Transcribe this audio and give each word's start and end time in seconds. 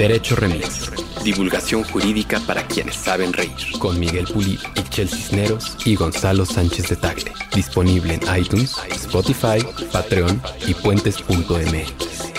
Derecho 0.00 0.34
Remix. 0.34 0.90
Divulgación 1.22 1.84
jurídica 1.84 2.40
para 2.46 2.66
quienes 2.66 2.96
saben 2.96 3.34
reír. 3.34 3.52
Con 3.78 4.00
Miguel 4.00 4.24
Pulido, 4.24 4.62
Ixchel 4.74 5.10
Cisneros 5.10 5.76
y 5.84 5.94
Gonzalo 5.94 6.46
Sánchez 6.46 6.88
de 6.88 6.96
Tagle. 6.96 7.32
Disponible 7.54 8.14
en 8.14 8.22
iTunes, 8.34 8.76
Spotify, 8.92 9.58
Patreon 9.92 10.40
y 10.66 10.72
puentes.mx. 10.72 12.32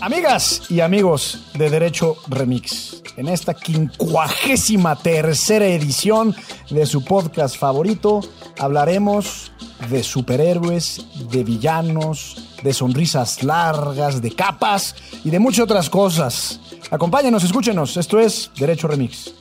Amigas 0.00 0.70
y 0.70 0.82
amigos 0.82 1.50
de 1.54 1.68
Derecho 1.68 2.16
Remix, 2.28 3.02
en 3.16 3.26
esta 3.26 3.54
quincuagésima 3.54 4.94
tercera 4.94 5.66
edición 5.66 6.32
de 6.70 6.86
su 6.86 7.04
podcast 7.04 7.56
favorito, 7.56 8.20
hablaremos 8.56 9.50
de 9.90 10.04
superhéroes, 10.04 11.04
de 11.28 11.42
villanos, 11.42 12.47
de 12.62 12.72
sonrisas 12.72 13.42
largas, 13.42 14.20
de 14.20 14.32
capas 14.32 14.94
y 15.24 15.30
de 15.30 15.38
muchas 15.38 15.64
otras 15.64 15.90
cosas. 15.90 16.60
Acompáñenos, 16.90 17.44
escúchenos, 17.44 17.96
esto 17.96 18.18
es 18.20 18.50
Derecho 18.58 18.88
Remix. 18.88 19.32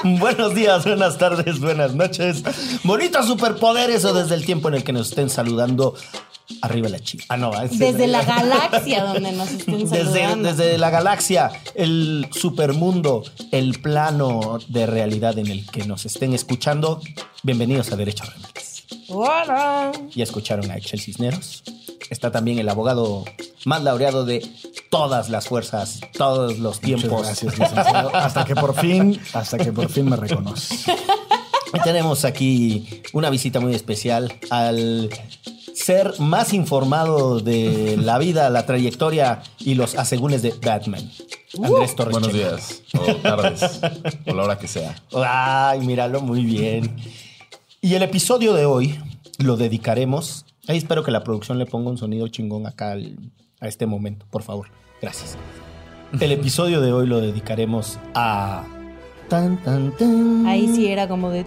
Buenos 0.18 0.54
días, 0.54 0.84
buenas 0.84 1.18
tardes, 1.18 1.60
buenas 1.60 1.94
noches. 1.94 2.42
Bonitos 2.84 3.26
superpoderes 3.26 4.04
o 4.04 4.14
desde 4.14 4.34
el 4.34 4.46
tiempo 4.46 4.68
en 4.68 4.74
el 4.74 4.84
que 4.84 4.92
nos 4.92 5.10
estén 5.10 5.28
saludando. 5.28 5.94
Arriba 6.62 6.88
la 6.88 6.98
chica. 7.00 7.24
Ah, 7.28 7.36
no, 7.36 7.58
es- 7.60 7.78
Desde 7.78 8.06
la 8.06 8.22
galaxia 8.24 9.04
donde 9.04 9.32
nos 9.32 9.50
estén 9.50 9.78
Desde, 9.90 10.04
saludando. 10.20 10.48
desde 10.52 10.78
la 10.78 10.90
galaxia, 10.90 11.50
el 11.74 12.28
supermundo, 12.32 13.22
el 13.52 13.80
plano 13.80 14.58
de 14.68 14.86
realidad 14.86 15.38
en 15.38 15.46
el 15.48 15.66
que 15.70 15.84
nos 15.84 16.04
estén 16.06 16.32
escuchando. 16.34 17.00
Bienvenidos 17.42 17.92
a 17.92 17.96
Derecho 17.96 18.24
Remix. 18.24 18.84
Hola. 19.08 19.92
Ya 20.14 20.24
escucharon 20.24 20.70
a 20.70 20.76
Excel 20.76 21.00
Cisneros. 21.00 21.62
Está 22.10 22.30
también 22.32 22.58
el 22.58 22.68
abogado 22.68 23.24
más 23.64 23.82
laureado 23.82 24.24
de 24.24 24.44
todas 24.90 25.28
las 25.30 25.46
fuerzas, 25.46 26.00
todos 26.16 26.58
los 26.58 26.82
Muchas 26.82 27.00
tiempos. 27.00 27.22
gracias, 27.26 27.58
licenciado. 27.58 28.14
Hasta 28.14 28.44
que 28.44 28.54
por 28.56 28.74
fin, 28.74 29.20
hasta 29.32 29.58
que 29.58 29.72
por 29.72 29.88
fin 29.88 30.08
me 30.10 30.16
reconoce. 30.16 30.76
Tenemos 31.84 32.24
aquí 32.24 33.02
una 33.12 33.30
visita 33.30 33.60
muy 33.60 33.74
especial 33.76 34.32
al 34.50 35.08
ser 35.84 36.12
más 36.18 36.52
informado 36.52 37.40
de 37.40 37.96
la 37.96 38.18
vida, 38.18 38.50
la 38.50 38.66
trayectoria 38.66 39.42
y 39.58 39.74
los 39.74 39.96
asegúnes 39.96 40.42
de 40.42 40.54
Batman. 40.64 41.10
Andrés 41.62 41.96
Torres. 41.96 42.12
Buenos 42.12 42.32
Checa. 42.32 42.50
días, 42.50 42.82
o 42.98 43.16
tardes, 43.16 43.80
o 44.26 44.34
la 44.34 44.42
hora 44.44 44.58
que 44.58 44.68
sea. 44.68 44.94
Ay, 45.14 45.80
míralo 45.80 46.20
muy 46.20 46.44
bien. 46.44 46.96
Y 47.80 47.94
el 47.94 48.02
episodio 48.02 48.52
de 48.54 48.66
hoy 48.66 48.98
lo 49.38 49.56
dedicaremos. 49.56 50.44
Ahí 50.68 50.76
espero 50.78 51.02
que 51.02 51.10
la 51.10 51.24
producción 51.24 51.58
le 51.58 51.66
ponga 51.66 51.90
un 51.90 51.98
sonido 51.98 52.28
chingón 52.28 52.66
acá 52.66 52.92
al- 52.92 53.16
a 53.60 53.66
este 53.68 53.86
momento, 53.86 54.26
por 54.30 54.42
favor. 54.42 54.68
Gracias. 55.02 55.36
El 56.20 56.32
episodio 56.32 56.80
de 56.80 56.92
hoy 56.92 57.06
lo 57.06 57.20
dedicaremos 57.20 57.98
a. 58.14 58.64
Tan, 59.28 59.62
tan, 59.62 59.96
tan. 59.96 60.44
Ahí 60.46 60.68
sí 60.74 60.88
era 60.88 61.08
como 61.08 61.30
de 61.30 61.46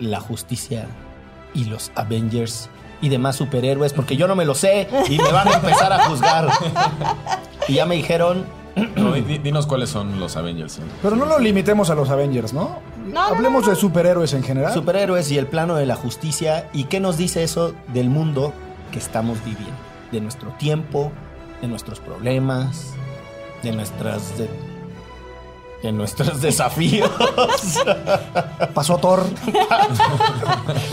la 0.00 0.20
justicia 0.20 0.86
y 1.54 1.64
los 1.64 1.90
Avengers 1.94 2.68
y 3.00 3.08
demás 3.08 3.36
superhéroes, 3.36 3.92
porque 3.92 4.16
yo 4.16 4.26
no 4.28 4.34
me 4.36 4.44
lo 4.44 4.54
sé 4.54 4.88
y 5.08 5.18
me 5.18 5.30
van 5.32 5.48
a 5.48 5.52
empezar 5.54 5.92
a 5.92 6.04
juzgar. 6.04 6.48
Y 7.68 7.74
ya 7.74 7.86
me 7.86 7.94
dijeron, 7.96 8.44
No, 8.96 9.12
di- 9.12 9.20
di- 9.20 9.38
dinos 9.38 9.66
cuáles 9.66 9.90
son 9.90 10.18
los 10.18 10.36
Avengers. 10.36 10.78
¿eh? 10.78 10.82
Pero 11.02 11.14
no 11.16 11.26
lo 11.26 11.38
limitemos 11.38 11.90
a 11.90 11.94
los 11.94 12.10
Avengers, 12.10 12.52
¿no? 12.52 12.78
no, 13.06 13.20
Hablemos 13.22 13.66
de 13.66 13.76
superhéroes 13.76 14.32
en 14.32 14.42
general. 14.42 14.72
superhéroes 14.74 15.30
y 15.30 15.38
el 15.38 15.46
plano 15.46 15.76
de 15.76 15.86
la 15.86 15.94
justicia, 15.96 16.68
y 16.72 16.84
qué 16.84 16.98
nos 17.00 17.16
dice 17.16 17.44
eso 17.44 17.74
del 17.92 18.10
mundo 18.10 18.52
que 18.90 18.98
estamos 18.98 19.38
viviendo, 19.44 19.76
de 20.10 20.20
nuestro 20.20 20.50
tiempo, 20.52 21.12
de 21.62 21.68
nuestros 21.68 22.00
problemas, 22.00 22.94
de 23.62 23.72
nuestras... 23.72 24.36
De, 24.38 24.48
de 25.88 25.92
nuestros 25.92 26.40
desafíos. 26.42 27.10
Pasó 28.74 28.98
Thor. 28.98 29.24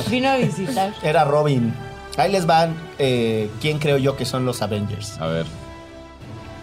Vino 0.10 0.30
a 0.30 0.38
visitar. 0.38 0.94
Era 1.04 1.24
Robin. 1.24 1.74
Ahí 2.18 2.32
les 2.32 2.46
van 2.46 2.76
eh, 3.00 3.50
quién 3.62 3.80
creo 3.80 3.98
yo 3.98 4.16
que 4.18 4.26
son 4.26 4.46
los 4.46 4.62
Avengers. 4.62 5.18
A 5.20 5.28
ver, 5.28 5.46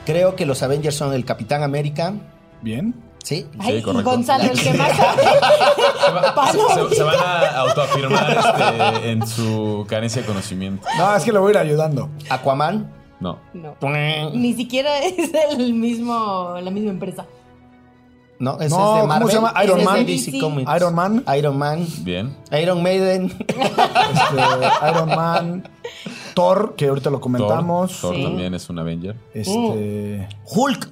Creo 0.05 0.37
que 0.37 0.47
los 0.47 0.63
Avengers 0.63 0.95
son 0.97 1.13
el 1.13 1.25
Capitán 1.27 1.63
América, 1.63 2.15
Bien. 2.63 2.95
¿sí? 3.23 3.47
Ay, 3.59 3.83
correcto. 3.83 4.11
Gonzalo, 4.11 4.45
el 4.45 4.59
que 4.59 4.73
más 4.73 4.97
sabe. 4.97 5.23
se, 5.23 6.11
va- 6.13 6.89
se- 6.89 6.95
se 6.97 7.03
van 7.03 7.17
a 7.21 7.59
autoafirmar 7.61 8.39
este, 8.39 9.11
en 9.11 9.27
su 9.27 9.85
carencia 9.87 10.23
de 10.23 10.27
conocimiento. 10.29 10.87
No, 10.97 11.15
es 11.15 11.23
que 11.25 11.31
le 11.33 11.39
voy 11.39 11.49
a 11.49 11.51
ir 11.51 11.59
ayudando. 11.59 12.09
Aquaman. 12.31 12.91
No, 13.21 13.39
No. 13.53 13.75
Ni 14.33 14.55
siquiera 14.55 14.99
es 15.01 15.31
el 15.59 15.75
mismo, 15.75 16.55
la 16.63 16.71
misma 16.71 16.91
empresa. 16.91 17.27
No, 18.41 18.59
ese 18.61 18.69
No, 18.71 18.77
es 18.77 18.95
de 18.95 19.01
¿cómo 19.01 19.07
Marvel. 19.07 19.29
se 19.29 19.35
llama? 19.35 19.65
Iron 19.65 19.85
Man. 19.85 20.07
DC 20.07 20.39
Comics. 20.39 20.71
Iron 20.77 20.95
Man. 20.95 21.25
Iron 21.37 21.59
Man. 21.59 21.87
bien. 22.03 22.37
Iron 22.53 22.83
Maiden. 22.83 23.33
Este, 23.49 24.89
Iron 24.91 25.09
Man. 25.09 25.69
Thor, 26.35 26.75
que 26.77 26.87
ahorita 26.89 27.11
lo 27.11 27.21
comentamos. 27.21 28.01
Thor 28.01 28.15
Sí. 28.15 28.23
también 28.23 28.55
es 28.55 28.69
un 28.71 28.79
Avenger. 28.79 29.17
Este. 29.35 30.29
Hulk. 30.45 30.91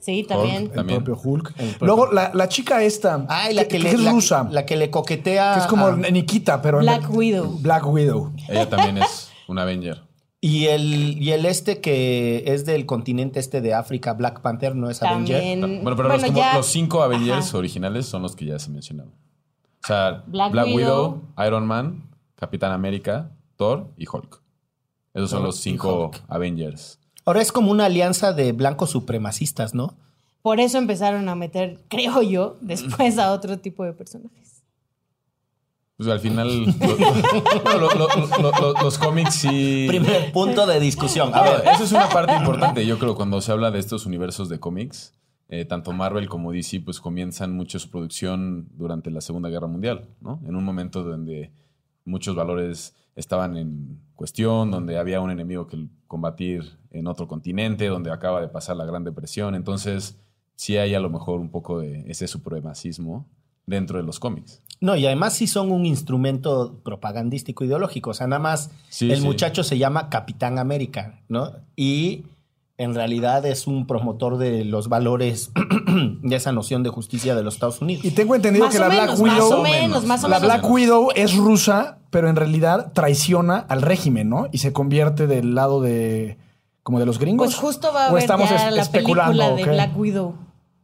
Sí, 0.00 0.24
también. 0.26 0.62
El 0.64 0.70
También. 0.72 1.04
propio 1.04 1.20
Hulk. 1.22 1.54
Luego, 1.80 2.10
la, 2.10 2.30
la 2.32 2.48
chica 2.48 2.82
esta. 2.82 3.26
Ay, 3.28 3.52
la 3.54 3.66
que, 3.66 3.78
le, 3.78 3.90
es 3.90 4.00
la, 4.00 4.10
rusa. 4.12 4.48
la 4.50 4.64
que 4.64 4.76
le 4.76 4.90
coquetea. 4.90 5.54
que 5.54 5.60
es 5.60 5.66
como 5.66 5.86
a- 5.88 5.96
Nikita, 5.96 6.62
pero. 6.62 6.78
en 6.78 6.84
Black 6.84 7.02
la- 7.02 7.08
Widow. 7.10 7.58
Black 7.60 7.86
Widow. 7.86 8.32
Ella 8.48 8.68
también 8.68 8.98
es 8.98 9.30
un 9.48 9.58
Avenger. 9.58 10.02
Y 10.40 10.66
el, 10.66 11.20
y 11.20 11.32
el 11.32 11.44
este 11.46 11.80
que 11.80 12.44
es 12.46 12.64
del 12.64 12.86
continente 12.86 13.40
este 13.40 13.60
de 13.60 13.74
África, 13.74 14.12
Black 14.12 14.40
Panther, 14.40 14.76
no 14.76 14.88
es 14.90 15.02
Avenger. 15.02 15.38
También. 15.60 15.82
Bueno, 15.82 15.96
pero 15.96 16.08
los, 16.08 16.22
como 16.24 16.36
ya- 16.38 16.54
los 16.56 16.66
cinco 16.66 17.02
Avengers 17.02 17.48
Ajá. 17.48 17.58
originales 17.58 18.06
son 18.06 18.22
los 18.22 18.36
que 18.36 18.44
ya 18.46 18.58
se 18.58 18.70
mencionaron. 18.70 19.12
O 19.82 19.86
sea, 19.86 20.22
Black 20.26 20.52
Black, 20.52 20.66
Widow. 20.66 20.76
Widow, 21.36 21.46
Iron 21.46 21.66
Man, 21.66 22.08
Capitán 22.36 22.72
América, 22.72 23.30
Thor 23.56 23.88
y 23.96 24.06
Hulk. 24.06 24.40
Esos 25.14 25.30
son 25.30 25.38
Thor 25.40 25.46
los 25.46 25.56
cinco. 25.60 26.10
Avengers. 26.28 26.98
Ahora 27.24 27.42
es 27.42 27.50
como 27.52 27.70
una 27.72 27.86
alianza 27.86 28.32
de 28.32 28.52
blancos 28.52 28.90
supremacistas, 28.90 29.74
¿no? 29.74 29.96
Por 30.42 30.60
eso 30.60 30.78
empezaron 30.78 31.28
a 31.28 31.34
meter, 31.34 31.80
creo 31.88 32.22
yo, 32.22 32.56
después 32.60 33.18
a 33.18 33.32
otro 33.32 33.58
tipo 33.58 33.84
de 33.84 33.92
personajes. 33.92 34.47
Pues 35.98 36.08
al 36.08 36.20
final, 36.20 36.64
lo- 36.64 37.90
lo- 37.94 38.40
lo- 38.40 38.82
los 38.82 38.98
cómics 38.98 39.34
sí. 39.34 39.86
Primer 39.88 40.30
punto 40.32 40.64
de 40.66 40.78
discusión. 40.80 41.34
A 41.34 41.42
ver, 41.42 41.62
eso 41.74 41.82
es 41.84 41.90
una 41.92 42.08
parte 42.08 42.34
importante. 42.36 42.86
Yo 42.86 42.98
creo 42.98 43.16
cuando 43.16 43.40
se 43.40 43.50
habla 43.52 43.70
de 43.72 43.80
estos 43.80 44.06
universos 44.06 44.48
de 44.48 44.60
cómics, 44.60 45.12
eh, 45.48 45.64
tanto 45.64 45.92
Marvel 45.92 46.28
como 46.28 46.52
DC, 46.52 46.80
pues 46.80 47.00
comienzan 47.00 47.52
mucho 47.52 47.78
su 47.80 47.90
producción 47.90 48.68
durante 48.76 49.10
la 49.10 49.20
Segunda 49.20 49.48
Guerra 49.48 49.66
Mundial, 49.66 50.08
¿no? 50.20 50.40
En 50.46 50.54
un 50.54 50.64
momento 50.64 51.02
donde 51.02 51.50
muchos 52.04 52.36
valores 52.36 52.94
estaban 53.16 53.56
en 53.56 54.00
cuestión, 54.14 54.70
donde 54.70 54.98
había 54.98 55.20
un 55.20 55.32
enemigo 55.32 55.66
que 55.66 55.84
combatir 56.06 56.78
en 56.92 57.08
otro 57.08 57.26
continente, 57.26 57.86
donde 57.88 58.12
acaba 58.12 58.40
de 58.40 58.46
pasar 58.48 58.76
la 58.76 58.84
Gran 58.84 59.02
Depresión. 59.02 59.56
Entonces, 59.56 60.16
sí 60.54 60.76
hay 60.76 60.94
a 60.94 61.00
lo 61.00 61.10
mejor 61.10 61.40
un 61.40 61.50
poco 61.50 61.80
de 61.80 62.04
ese 62.08 62.28
supremacismo 62.28 63.26
dentro 63.66 63.98
de 63.98 64.04
los 64.04 64.20
cómics. 64.20 64.62
No, 64.80 64.94
y 64.96 65.06
además 65.06 65.32
sí 65.34 65.46
son 65.46 65.72
un 65.72 65.86
instrumento 65.86 66.78
propagandístico 66.84 67.64
ideológico. 67.64 68.10
O 68.10 68.14
sea, 68.14 68.26
nada 68.26 68.40
más 68.40 68.70
Sí, 68.88 69.10
el 69.10 69.18
sí. 69.20 69.24
muchacho 69.24 69.64
se 69.64 69.78
llama 69.78 70.08
Capitán 70.08 70.58
América, 70.58 71.20
¿no? 71.28 71.52
Y 71.76 72.26
en 72.76 72.94
realidad 72.94 73.44
es 73.44 73.66
un 73.66 73.88
promotor 73.88 74.38
de 74.38 74.64
los 74.64 74.88
valores 74.88 75.50
de 76.22 76.36
esa 76.36 76.52
noción 76.52 76.84
de 76.84 76.90
justicia 76.90 77.34
de 77.34 77.42
los 77.42 77.54
Estados 77.54 77.80
Unidos. 77.82 78.04
Y 78.04 78.12
tengo 78.12 78.36
entendido 78.36 78.66
Más 78.66 78.74
que 78.74 78.80
la 78.80 78.88
menos, 78.88 79.20
Black 79.20 79.26
más 79.32 79.40
Widow. 79.40 79.58
o 79.58 79.62
menos, 79.64 80.04
más 80.06 80.22
o 80.24 80.28
La 80.28 80.38
menos. 80.38 80.54
Black 80.60 80.70
Widow 80.70 81.08
es 81.16 81.34
rusa, 81.36 81.98
pero 82.10 82.28
en 82.28 82.36
realidad 82.36 82.92
traiciona 82.92 83.58
al 83.68 83.82
régimen, 83.82 84.28
¿no? 84.28 84.46
Y 84.52 84.58
se 84.58 84.72
convierte 84.72 85.26
del 85.26 85.56
lado 85.56 85.80
de. 85.82 86.38
como 86.84 87.00
de 87.00 87.06
los 87.06 87.18
gringos. 87.18 87.46
Pues 87.48 87.56
justo 87.56 87.92
va 87.92 88.06
a 88.06 88.12
¿O 88.12 88.16
haber 88.16 88.28
ya 88.28 88.70
la 88.70 88.80
especulando, 88.80 89.32
película 89.56 89.56
de? 89.56 89.64
Black 89.72 89.98
Widow. 89.98 90.34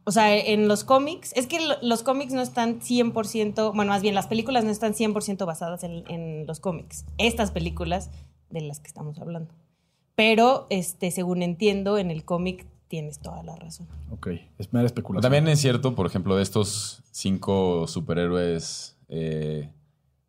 O 0.07 0.11
sea, 0.11 0.35
en 0.37 0.67
los 0.67 0.83
cómics, 0.83 1.33
es 1.35 1.47
que 1.47 1.59
lo- 1.59 1.81
los 1.81 2.03
cómics 2.03 2.31
no 2.31 2.41
están 2.41 2.79
100%, 2.79 3.73
bueno, 3.73 3.91
más 3.91 4.01
bien 4.03 4.13
las 4.15 4.27
películas 4.27 4.63
no 4.63 4.69
están 4.71 4.93
100% 4.93 5.45
basadas 5.45 5.83
en, 5.83 6.03
en 6.09 6.45
los 6.45 6.59
cómics. 6.59 7.05
Estas 7.17 7.51
películas 7.51 8.11
de 8.51 8.61
las 8.61 8.79
que 8.79 8.87
estamos 8.87 9.17
hablando. 9.19 9.51
Pero, 10.15 10.67
este, 10.69 11.09
según 11.11 11.41
entiendo, 11.41 11.97
en 11.97 12.11
el 12.11 12.23
cómic 12.23 12.65
tienes 12.87 13.19
toda 13.19 13.41
la 13.43 13.55
razón. 13.55 13.87
Ok, 14.11 14.27
es 14.59 14.71
mera 14.71 14.85
especulación. 14.85 15.23
También 15.23 15.47
es 15.47 15.59
cierto, 15.59 15.95
por 15.95 16.05
ejemplo, 16.05 16.35
de 16.35 16.43
estos 16.43 17.01
cinco 17.11 17.87
superhéroes 17.87 18.95
eh, 19.09 19.69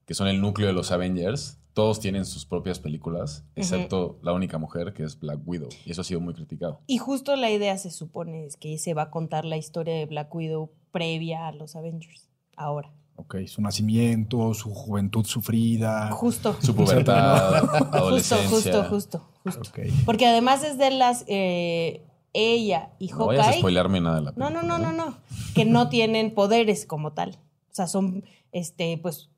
que 0.07 0.15
son 0.15 0.27
el 0.29 0.41
núcleo 0.41 0.67
de 0.69 0.73
los 0.73 0.91
Avengers, 0.91 1.59
todos 1.77 2.01
tienen 2.01 2.25
sus 2.25 2.47
propias 2.47 2.79
películas, 2.79 3.45
excepto 3.55 4.19
la 4.23 4.33
única 4.33 4.57
mujer 4.57 4.95
que 4.95 5.03
es 5.03 5.21
Black 5.21 5.41
Widow. 5.45 5.69
Y 5.85 5.91
eso 5.91 6.01
ha 6.01 6.05
sido 6.05 6.21
muy 6.23 6.33
criticado. 6.33 6.81
Y 6.87 6.97
justo 6.97 7.37
la 7.37 7.51
idea 7.51 7.77
se 7.77 7.91
supone 7.91 8.47
es 8.47 8.57
que 8.57 8.79
se 8.79 8.95
va 8.95 9.03
a 9.03 9.11
contar 9.11 9.45
la 9.45 9.59
historia 9.59 9.93
de 9.95 10.07
Black 10.07 10.35
Widow 10.35 10.71
previa 10.91 11.47
a 11.49 11.53
los 11.53 11.77
Avengers. 11.77 12.31
Ahora. 12.57 12.95
Ok, 13.17 13.45
su 13.47 13.61
nacimiento, 13.61 14.55
su 14.55 14.73
juventud 14.73 15.27
sufrida. 15.27 16.11
Justo. 16.13 16.57
Su 16.63 16.75
pubertad, 16.75 17.61
Justo, 17.61 17.85
adolescencia. 17.93 18.49
justo, 18.49 18.85
justo, 18.85 19.29
justo. 19.45 19.71
Porque 20.07 20.25
además 20.27 20.65
es 20.65 20.79
de 20.79 20.91
las 20.93 21.25
eh, 21.29 22.07
ella 22.33 22.93
y 22.99 23.09
No 23.09 23.27
vayas 23.27 23.43
a 23.43 23.45
Hawkeye. 23.49 23.61
spoilearme 23.61 24.01
nada 24.01 24.17
de 24.17 24.23
la 24.23 24.33
No, 24.35 24.49
no, 24.49 24.61
película, 24.61 24.79
no, 24.79 24.91
¿eh? 24.91 24.93
no, 24.97 25.07
no. 25.11 25.19
Que 25.55 25.67
no 25.67 25.91
tienen 25.91 26.33
poderes 26.33 26.87
como 26.87 27.13
tal. 27.13 27.39
O 27.71 27.75
sea, 27.75 27.87
son 27.87 28.25
este, 28.53 28.97
pues, 28.97 29.29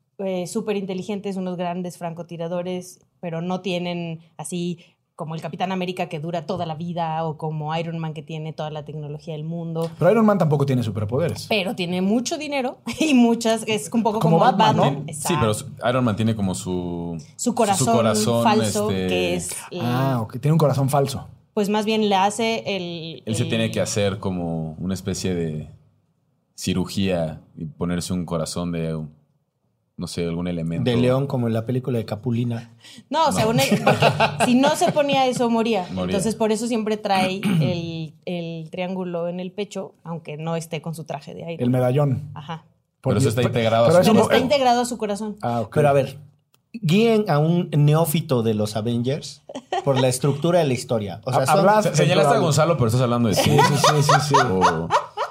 súper 0.47 0.75
inteligentes, 0.77 1.37
unos 1.37 1.57
grandes 1.57 1.97
francotiradores, 1.97 2.99
pero 3.19 3.41
no 3.41 3.61
tienen 3.61 4.19
así 4.37 4.79
como 5.15 5.35
el 5.35 5.41
Capitán 5.41 5.73
América 5.73 6.07
que 6.07 6.19
dura 6.21 6.45
toda 6.45 6.65
la 6.65 6.75
vida 6.75 7.25
o 7.25 7.37
como 7.37 7.75
Iron 7.75 7.99
Man 7.99 8.13
que 8.13 8.23
tiene 8.23 8.53
toda 8.53 8.69
la 8.69 8.85
tecnología 8.85 9.33
del 9.33 9.43
mundo. 9.43 9.91
Pero 9.99 10.11
Iron 10.11 10.25
Man 10.25 10.37
tampoco 10.37 10.65
tiene 10.65 10.81
superpoderes. 10.81 11.45
Pero 11.49 11.75
tiene 11.75 12.01
mucho 12.01 12.37
dinero 12.37 12.77
y 13.01 13.13
muchas, 13.13 13.63
es 13.67 13.89
un 13.93 14.01
poco 14.01 14.19
Como 14.19 14.37
como, 14.39 14.49
Batman, 14.57 14.75
¿no? 14.77 14.83
Batman. 14.83 15.13
Sí, 15.13 15.33
pero 15.37 15.53
su- 15.53 15.65
Iron 15.89 16.05
Man 16.05 16.15
tiene 16.15 16.35
como 16.37 16.55
su... 16.55 17.21
su 17.35 17.53
corazón, 17.53 17.93
corazón, 17.97 18.43
falso, 18.45 18.89
este, 18.91 19.07
que 19.07 19.35
es, 19.35 19.51
eh, 19.71 19.79
Ah, 19.81 20.19
ok. 20.21 20.39
Tiene 20.39 20.53
un 20.53 20.57
corazón 20.59 20.89
falso. 20.89 21.27
pues 21.53 21.67
más 21.67 21.83
bien 21.85 22.07
le 22.07 22.15
hace 22.15 22.63
el... 22.77 23.21
Él 23.25 23.35
se 23.35 23.43
el- 23.43 23.49
tiene 23.49 23.71
que 23.71 23.81
hacer 23.81 24.19
como 24.19 24.75
una 24.79 24.93
especie 24.93 25.35
de 25.35 25.67
cirugía 26.55 27.41
y 27.57 27.65
ponerse 27.65 28.13
un 28.13 28.25
corazón 28.25 28.71
de, 28.71 29.01
no 29.99 30.07
sé, 30.07 30.23
algún 30.25 30.47
elemento. 30.47 30.89
De 30.89 30.97
león, 30.97 31.27
como 31.27 31.47
en 31.47 31.53
la 31.53 31.65
película 31.65 31.97
de 31.99 32.05
Capulina. 32.05 32.71
No, 33.09 33.27
o 33.27 33.31
sea, 33.31 33.45
una- 33.47 33.61
porque 33.83 34.45
si 34.45 34.55
no 34.55 34.75
se 34.75 34.91
ponía 34.91 35.27
eso, 35.27 35.49
moría. 35.49 35.85
Moría. 35.91 36.15
Entonces, 36.15 36.35
por 36.35 36.51
eso 36.51 36.65
siempre 36.67 36.97
trae 36.97 37.41
el, 37.61 38.13
el 38.25 38.69
triángulo 38.71 39.27
en 39.27 39.39
el 39.39 39.51
pecho, 39.51 39.93
aunque 40.03 40.37
no 40.37 40.55
esté 40.55 40.81
con 40.81 40.95
su 40.95 41.03
traje 41.03 41.33
de 41.35 41.43
aire. 41.45 41.63
El 41.63 41.69
medallón. 41.69 42.31
Ajá. 42.33 42.63
Pero 43.01 43.17
eso 43.17 43.29
está 43.29 43.43
integrado 43.43 43.85
a 43.85 44.03
su- 44.03 44.11
Pero 44.11 44.23
está 44.23 44.37
integrado 44.37 44.81
a 44.81 44.85
su 44.85 44.97
corazón. 44.97 45.35
Ah, 45.41 45.61
ok. 45.61 45.73
Pero 45.75 45.89
a 45.89 45.93
ver, 45.93 46.17
guíen 46.73 47.29
a 47.29 47.39
un 47.39 47.69
neófito 47.71 48.43
de 48.43 48.53
los 48.53 48.75
Avengers 48.75 49.41
por 49.83 49.99
la 49.99 50.07
estructura 50.07 50.59
de 50.59 50.65
la 50.65 50.73
historia. 50.73 51.21
O 51.25 51.31
sea, 51.33 51.43
hablas- 51.43 51.83
Se- 51.85 51.95
Señalaste 51.95 52.35
a 52.35 52.39
Gonzalo, 52.39 52.75
pero 52.77 52.87
estás 52.87 53.01
hablando 53.01 53.29
de 53.29 53.35
sí. 53.35 53.49
Sí, 53.51 53.57
sí, 53.57 53.75
sí, 53.75 54.03
sí, 54.03 54.11
sí. 54.29 54.35
O- 54.51 54.87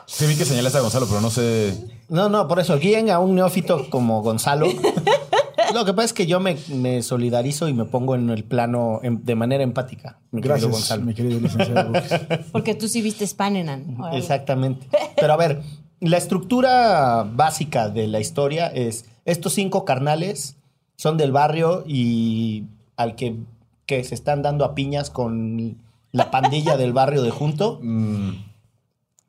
Sí, 0.07 0.27
vi 0.27 0.37
que 0.37 0.47
señalaste 0.47 0.79
a 0.79 0.81
Gonzalo, 0.81 1.07
pero 1.07 1.21
no 1.21 1.29
sé. 1.31 1.75
No, 2.09 2.29
no, 2.29 2.49
por 2.49 2.59
eso, 2.59 2.79
guíen 2.79 3.11
a 3.11 3.19
un 3.19 3.35
neófito 3.35 3.89
como 3.91 4.23
Gonzalo. 4.23 4.67
Lo 5.75 5.85
que 5.85 5.93
pasa 5.93 6.07
es 6.07 6.13
que 6.15 6.27
yo 6.27 6.41
me, 6.41 6.57
me 6.69 7.03
solidarizo 7.03 7.69
y 7.69 7.75
me 7.75 7.85
pongo 7.85 8.15
en 8.15 8.31
el 8.31 8.45
plano 8.45 9.01
de 9.03 9.35
manera 9.35 9.63
empática. 9.63 10.19
Mi 10.31 10.41
querido 10.41 10.55
Gracias, 10.55 10.73
Gonzalo. 10.73 11.03
mi 11.05 11.15
querido 11.15 11.41
licenciado. 11.41 11.91
Brooks. 11.91 12.11
Porque 12.53 12.75
tú 12.75 12.89
sí 12.89 13.03
viste 13.03 13.27
Spanenan. 13.27 13.99
Exactamente. 14.13 14.89
Pero 15.17 15.33
a 15.33 15.37
ver, 15.37 15.63
la 16.01 16.17
estructura 16.17 17.25
básica 17.31 17.91
de 17.91 18.07
la 18.09 18.21
historia 18.21 18.69
es 18.69 19.05
estos 19.27 19.53
cinco 19.53 19.85
carnales 19.85 20.57
son 20.97 21.19
del 21.19 21.33
barrio 21.33 21.85
y 21.87 22.65
al 22.97 23.15
que, 23.15 23.37
que 23.85 24.03
se 24.05 24.15
están 24.15 24.43
dando 24.43 24.65
a 24.65 24.75
piñas 24.75 25.11
con 25.11 25.77
la 26.13 26.31
pandilla 26.31 26.77
del 26.77 26.93
barrio 26.93 27.23
de 27.23 27.31
junto. 27.31 27.79
mm, 27.83 28.31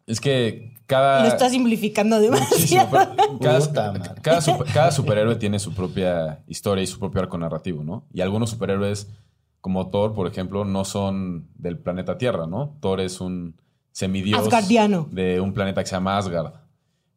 es 0.07 0.21
que 0.21 0.73
cada. 0.89 1.21
Lo 1.21 1.27
estás 1.27 1.51
simplificando 1.51 2.19
demasiado. 2.19 2.89
cada, 3.39 3.59
Puta 3.59 3.91
madre. 3.93 4.11
cada 4.21 4.41
super- 4.41 4.67
cada 4.73 4.91
superhéroe 4.91 5.35
tiene 5.35 5.59
su 5.59 5.71
propia 5.73 6.39
historia 6.47 6.83
y 6.83 6.87
su 6.87 6.99
propio 6.99 7.21
arco 7.21 7.37
narrativo, 7.37 7.83
¿no? 7.83 8.03
Y 8.11 8.21
algunos 8.21 8.49
superhéroes, 8.49 9.07
como 9.61 9.89
Thor, 9.89 10.13
por 10.13 10.27
ejemplo, 10.27 10.65
no 10.65 10.83
son 10.83 11.47
del 11.55 11.77
planeta 11.77 12.17
Tierra, 12.17 12.47
¿no? 12.47 12.75
Thor 12.81 12.99
es 12.99 13.21
un 13.21 13.55
semidios 13.91 14.39
Asgardiano. 14.39 15.07
de 15.11 15.39
un 15.39 15.53
planeta 15.53 15.81
que 15.83 15.87
se 15.89 15.95
llama 15.95 16.17
Asgard. 16.17 16.53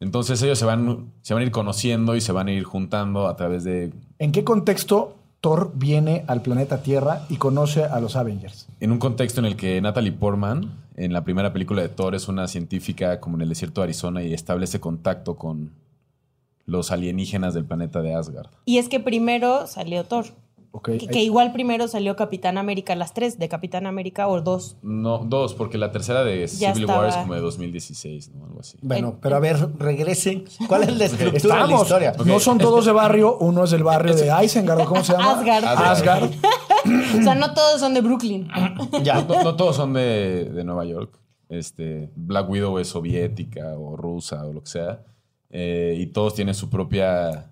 Entonces 0.01 0.43
ellos 0.43 0.59
se 0.59 0.65
van, 0.65 1.13
se 1.23 1.33
van 1.33 1.43
a 1.43 1.47
ir 1.47 1.53
conociendo 1.53 2.17
y 2.17 2.21
se 2.21 2.33
van 2.33 2.49
a 2.49 2.53
ir 2.53 2.65
juntando 2.65 3.29
a 3.29 3.37
través 3.37 3.63
de... 3.65 3.93
¿En 4.19 4.33
qué 4.33 4.43
contexto 4.43 5.17
Thor 5.41 5.71
viene 5.75 6.25
al 6.27 6.43
planeta 6.43 6.83
Tierra 6.83 7.23
y 7.29 7.37
conoce 7.37 7.85
a 7.85 8.01
los 8.01 8.17
Avengers? 8.17 8.67
En 8.81 8.91
un 8.91 8.99
contexto 8.99 9.39
en 9.41 9.47
el 9.47 9.55
que 9.57 9.81
Natalie 9.81 10.11
Portman, 10.13 10.73
en 10.97 11.13
la 11.13 11.25
primera 11.25 11.53
película 11.53 11.83
de 11.83 11.89
Thor, 11.89 12.15
es 12.15 12.29
una 12.29 12.49
científica 12.49 13.21
como 13.21 13.37
en 13.37 13.43
el 13.43 13.49
desierto 13.49 13.81
de 13.81 13.85
Arizona 13.85 14.23
y 14.23 14.35
establece 14.35 14.81
contacto 14.81 15.37
con 15.37 15.73
los 16.67 16.91
alienígenas 16.91 17.55
del 17.55 17.65
planeta 17.65 18.03
de 18.03 18.15
Asgard. 18.15 18.51
Y 18.65 18.79
es 18.79 18.89
que 18.89 19.01
primero 19.01 19.67
salió 19.67 20.05
Thor. 20.05 20.27
Que, 20.83 20.97
que 20.97 21.21
igual 21.21 21.53
primero 21.53 21.87
salió 21.87 22.17
Capitán 22.17 22.57
América, 22.57 22.95
las 22.97 23.13
tres 23.13 23.39
de 23.39 23.47
Capitán 23.51 23.87
América 23.87 24.27
o 24.27 24.41
dos. 24.41 24.77
No, 24.81 25.19
dos, 25.19 25.53
porque 25.53 25.77
la 25.77 25.93
tercera 25.93 26.25
de 26.25 26.47
Ya 26.47 26.73
Civil 26.73 26.87
War 26.87 27.03
es 27.03 27.09
estaba. 27.09 27.25
como 27.25 27.35
de 27.35 27.41
2016, 27.43 28.31
¿no? 28.31 28.47
Algo 28.47 28.61
así. 28.61 28.79
Bueno, 28.81 29.19
pero 29.21 29.37
a 29.37 29.39
ver, 29.39 29.59
regresen. 29.79 30.47
¿Cuál 30.69 30.85
es 30.85 30.97
la 30.97 31.05
estructura 31.05 31.67
de 31.67 31.73
la 31.73 31.77
historia? 31.77 32.15
No 32.25 32.41
son 32.41 32.57
todos 32.57 32.87
de 32.87 32.93
barrio. 32.93 33.37
Uno 33.37 33.65
es 33.65 33.71
del 33.71 33.85
barrio 33.85 34.15
de 34.15 34.33
Isengard. 34.45 34.81
¿o 34.81 34.85
¿Cómo 34.87 35.05
se 35.05 35.13
llama? 35.13 35.33
Asgard. 35.33 35.65
Asgard. 35.65 36.31
O 36.85 37.23
sea, 37.23 37.35
no 37.35 37.53
todos 37.55 37.81
son 37.81 37.95
de 37.95 38.01
Brooklyn. 38.01 38.49
Ya. 39.03 39.23
No, 39.23 39.43
no 39.43 39.57
todos 39.57 39.77
son 39.77 39.93
de, 39.93 40.45
de 40.47 40.65
Nueva 40.65 40.85
York. 40.85 41.19
Este, 41.49 42.11
Black 42.17 42.49
Widow 42.49 42.79
es 42.79 42.89
soviética 42.89 43.75
o 43.79 43.97
rusa 43.97 44.45
o 44.47 44.53
lo 44.53 44.63
que 44.63 44.71
sea. 44.71 45.03
Eh, 45.51 45.97
y 45.99 46.07
todos 46.07 46.35
tienen 46.35 46.55
su 46.55 46.69
propia. 46.71 47.51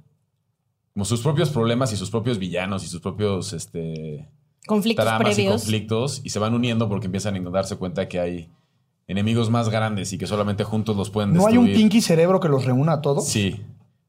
Como 0.94 1.04
sus 1.04 1.20
propios 1.20 1.50
problemas 1.50 1.92
y 1.92 1.96
sus 1.96 2.10
propios 2.10 2.38
villanos 2.38 2.82
y 2.84 2.88
sus 2.88 3.00
propios 3.00 3.52
este, 3.52 4.28
Conflictos 4.66 5.04
tramas 5.04 5.32
y 5.32 5.34
previos. 5.34 5.62
conflictos. 5.62 6.20
Y 6.24 6.30
se 6.30 6.38
van 6.38 6.54
uniendo 6.54 6.88
porque 6.88 7.06
empiezan 7.06 7.36
a 7.46 7.50
darse 7.50 7.76
cuenta 7.76 8.08
que 8.08 8.18
hay 8.18 8.50
enemigos 9.06 9.50
más 9.50 9.68
grandes 9.68 10.12
y 10.12 10.18
que 10.18 10.26
solamente 10.26 10.64
juntos 10.64 10.96
los 10.96 11.10
pueden 11.10 11.32
¿No 11.34 11.46
hay 11.46 11.54
destruir. 11.54 11.74
un 11.74 11.80
pinky 11.80 12.00
cerebro 12.00 12.40
que 12.40 12.48
los 12.48 12.64
reúna 12.64 12.94
a 12.94 13.00
todos? 13.02 13.26
Sí. 13.26 13.60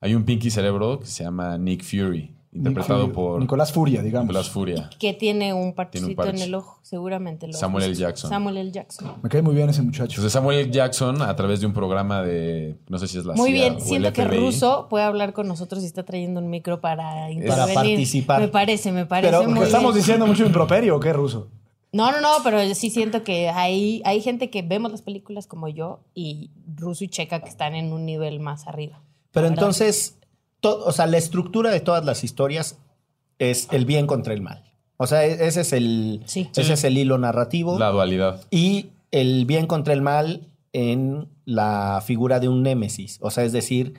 Hay 0.04 0.16
un 0.16 0.24
Pinky 0.24 0.50
Cerebro 0.50 1.00
que 1.00 1.06
se 1.06 1.24
llama 1.24 1.60
Nick 1.60 1.84
Fury, 1.84 2.34
interpretado 2.54 3.06
Nick- 3.08 3.14
por 3.14 3.40
Nicolás 3.40 3.72
Furia, 3.72 4.02
digamos. 4.02 4.28
Nicolás 4.28 4.50
Furia. 4.50 4.90
Que 5.00 5.14
tiene 5.14 5.54
un 5.54 5.74
parchecito 5.74 6.16
parche. 6.16 6.36
en 6.36 6.42
el 6.42 6.56
ojo, 6.56 6.80
seguramente. 6.82 7.48
Lo 7.48 7.54
Samuel 7.54 7.86
L. 7.86 7.96
Jackson. 7.96 8.30
Samuel 8.30 8.58
L. 8.58 8.72
Jackson. 8.72 9.14
Me 9.24 9.30
cae 9.30 9.42
muy 9.42 9.56
bien 9.56 9.70
ese 9.70 9.82
muchacho. 9.82 10.12
Entonces 10.12 10.34
Samuel 10.34 10.60
L. 10.60 10.72
Jackson, 10.72 11.22
a 11.22 11.36
través 11.36 11.62
de 11.62 11.68
un 11.68 11.74
programa 11.74 12.22
de, 12.22 12.78
no 12.90 12.98
sé 12.98 13.08
si 13.08 13.18
es 13.18 13.26
la 13.26 13.34
Muy 13.36 13.52
CIA 13.52 13.54
bien, 13.62 13.74
o 13.74 13.78
el 13.78 13.82
siento 13.84 14.14
que 14.14 14.26
Russo 14.26 14.88
puede 14.90 15.06
hablar 15.06 15.34
con 15.34 15.48
nosotros 15.48 15.82
y 15.84 15.86
está 15.86 16.04
trayendo 16.04 16.40
un 16.42 16.50
micro 16.50 16.82
para 16.82 17.32
intervenir. 17.32 17.74
participar. 17.74 18.42
Me 18.42 18.48
parece, 18.50 18.92
me 18.92 19.06
parece 19.06 19.32
Pero, 19.36 19.50
muy 19.50 19.60
¿Qué 19.60 19.66
estamos 19.66 19.94
bien. 19.94 20.02
diciendo 20.04 20.28
mucho 20.28 20.46
improperio 20.46 20.96
o 20.98 21.00
qué, 21.00 21.14
Ruso? 21.14 21.48
No, 21.94 22.10
no, 22.12 22.22
no, 22.22 22.30
pero 22.44 22.64
yo 22.64 22.74
sí 22.74 22.90
siento 22.90 23.24
que 23.24 23.50
hay, 23.50 24.02
hay 24.06 24.22
gente 24.22 24.50
que 24.50 24.62
vemos 24.62 24.92
las 24.92 25.02
películas 25.02 25.46
como 25.46 25.68
yo 25.68 26.00
y 26.14 26.50
Russo 26.78 27.04
y 27.04 27.10
Checa 27.10 27.42
que 27.42 27.50
están 27.50 27.76
en 27.76 27.92
un 27.92 28.06
nivel 28.06 28.40
más 28.40 28.66
arriba. 28.68 29.02
Pero 29.34 29.48
entonces, 29.48 30.18
o 30.64 30.92
sea, 30.92 31.08
la 31.08 31.18
estructura 31.18 31.72
de 31.72 31.80
todas 31.80 32.06
las 32.06 32.24
historias 32.24 32.78
es 33.40 33.68
el 33.72 33.86
bien 33.86 34.08
contra 34.08 34.34
el 34.34 34.42
mal. 34.42 34.64
O 34.98 35.08
sea, 35.08 35.26
e- 35.26 35.48
ese 35.48 35.62
es 35.62 35.74
el, 35.74 36.22
Sí. 36.26 36.48
ese 36.52 36.64
Sí. 36.64 36.74
es 36.74 36.84
el 36.84 36.98
hilo 36.98 37.18
narrativo. 37.18 37.80
La 37.80 37.90
dualidad. 37.90 38.42
Y 38.52 38.88
el 39.12 39.46
bien 39.46 39.66
contra 39.68 39.94
el 39.94 40.02
mal 40.02 40.48
en 40.74 41.28
la 41.46 42.02
figura 42.06 42.40
de 42.40 42.48
un 42.48 42.62
némesis. 42.64 43.18
O 43.22 43.32
sea, 43.32 43.44
es 43.44 43.52
decir, 43.52 43.96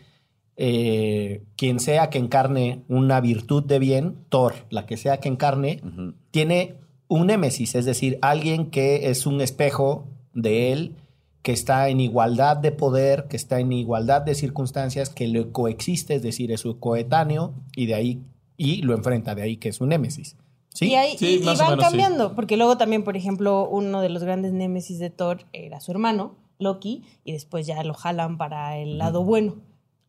eh, 0.56 1.42
quien 1.56 1.80
sea 1.80 2.08
que 2.10 2.18
encarne 2.18 2.82
una 2.88 3.20
virtud 3.20 3.64
de 3.64 3.78
bien, 3.78 4.16
Thor, 4.28 4.54
la 4.70 4.86
que 4.86 4.96
sea 4.96 5.18
que 5.18 5.28
encarne, 5.28 5.82
tiene 6.30 6.76
un 7.08 7.26
némesis, 7.26 7.74
es 7.74 7.84
decir, 7.84 8.18
alguien 8.22 8.70
que 8.70 9.10
es 9.10 9.26
un 9.26 9.40
espejo 9.40 10.06
de 10.34 10.72
él, 10.72 10.96
que 11.42 11.52
está 11.52 11.88
en 11.88 12.00
igualdad 12.00 12.56
de 12.56 12.70
poder, 12.72 13.26
que 13.28 13.36
está 13.36 13.58
en 13.60 13.72
igualdad 13.72 14.22
de 14.22 14.34
circunstancias, 14.34 15.10
que 15.10 15.26
le 15.26 15.50
coexiste, 15.50 16.14
es 16.14 16.22
decir, 16.22 16.52
es 16.52 16.60
su 16.60 16.78
coetáneo, 16.78 17.54
y 17.74 17.86
de 17.86 17.94
ahí, 17.94 18.22
y 18.56 18.82
lo 18.82 18.94
enfrenta, 18.94 19.34
de 19.34 19.42
ahí 19.42 19.56
que 19.56 19.68
es 19.68 19.80
un 19.80 19.88
némesis. 19.88 20.36
¿Sí? 20.74 20.86
Y, 20.90 20.94
ahí- 20.94 21.18
Sí, 21.18 21.26
y- 21.40 21.42
y 21.42 21.44
más 21.44 21.60
o 21.60 21.64
van 21.64 21.70
menos, 21.72 21.84
sí. 21.84 21.90
cambiando, 21.90 22.34
porque 22.34 22.56
luego 22.56 22.78
también, 22.78 23.02
por 23.04 23.16
ejemplo, 23.16 23.68
uno 23.68 24.00
de 24.00 24.08
los 24.08 24.22
grandes 24.22 24.52
némesis 24.52 24.98
de 24.98 25.10
Thor 25.10 25.44
era 25.52 25.80
su 25.80 25.90
hermano, 25.90 26.36
Loki, 26.58 27.02
y 27.24 27.32
después 27.32 27.66
ya 27.66 27.82
lo 27.82 27.92
jalan 27.92 28.38
para 28.38 28.76
el 28.78 28.96
lado 28.98 29.24
bueno. 29.24 29.56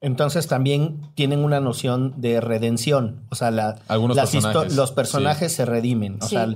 Entonces 0.02 0.48
también 0.48 1.02
tienen 1.16 1.44
una 1.44 1.60
noción 1.62 2.14
de 2.18 2.42
redención. 2.42 3.24
O 3.32 3.36
sea, 3.36 3.52
la- 3.52 3.80
Algunos 3.88 4.16
las 4.18 4.30
histo- 4.34 4.42
personajes, 4.44 4.76
los 4.76 4.92
personajes 4.92 5.52
se 5.54 5.66
redimen. 5.66 6.18
O 6.22 6.26
Sí. 6.28 6.36
sea, 6.36 6.48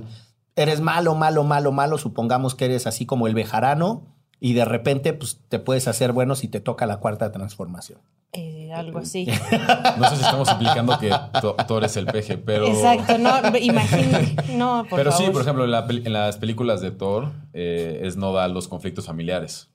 eres 0.54 0.80
malo, 0.80 1.14
malo, 1.14 1.44
malo, 1.44 1.72
malo. 1.72 1.98
Supongamos 1.98 2.54
que 2.54 2.66
eres 2.66 2.86
así 2.86 3.06
como 3.06 3.26
el 3.26 3.34
bejarano 3.34 4.02
y 4.40 4.52
de 4.54 4.64
repente 4.64 5.12
pues, 5.12 5.40
te 5.48 5.58
puedes 5.58 5.88
hacer 5.88 6.12
bueno 6.12 6.34
si 6.34 6.48
te 6.48 6.60
toca 6.60 6.86
la 6.86 6.98
cuarta 6.98 7.32
transformación. 7.32 7.98
Eh, 8.32 8.70
algo 8.74 8.98
así. 8.98 9.26
No 9.98 10.08
sé 10.10 10.16
si 10.16 10.22
estamos 10.22 10.50
implicando 10.50 10.98
que 10.98 11.10
Thor 11.40 11.56
Thor 11.66 11.84
es 11.84 11.96
el 11.96 12.06
peje, 12.06 12.36
pero... 12.38 12.66
Exacto, 12.66 13.16
no, 13.18 13.30
imagínate. 13.58 14.52
No, 14.54 14.84
por 14.88 14.98
pero 14.98 15.12
sí, 15.12 15.24
por 15.32 15.42
ejemplo, 15.42 15.64
en, 15.64 15.70
la 15.70 15.86
pel- 15.88 16.04
en 16.06 16.12
las 16.12 16.36
películas 16.36 16.80
de 16.80 16.90
Thor 16.90 17.32
eh, 17.54 18.00
es 18.04 18.16
nodal 18.16 18.52
los 18.52 18.68
conflictos 18.68 19.06
familiares, 19.06 19.68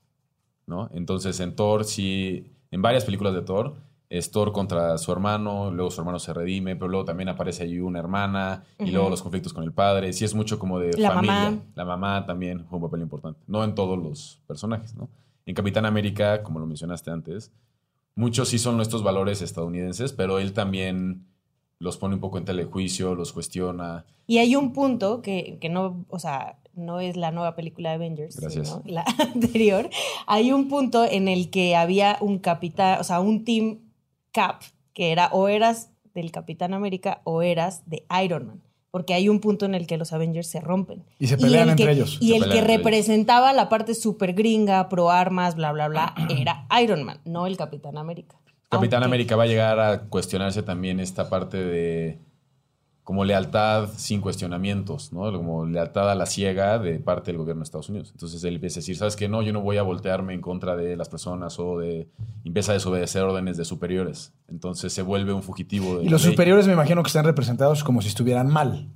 ¿no? 0.68 0.90
Entonces 0.94 1.40
en 1.40 1.56
Thor 1.56 1.84
sí, 1.86 2.52
en 2.72 2.82
varias 2.82 3.04
películas 3.06 3.34
de 3.34 3.42
Thor 3.42 3.76
Thor 4.32 4.52
contra 4.52 4.98
su 4.98 5.12
hermano, 5.12 5.72
luego 5.72 5.90
su 5.92 6.02
hermano 6.02 6.20
se 6.20 6.34
redime, 6.34 6.76
pero 6.76 6.88
luego 6.88 7.06
también 7.06 7.30
aparece 7.30 7.64
ahí 7.64 7.80
una 7.80 8.00
hermana 8.00 8.64
y 8.80 8.92
luego 8.92 9.10
los 9.10 9.22
conflictos 9.22 9.54
con 9.54 9.64
el 9.64 9.72
padre. 9.72 10.14
Sí 10.14 10.24
es 10.26 10.36
mucho 10.36 10.60
como 10.60 10.80
de 10.80 10.98
La 10.98 11.12
familia. 11.12 11.34
mamá. 11.34 11.58
La 11.76 11.86
mamá 11.86 12.26
también 12.26 12.60
juega 12.70 12.76
un 12.86 12.92
papel 12.92 13.02
importante. 13.02 13.40
No 13.48 13.64
en 13.64 13.74
todos 13.76 13.98
los 13.98 14.40
personajes, 14.48 14.96
¿no? 14.96 15.10
En 15.46 15.56
Capitán 15.56 15.86
América, 15.86 16.44
como 16.44 16.60
lo 16.60 16.66
mencionaste 16.66 17.10
antes, 17.12 17.52
muchos 18.16 18.50
sí 18.50 18.60
son 18.60 18.80
estos 18.82 19.04
valores 19.04 19.42
estadounidenses, 19.42 20.14
pero 20.14 20.38
él 20.40 20.54
también 20.54 21.26
los 21.80 21.98
pone 21.98 22.16
un 22.16 22.22
poco 22.22 22.38
en 22.38 22.46
telejuicio, 22.46 23.16
los 23.16 23.34
cuestiona. 23.34 24.06
Y 24.28 24.38
hay 24.38 24.56
un 24.56 24.72
punto 24.72 25.22
que, 25.22 25.58
que 25.60 25.68
no, 25.70 26.06
o 26.10 26.20
sea, 26.20 26.60
no 26.76 27.00
es 27.02 27.18
la 27.18 27.32
nueva 27.32 27.56
película 27.56 27.90
de 27.90 27.96
Avengers, 27.96 28.40
Gracias. 28.40 28.70
sino 28.70 28.82
la 28.86 29.04
anterior. 29.34 29.90
Hay 30.28 30.52
un 30.54 30.70
punto 30.70 31.04
en 31.04 31.28
el 31.28 31.50
que 31.50 31.76
había 31.76 32.18
un 32.22 32.40
capitán, 32.40 33.02
o 33.02 33.04
sea, 33.04 33.20
un 33.20 33.44
team 33.44 33.80
cap, 34.34 34.62
que 34.94 35.12
era 35.14 35.28
o 35.32 35.48
eras 35.48 35.90
del 36.14 36.32
Capitán 36.32 36.74
América 36.74 37.22
o 37.24 37.42
eras 37.42 37.84
de 37.90 38.06
Iron 38.24 38.48
Man. 38.48 38.62
Porque 38.92 39.14
hay 39.16 39.28
un 39.28 39.40
punto 39.40 39.66
en 39.66 39.74
el 39.74 39.88
que 39.88 39.98
los 39.98 40.14
Avengers 40.14 40.46
se 40.48 40.60
rompen. 40.62 41.04
Y 41.18 41.26
se 41.28 41.38
pelean 41.38 41.64
el 41.64 41.70
entre 41.72 41.86
que- 41.88 41.92
ellos. 41.94 42.18
Y 42.22 42.30
Se 42.30 42.36
el 42.38 42.44
que 42.44 42.58
ellos. 42.60 42.68
representaba 42.68 43.52
la 43.54 43.68
parte 43.70 43.96
super 43.96 44.34
gringa, 44.34 44.88
pro 44.90 45.10
armas, 45.10 45.56
bla, 45.56 45.72
bla, 45.72 45.88
bla, 45.88 46.14
era 46.38 46.68
Iron 46.82 47.04
Man, 47.04 47.20
no 47.26 47.48
el 47.48 47.58
Capitán 47.58 47.98
América. 47.98 48.36
Capitán 48.70 49.02
Aunque- 49.02 49.06
América 49.16 49.36
va 49.36 49.44
a 49.44 49.48
llegar 49.48 49.80
a 49.80 50.02
cuestionarse 50.10 50.62
también 50.62 51.00
esta 51.00 51.30
parte 51.30 51.58
de 51.58 52.20
como 53.04 53.26
lealtad 53.26 53.90
sin 53.98 54.22
cuestionamientos, 54.22 55.12
¿no? 55.12 55.32
Como 55.34 55.66
lealtad 55.66 56.10
a 56.10 56.16
la 56.16 56.26
ciega 56.26 56.80
de 56.80 57.00
parte 57.00 57.32
del 57.32 57.38
gobierno 57.38 57.60
de 57.60 57.66
Estados 57.66 57.90
Unidos. 57.90 58.12
Entonces 58.14 58.42
él 58.46 58.56
empieza 58.56 58.80
a 58.80 58.82
decir, 58.82 58.96
¿sabes 58.96 59.18
qué? 59.18 59.28
No, 59.28 59.42
yo 59.42 59.52
no 59.52 59.62
voy 59.62 59.78
a 59.78 59.84
voltearme 59.84 60.34
en 60.34 60.40
contra 60.40 60.78
de 60.78 60.96
las 60.96 61.10
personas 61.10 61.60
o 61.60 61.80
de... 61.80 62.08
empieza 62.46 62.72
a 62.72 62.76
desobedecer 62.76 63.24
órdenes 63.24 63.58
de 63.58 63.66
superiores. 63.66 64.34
Entonces 64.48 64.94
se 64.94 65.02
vuelve 65.02 65.34
un 65.34 65.44
fugitivo. 65.44 65.98
de 65.98 66.06
Y 66.06 66.10
los 66.10 66.24
ley. 66.24 66.32
superiores 66.32 66.66
me 66.66 66.74
imagino 66.74 67.04
que 67.04 67.08
están 67.08 67.26
representados 67.26 67.84
como 67.84 68.02
si 68.02 68.08
estuvieran 68.08 68.48
mal. 68.48 68.90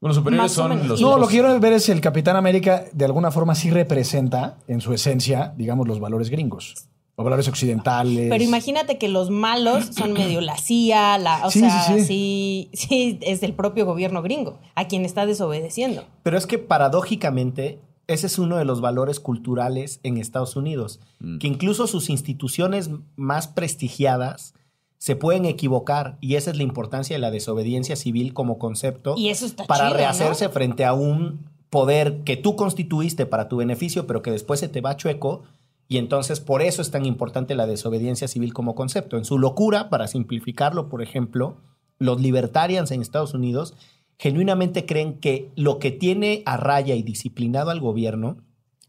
Bueno, 0.00 0.10
los 0.10 0.16
superiores 0.16 0.52
son 0.52 0.86
los... 0.86 1.00
No, 1.00 1.16
lo 1.16 1.26
que 1.26 1.32
quiero 1.32 1.58
ver 1.58 1.72
es 1.72 1.88
el 1.88 2.02
Capitán 2.02 2.36
América 2.36 2.84
de 2.92 3.04
alguna 3.06 3.30
forma 3.30 3.54
sí 3.54 3.70
representa 3.70 4.58
en 4.68 4.82
su 4.82 4.92
esencia, 4.92 5.54
digamos, 5.56 5.88
los 5.88 6.00
valores 6.00 6.28
gringos. 6.28 6.90
Valores 7.16 7.46
occidentales. 7.46 8.28
Pero 8.28 8.42
imagínate 8.42 8.98
que 8.98 9.08
los 9.08 9.30
malos 9.30 9.86
son 9.96 10.12
medio 10.14 10.40
la 10.40 10.56
CIA, 10.58 11.16
la, 11.18 11.46
o 11.46 11.50
Sí, 11.50 11.60
sea, 11.60 11.82
sí, 11.86 12.00
sí. 12.04 12.70
sí, 12.72 13.18
es 13.22 13.42
el 13.44 13.52
propio 13.52 13.86
gobierno 13.86 14.20
gringo, 14.20 14.58
a 14.74 14.88
quien 14.88 15.04
está 15.04 15.24
desobedeciendo. 15.24 16.04
Pero 16.24 16.36
es 16.36 16.46
que 16.46 16.58
paradójicamente, 16.58 17.78
ese 18.08 18.26
es 18.26 18.38
uno 18.38 18.56
de 18.56 18.64
los 18.64 18.80
valores 18.80 19.20
culturales 19.20 20.00
en 20.02 20.16
Estados 20.18 20.56
Unidos, 20.56 21.00
Mm. 21.20 21.38
que 21.38 21.46
incluso 21.46 21.86
sus 21.86 22.10
instituciones 22.10 22.90
más 23.16 23.46
prestigiadas 23.48 24.54
se 24.98 25.14
pueden 25.16 25.44
equivocar 25.44 26.16
y 26.20 26.34
esa 26.34 26.50
es 26.50 26.56
la 26.56 26.62
importancia 26.62 27.14
de 27.14 27.20
la 27.20 27.30
desobediencia 27.30 27.94
civil 27.94 28.32
como 28.34 28.58
concepto 28.58 29.14
Y 29.16 29.28
eso 29.28 29.44
está 29.46 29.64
para 29.66 29.86
chido, 29.88 29.98
rehacerse 29.98 30.46
¿no? 30.46 30.50
frente 30.50 30.84
a 30.84 30.94
un 30.94 31.40
poder 31.70 32.22
que 32.24 32.36
tú 32.36 32.56
constituiste 32.56 33.26
para 33.26 33.48
tu 33.48 33.56
beneficio, 33.58 34.06
pero 34.06 34.22
que 34.22 34.30
después 34.30 34.60
se 34.60 34.68
te 34.68 34.80
va 34.80 34.96
chueco. 34.96 35.42
Y 35.88 35.98
entonces 35.98 36.40
por 36.40 36.62
eso 36.62 36.80
es 36.82 36.90
tan 36.90 37.04
importante 37.04 37.54
la 37.54 37.66
desobediencia 37.66 38.26
civil 38.28 38.52
como 38.54 38.74
concepto. 38.74 39.16
En 39.18 39.24
su 39.24 39.38
locura, 39.38 39.90
para 39.90 40.06
simplificarlo, 40.08 40.88
por 40.88 41.02
ejemplo, 41.02 41.58
los 41.98 42.20
libertarians 42.20 42.90
en 42.90 43.02
Estados 43.02 43.34
Unidos 43.34 43.74
genuinamente 44.18 44.86
creen 44.86 45.18
que 45.20 45.50
lo 45.56 45.78
que 45.78 45.90
tiene 45.90 46.42
a 46.46 46.56
raya 46.56 46.94
y 46.94 47.02
disciplinado 47.02 47.70
al 47.70 47.80
gobierno 47.80 48.38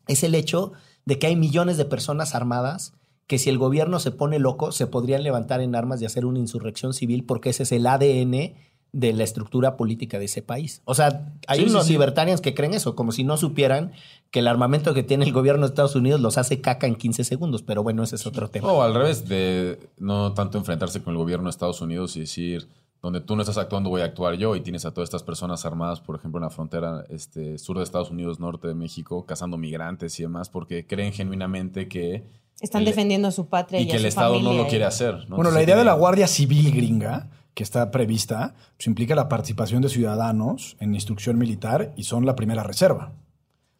es 0.07 0.23
el 0.23 0.35
hecho 0.35 0.71
de 1.05 1.19
que 1.19 1.27
hay 1.27 1.35
millones 1.35 1.77
de 1.77 1.85
personas 1.85 2.35
armadas 2.35 2.93
que 3.27 3.39
si 3.39 3.49
el 3.49 3.57
gobierno 3.57 3.99
se 3.99 4.11
pone 4.11 4.37
loco 4.37 4.71
se 4.71 4.85
podrían 4.85 5.23
levantar 5.23 5.61
en 5.61 5.75
armas 5.75 5.99
y 6.01 6.05
hacer 6.05 6.25
una 6.25 6.37
insurrección 6.39 6.93
civil 6.93 7.23
porque 7.25 7.49
ese 7.49 7.63
es 7.63 7.71
el 7.71 7.87
ADN 7.87 8.53
de 8.91 9.13
la 9.13 9.23
estructura 9.23 9.75
política 9.77 10.19
de 10.19 10.25
ese 10.25 10.41
país. 10.43 10.81
O 10.85 10.93
sea, 10.93 11.33
hay 11.47 11.61
Sí, 11.61 11.65
unos 11.69 11.87
sí. 11.87 11.93
libertarians 11.93 12.39
que 12.39 12.53
creen 12.53 12.73
eso, 12.75 12.95
como 12.95 13.11
si 13.11 13.23
no 13.23 13.35
supieran 13.35 13.91
que 14.36 14.39
el 14.42 14.50
armamento 14.50 14.94
que 14.94 15.01
tiene 15.01 15.24
el 15.24 15.32
gobierno 15.32 15.62
de 15.62 15.68
Estados 15.68 15.96
Unidos 15.96 16.20
los 16.20 16.38
hace 16.38 16.60
caca 16.60 16.88
en 16.88 16.96
15 16.98 17.24
segundos, 17.24 17.62
pero 17.62 17.84
bueno, 17.84 18.04
ese 18.04 18.18
es 18.18 18.27
otro 18.27 18.50
tema. 18.50 18.70
O 18.70 18.82
al 18.82 18.94
revés, 18.94 19.30
de 19.30 19.80
no 19.98 20.34
tanto 20.34 20.58
enfrentarse 20.58 21.01
con 21.01 21.13
el 21.13 21.18
gobierno 21.18 21.46
de 21.46 21.51
Estados 21.51 21.80
Unidos 21.80 22.18
y 22.18 22.20
decir, 22.20 22.68
donde 23.01 23.22
tú 23.22 23.38
no 23.38 23.44
estás 23.44 23.58
actuando, 23.58 23.89
voy 23.89 24.01
a 24.01 24.04
actuar 24.04 24.36
yo, 24.36 24.58
y 24.58 24.60
tienes 24.60 24.84
a 24.84 24.92
todas 24.94 25.08
estas 25.08 25.24
personas 25.24 25.65
armadas, 25.65 26.01
por 26.01 26.18
ejemplo, 26.18 26.39
en 26.39 26.44
la 26.44 26.50
frontera 26.50 27.06
este, 27.08 27.58
sur 27.58 27.77
de 27.77 27.84
Estados 27.86 28.12
Unidos, 28.12 28.42
norte 28.42 28.68
de 28.68 28.75
México, 28.75 29.25
cazando 29.25 29.56
migrantes 29.56 30.20
y 30.20 30.24
demás, 30.24 30.50
porque 30.50 30.86
creen 30.86 31.13
genuinamente 31.13 31.88
que... 31.88 32.25
Están 32.60 32.82
el- 32.82 32.88
defendiendo 32.88 33.30
a 33.30 33.32
su 33.32 33.48
patria 33.48 33.80
y, 33.80 33.84
Y 33.84 33.88
que 33.88 33.94
a 33.94 33.96
el 33.96 34.01
su 34.01 34.08
Estado 34.10 34.38
no 34.42 34.51
lo 34.51 34.68
quiere 34.68 34.84
hacer. 34.84 35.30
¿no? 35.30 35.38
Bueno, 35.38 35.51
la 35.51 35.63
idea 35.63 35.77
de 35.77 35.86
la 35.86 35.94
Guardia 35.94 36.27
Civil 36.27 36.74
gringa, 36.75 37.30
que 37.54 37.63
está 37.63 37.89
prevista, 37.89 38.54
pues 38.75 38.88
implica 38.88 39.15
la 39.15 39.30
participación 39.30 39.82
de 39.82 39.88
ciudadanos 39.88 40.75
en 40.82 40.94
instrucción 40.94 41.38
militar 41.38 41.94
y 41.96 42.04
son 42.04 42.25
la 42.25 42.36
primera 42.36 42.63
reserva. 42.63 43.13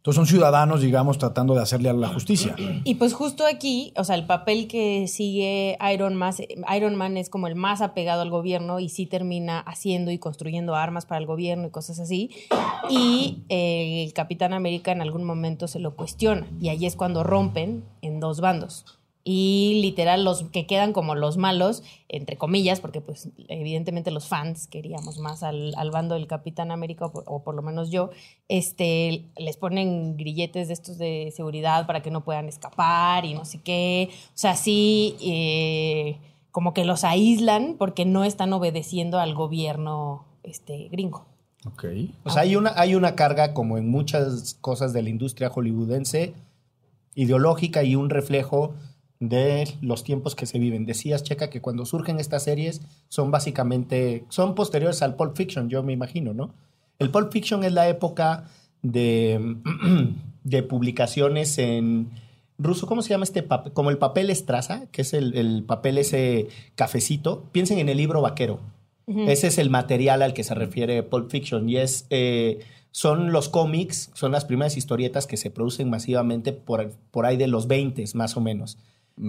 Entonces 0.06 0.18
son 0.18 0.28
ciudadanos, 0.28 0.82
digamos, 0.82 1.18
tratando 1.18 1.56
de 1.56 1.64
hacerle 1.64 1.90
a 1.90 1.94
la 1.94 2.08
justicia. 2.10 2.54
Y 2.84 2.94
pues 2.94 3.16
justo 3.16 3.44
aquí, 3.44 3.92
o 3.98 4.04
sea, 4.04 4.14
el 4.14 4.28
papel 4.28 4.68
que 4.68 5.08
sigue 5.08 5.80
Iron 5.92 6.14
Man, 6.14 6.32
Iron 6.78 6.94
Man 6.94 7.18
es 7.18 7.32
como 7.32 7.48
el 7.48 7.56
más 7.56 7.82
apegado 7.82 8.22
al 8.22 8.30
gobierno 8.30 8.80
y 8.80 8.90
sí 8.90 9.08
termina 9.08 9.62
haciendo 9.62 10.12
y 10.12 10.20
construyendo 10.20 10.76
armas 10.76 11.08
para 11.08 11.18
el 11.18 11.26
gobierno 11.26 11.66
y 11.66 11.72
cosas 11.72 12.00
así. 12.00 12.30
Y 12.88 13.46
el 13.50 14.14
Capitán 14.14 14.54
América 14.54 14.92
en 14.92 15.02
algún 15.02 15.24
momento 15.24 15.68
se 15.68 15.80
lo 15.80 15.96
cuestiona 15.96 16.46
y 16.62 16.70
ahí 16.70 16.86
es 16.86 16.96
cuando 16.96 17.24
rompen 17.24 17.84
en 18.04 18.20
dos 18.20 18.42
bandos. 18.42 18.86
Y 19.28 19.80
literal, 19.82 20.24
los 20.24 20.44
que 20.44 20.68
quedan 20.68 20.94
como 20.94 21.16
los 21.16 21.38
malos, 21.38 21.82
entre 22.10 22.38
comillas, 22.38 22.80
porque 22.80 23.02
pues 23.02 23.30
evidentemente 23.48 24.12
los 24.12 24.28
fans 24.28 24.68
queríamos 24.68 25.18
más 25.18 25.42
al, 25.42 25.74
al 25.78 25.90
bando 25.90 26.14
del 26.14 26.28
Capitán 26.28 26.70
América, 26.70 27.08
o 27.08 27.12
por, 27.12 27.24
o 27.26 27.44
por 27.44 27.56
lo 27.56 27.64
menos 27.64 27.90
yo, 27.90 28.12
este, 28.50 29.26
les 29.36 29.58
ponen 29.58 30.16
grilletes 30.16 30.68
de 30.68 30.74
estos 30.76 31.00
de 31.00 31.34
seguridad 31.36 31.88
para 31.88 32.04
que 32.04 32.12
no 32.12 32.24
puedan 32.24 32.48
escapar 32.48 33.26
y 33.26 33.34
no 33.34 33.46
sé 33.46 33.60
qué. 33.64 34.10
O 34.12 34.38
sea, 34.38 34.56
sí, 34.56 35.16
eh, 35.22 36.20
como 36.52 36.76
que 36.76 36.86
los 36.86 37.04
aíslan 37.04 37.78
porque 37.80 38.06
no 38.06 38.26
están 38.26 38.54
obedeciendo 38.54 39.18
al 39.18 39.34
gobierno 39.34 40.26
este, 40.44 40.88
gringo. 40.90 41.26
Ok. 41.66 41.86
O 42.26 42.30
sea, 42.30 42.44
hay 42.44 42.56
una, 42.56 42.74
hay 42.76 42.94
una 42.94 43.16
carga, 43.16 43.56
como 43.56 43.80
en 43.80 43.90
muchas 43.90 44.54
cosas 44.62 44.94
de 44.94 45.02
la 45.02 45.10
industria 45.10 45.50
hollywoodense, 45.50 46.36
ideológica 47.16 47.84
y 47.84 47.96
un 47.96 48.12
reflejo 48.12 48.76
de 49.20 49.68
los 49.82 50.04
tiempos 50.04 50.36
que 50.36 50.46
se 50.46 50.60
viven. 50.60 50.86
Decías, 50.86 51.24
Checa, 51.24 51.50
que 51.50 51.62
cuando 51.62 51.86
surgen 51.86 52.20
estas 52.20 52.44
series 52.44 52.82
son 53.08 53.32
básicamente, 53.32 54.26
son 54.30 54.56
posteriores 54.56 55.02
al 55.02 55.16
Pulp 55.16 55.36
Fiction, 55.36 55.70
yo 55.70 55.84
me 55.84 55.94
imagino, 55.94 56.34
¿no? 56.34 56.54
El 57.00 57.10
Pulp 57.10 57.32
Fiction 57.32 57.64
es 57.64 57.74
la 57.74 57.88
época 57.88 58.46
de, 58.82 59.58
de 60.44 60.64
publicaciones 60.64 61.58
en 61.58 62.10
ruso, 62.58 62.88
¿cómo 62.88 63.02
se 63.02 63.10
llama 63.10 63.24
este 63.24 63.44
papel? 63.44 63.74
Como 63.74 63.90
el 63.90 63.98
papel 63.98 64.30
estraza, 64.30 64.88
que 64.92 65.02
es 65.02 65.14
el, 65.14 65.36
el 65.38 65.64
papel 65.64 65.98
ese 65.98 66.48
cafecito. 66.76 67.44
Piensen 67.52 67.80
en 67.80 67.90
el 67.90 67.98
libro 67.98 68.22
vaquero. 68.22 68.60
Ese 69.08 69.48
es 69.48 69.60
el 69.60 69.70
material 69.70 70.24
al 70.24 70.34
que 70.34 70.44
se 70.44 70.56
refiere 70.56 71.04
Pulp 71.04 71.30
Fiction 71.30 71.70
y 71.70 71.78
es 71.78 72.08
eh, 72.10 72.62
son 72.90 73.32
los 73.32 73.50
cómics, 73.50 74.10
son 74.16 74.32
las 74.32 74.46
primeras 74.46 74.78
historietas 74.78 75.28
que 75.28 75.38
se 75.38 75.52
producen 75.52 75.92
masivamente 75.92 76.54
por, 76.54 76.92
por 77.12 77.28
ahí 77.28 77.38
de 77.38 77.46
los 77.46 77.68
20 77.68 78.04
más 78.16 78.36
o 78.36 78.42
menos. 78.42 78.80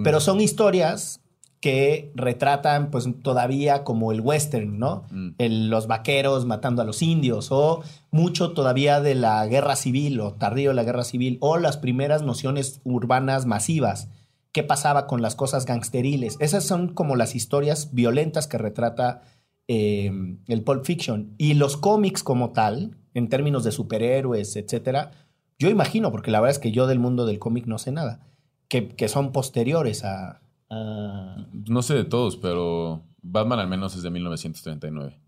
Pero 0.03 0.19
son 0.19 0.41
historias 0.41 1.21
que 1.61 2.11
retratan 2.13 2.91
pues 2.91 3.07
todavía 3.23 3.83
como 3.83 4.11
el 4.11 4.21
western, 4.21 4.77
¿no? 4.77 5.05
Mm. 5.11 5.29
El- 5.37 5.69
los 5.69 5.87
vaqueros 5.87 6.45
matando 6.45 6.81
a 6.81 6.85
los 6.85 7.01
indios 7.01 7.47
o 7.51 7.81
mucho 8.11 8.51
todavía 8.51 9.01
de 9.01 9.15
la 9.15 9.45
guerra 9.47 9.75
civil 9.75 10.19
o 10.19 10.33
tardío 10.33 10.69
de 10.69 10.75
la 10.75 10.83
guerra 10.83 11.03
civil 11.03 11.37
o 11.41 11.57
las 11.57 11.77
primeras 11.77 12.21
nociones 12.21 12.79
urbanas 12.83 13.45
masivas. 13.45 14.09
¿Qué 14.51 14.63
pasaba 14.63 15.07
con 15.07 15.21
las 15.21 15.35
cosas 15.35 15.65
gangsteriles? 15.65 16.37
Esas 16.39 16.63
son 16.63 16.89
como 16.93 17.15
las 17.15 17.33
historias 17.35 17.93
violentas 17.93 18.47
que 18.47 18.57
retrata 18.57 19.21
eh, 19.67 20.11
el 20.47 20.63
Pulp 20.63 20.85
Fiction. 20.85 21.33
Y 21.37 21.55
los 21.55 21.75
cómics 21.77 22.23
como 22.23 22.51
tal, 22.51 22.97
en 23.13 23.29
términos 23.29 23.63
de 23.63 23.71
superhéroes, 23.71 24.55
etcétera, 24.55 25.11
yo 25.59 25.69
imagino, 25.69 26.11
porque 26.11 26.31
la 26.31 26.39
verdad 26.39 26.51
es 26.55 26.59
que 26.59 26.71
yo 26.71 26.87
del 26.87 26.99
mundo 26.99 27.25
del 27.25 27.39
cómic 27.39 27.65
no 27.65 27.77
sé 27.77 27.91
nada, 27.91 28.21
que, 28.67 28.89
que 28.89 29.07
son 29.07 29.31
posteriores 29.31 30.03
a, 30.03 30.41
a- 30.69 31.45
No 31.53 31.81
sé 31.81 31.93
de 31.95 32.03
todos, 32.03 32.37
pero 32.37 33.03
Batman 33.21 33.59
al 33.59 33.67
menos 33.67 33.95
es 33.95 34.03
de 34.03 34.09
1939. 34.09 35.19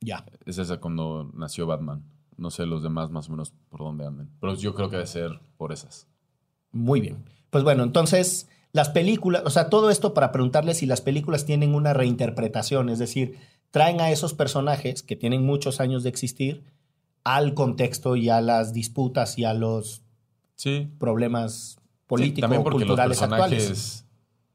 Ya. 0.00 0.24
Es 0.46 0.58
esa 0.58 0.78
cuando 0.80 1.30
nació 1.34 1.66
Batman. 1.66 2.04
No 2.36 2.50
sé 2.50 2.66
los 2.66 2.82
demás 2.82 3.10
más 3.10 3.28
o 3.28 3.32
menos 3.32 3.52
por 3.68 3.80
dónde 3.80 4.06
anden. 4.06 4.30
Pero 4.40 4.54
yo 4.54 4.74
creo 4.74 4.88
que 4.90 4.96
debe 4.96 5.08
ser 5.08 5.40
por 5.56 5.72
esas. 5.72 6.06
Muy 6.70 7.00
bien. 7.00 7.24
Pues 7.50 7.64
bueno, 7.64 7.82
entonces 7.82 8.48
las 8.72 8.90
películas, 8.90 9.42
o 9.44 9.50
sea, 9.50 9.70
todo 9.70 9.90
esto 9.90 10.14
para 10.14 10.30
preguntarle 10.30 10.74
si 10.74 10.86
las 10.86 11.00
películas 11.00 11.46
tienen 11.46 11.74
una 11.74 11.94
reinterpretación, 11.94 12.90
es 12.90 12.98
decir, 13.00 13.38
traen 13.70 14.00
a 14.00 14.10
esos 14.10 14.34
personajes 14.34 15.02
que 15.02 15.16
tienen 15.16 15.44
muchos 15.44 15.80
años 15.80 16.02
de 16.04 16.10
existir 16.10 16.62
al 17.24 17.54
contexto 17.54 18.14
y 18.16 18.28
a 18.28 18.40
las 18.40 18.72
disputas 18.72 19.36
y 19.38 19.44
a 19.44 19.52
los 19.54 20.02
Sí. 20.54 20.88
problemas 20.98 21.78
políticos 22.08 22.40
también 22.40 22.64
porque 22.64 22.80
los 22.80 22.86
culturales 22.88 23.18
personajes 23.18 23.52
actuales. 23.52 24.06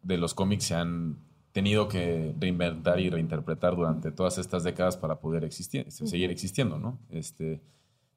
de 0.02 0.18
los 0.18 0.34
cómics 0.34 0.66
se 0.66 0.76
han 0.76 1.18
tenido 1.54 1.88
que 1.88 2.36
reinventar 2.40 3.00
y 3.00 3.10
reinterpretar 3.10 3.76
durante 3.76 4.12
todas 4.12 4.38
estas 4.40 4.64
décadas 4.64 4.98
para 4.98 5.20
poder 5.20 5.46
existir, 5.46 5.90
seguir 5.92 6.32
existiendo, 6.32 6.80
¿no? 6.80 7.00
Este, 7.10 7.62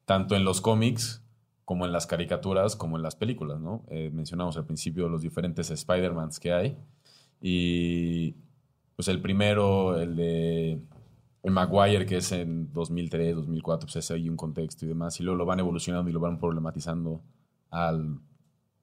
tanto 0.05 0.35
en 0.35 0.43
los 0.43 0.59
cómics 0.59 1.23
como 1.63 1.85
en 1.85 1.91
las 1.91 2.07
caricaturas, 2.07 2.75
como 2.75 2.97
en 2.97 3.03
las 3.03 3.15
películas, 3.15 3.59
¿no? 3.59 3.83
Eh, 3.89 4.09
mencionamos 4.11 4.57
al 4.57 4.65
principio 4.65 5.07
los 5.07 5.21
diferentes 5.21 5.69
Spider-Mans 5.69 6.39
que 6.39 6.51
hay 6.51 6.77
Y 7.39 8.35
pues 8.95 9.07
el 9.07 9.21
primero, 9.21 9.99
el 9.99 10.15
de 10.15 10.81
el 11.43 11.51
Maguire, 11.51 12.05
que 12.05 12.17
es 12.17 12.31
en 12.31 12.73
2003, 12.73 13.35
2004, 13.35 13.85
pues 13.85 13.95
ese 13.97 14.15
hay 14.15 14.27
un 14.27 14.35
contexto 14.35 14.85
y 14.85 14.89
demás. 14.89 15.19
Y 15.19 15.23
luego 15.23 15.37
lo 15.37 15.45
van 15.45 15.59
evolucionando 15.59 16.09
y 16.09 16.13
lo 16.13 16.19
van 16.19 16.39
problematizando 16.39 17.21
al 17.69 18.19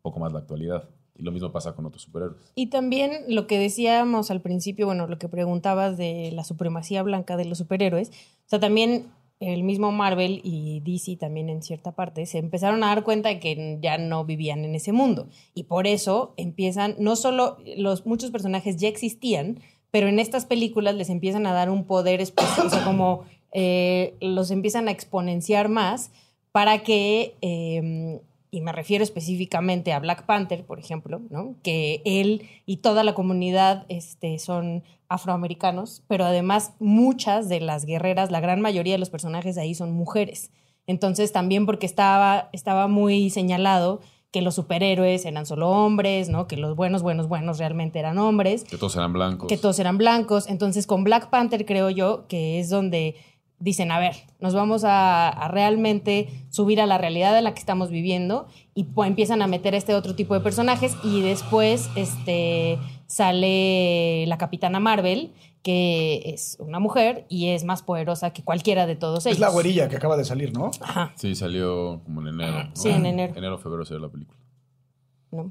poco 0.04 0.20
más 0.20 0.32
la 0.32 0.40
actualidad. 0.40 0.90
Y 1.16 1.22
lo 1.22 1.32
mismo 1.32 1.50
pasa 1.50 1.74
con 1.74 1.86
otros 1.86 2.02
superhéroes. 2.02 2.52
Y 2.54 2.66
también 2.66 3.12
lo 3.28 3.46
que 3.46 3.58
decíamos 3.58 4.30
al 4.30 4.42
principio, 4.42 4.86
bueno, 4.86 5.06
lo 5.06 5.18
que 5.18 5.28
preguntabas 5.28 5.96
de 5.96 6.30
la 6.32 6.44
supremacía 6.44 7.02
blanca 7.02 7.36
de 7.36 7.46
los 7.46 7.58
superhéroes, 7.58 8.10
o 8.10 8.48
sea, 8.48 8.60
también 8.60 9.06
el 9.40 9.62
mismo 9.62 9.92
Marvel 9.92 10.40
y 10.44 10.80
DC 10.80 11.16
también 11.16 11.48
en 11.48 11.62
cierta 11.62 11.92
parte 11.92 12.26
se 12.26 12.38
empezaron 12.38 12.82
a 12.84 12.88
dar 12.88 13.04
cuenta 13.04 13.28
de 13.28 13.40
que 13.40 13.78
ya 13.80 13.98
no 13.98 14.24
vivían 14.24 14.64
en 14.64 14.74
ese 14.74 14.92
mundo. 14.92 15.28
Y 15.54 15.64
por 15.64 15.86
eso 15.86 16.34
empiezan, 16.36 16.96
no 16.98 17.16
solo 17.16 17.58
los 17.76 18.06
muchos 18.06 18.30
personajes 18.30 18.76
ya 18.76 18.88
existían, 18.88 19.60
pero 19.90 20.08
en 20.08 20.18
estas 20.18 20.44
películas 20.44 20.94
les 20.96 21.08
empiezan 21.08 21.46
a 21.46 21.52
dar 21.52 21.70
un 21.70 21.84
poder 21.84 22.20
especial, 22.20 22.68
como 22.84 23.22
eh, 23.52 24.14
los 24.20 24.50
empiezan 24.50 24.88
a 24.88 24.90
exponenciar 24.90 25.68
más 25.68 26.10
para 26.52 26.82
que 26.82 27.36
eh, 27.40 28.20
y 28.54 28.60
me 28.60 28.70
refiero 28.70 29.02
específicamente 29.02 29.92
a 29.92 29.98
Black 29.98 30.26
Panther, 30.26 30.64
por 30.64 30.78
ejemplo, 30.78 31.20
¿no? 31.28 31.56
que 31.64 32.02
él 32.04 32.48
y 32.66 32.76
toda 32.76 33.02
la 33.02 33.12
comunidad 33.12 33.84
este, 33.88 34.38
son 34.38 34.84
afroamericanos, 35.08 36.04
pero 36.06 36.24
además 36.24 36.74
muchas 36.78 37.48
de 37.48 37.58
las 37.58 37.84
guerreras, 37.84 38.30
la 38.30 38.38
gran 38.38 38.60
mayoría 38.60 38.94
de 38.94 39.00
los 39.00 39.10
personajes 39.10 39.58
ahí 39.58 39.74
son 39.74 39.90
mujeres. 39.90 40.52
Entonces 40.86 41.32
también 41.32 41.66
porque 41.66 41.86
estaba, 41.86 42.48
estaba 42.52 42.86
muy 42.86 43.28
señalado 43.30 44.00
que 44.30 44.40
los 44.40 44.54
superhéroes 44.54 45.24
eran 45.24 45.46
solo 45.46 45.70
hombres, 45.70 46.28
¿no? 46.28 46.46
Que 46.46 46.56
los 46.56 46.76
buenos, 46.76 47.02
buenos, 47.02 47.26
buenos 47.26 47.58
realmente 47.58 47.98
eran 47.98 48.18
hombres. 48.18 48.62
Que 48.62 48.78
todos 48.78 48.94
eran 48.94 49.12
blancos. 49.12 49.48
Que 49.48 49.56
todos 49.56 49.80
eran 49.80 49.98
blancos. 49.98 50.48
Entonces 50.48 50.86
con 50.86 51.02
Black 51.02 51.28
Panther 51.30 51.66
creo 51.66 51.90
yo 51.90 52.26
que 52.28 52.60
es 52.60 52.68
donde 52.68 53.16
dicen, 53.64 53.90
a 53.90 53.98
ver, 53.98 54.14
nos 54.40 54.54
vamos 54.54 54.82
a, 54.84 55.48
realmente 55.50 56.28
subir 56.50 56.80
a 56.80 56.86
la 56.86 56.98
realidad 56.98 57.36
en 57.36 57.44
la 57.44 57.54
que 57.54 57.60
estamos 57.60 57.90
viviendo 57.90 58.46
y 58.74 58.84
pues, 58.84 59.08
empiezan 59.08 59.40
a 59.40 59.46
meter 59.46 59.74
este 59.74 59.94
otro 59.94 60.14
tipo 60.14 60.34
de 60.34 60.40
personajes 60.40 60.94
y 61.02 61.22
después 61.22 61.88
este, 61.96 62.78
sale 63.06 64.26
la 64.26 64.36
Capitana 64.36 64.80
Marvel, 64.80 65.32
que 65.62 66.22
es 66.26 66.58
una 66.60 66.78
mujer 66.78 67.24
y 67.30 67.48
es 67.48 67.64
más 67.64 67.82
poderosa 67.82 68.34
que 68.34 68.44
cualquiera 68.44 68.86
de 68.86 68.96
todos 68.96 69.24
ellos. 69.24 69.36
Es 69.36 69.40
la 69.40 69.48
güerilla 69.48 69.88
que 69.88 69.96
acaba 69.96 70.18
de 70.18 70.26
salir, 70.26 70.52
¿no? 70.52 70.70
Ajá. 70.82 71.14
Sí, 71.16 71.34
salió 71.34 72.02
como 72.04 72.20
en 72.20 72.28
enero. 72.28 72.68
Sí, 72.74 72.90
en 72.90 73.06
enero. 73.06 73.32
Enero, 73.34 73.56
febrero 73.56 73.86
salió 73.86 74.00
la 74.00 74.10
película. 74.10 74.38
¿No? 75.30 75.50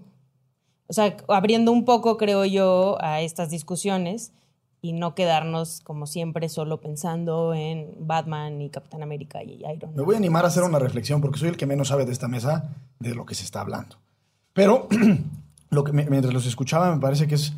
O 0.85 0.93
sea, 0.93 1.17
abriendo 1.29 1.71
un 1.71 1.83
poco, 1.83 2.17
creo 2.17 2.45
yo, 2.45 2.97
a 3.01 3.21
estas 3.21 3.49
discusiones 3.49 4.33
y 4.83 4.91
no 4.91 5.15
quedarnos 5.15 5.79
como 5.79 6.05
siempre 6.05 6.49
solo 6.49 6.81
pensando 6.81 7.53
en 7.53 7.95
Batman 7.99 8.61
y 8.61 8.69
Capitán 8.69 9.01
América 9.01 9.41
y 9.41 9.61
Iron 9.61 9.91
Man. 9.91 9.95
Me 9.95 10.03
voy 10.03 10.15
a 10.15 10.17
animar 10.17 10.43
a 10.43 10.49
hacer 10.49 10.61
una 10.63 10.77
reflexión 10.77 11.21
porque 11.21 11.39
soy 11.39 11.47
el 11.47 11.55
que 11.55 11.65
menos 11.65 11.87
sabe 11.87 12.05
de 12.05 12.11
esta 12.11 12.27
mesa 12.27 12.75
de 12.99 13.15
lo 13.15 13.25
que 13.25 13.33
se 13.33 13.45
está 13.45 13.61
hablando. 13.61 13.95
Pero 14.51 14.89
lo 15.69 15.85
que 15.85 15.93
mientras 15.93 16.33
los 16.33 16.45
escuchaba 16.45 16.93
me 16.93 16.99
parece 16.99 17.27
que 17.27 17.35
es 17.35 17.53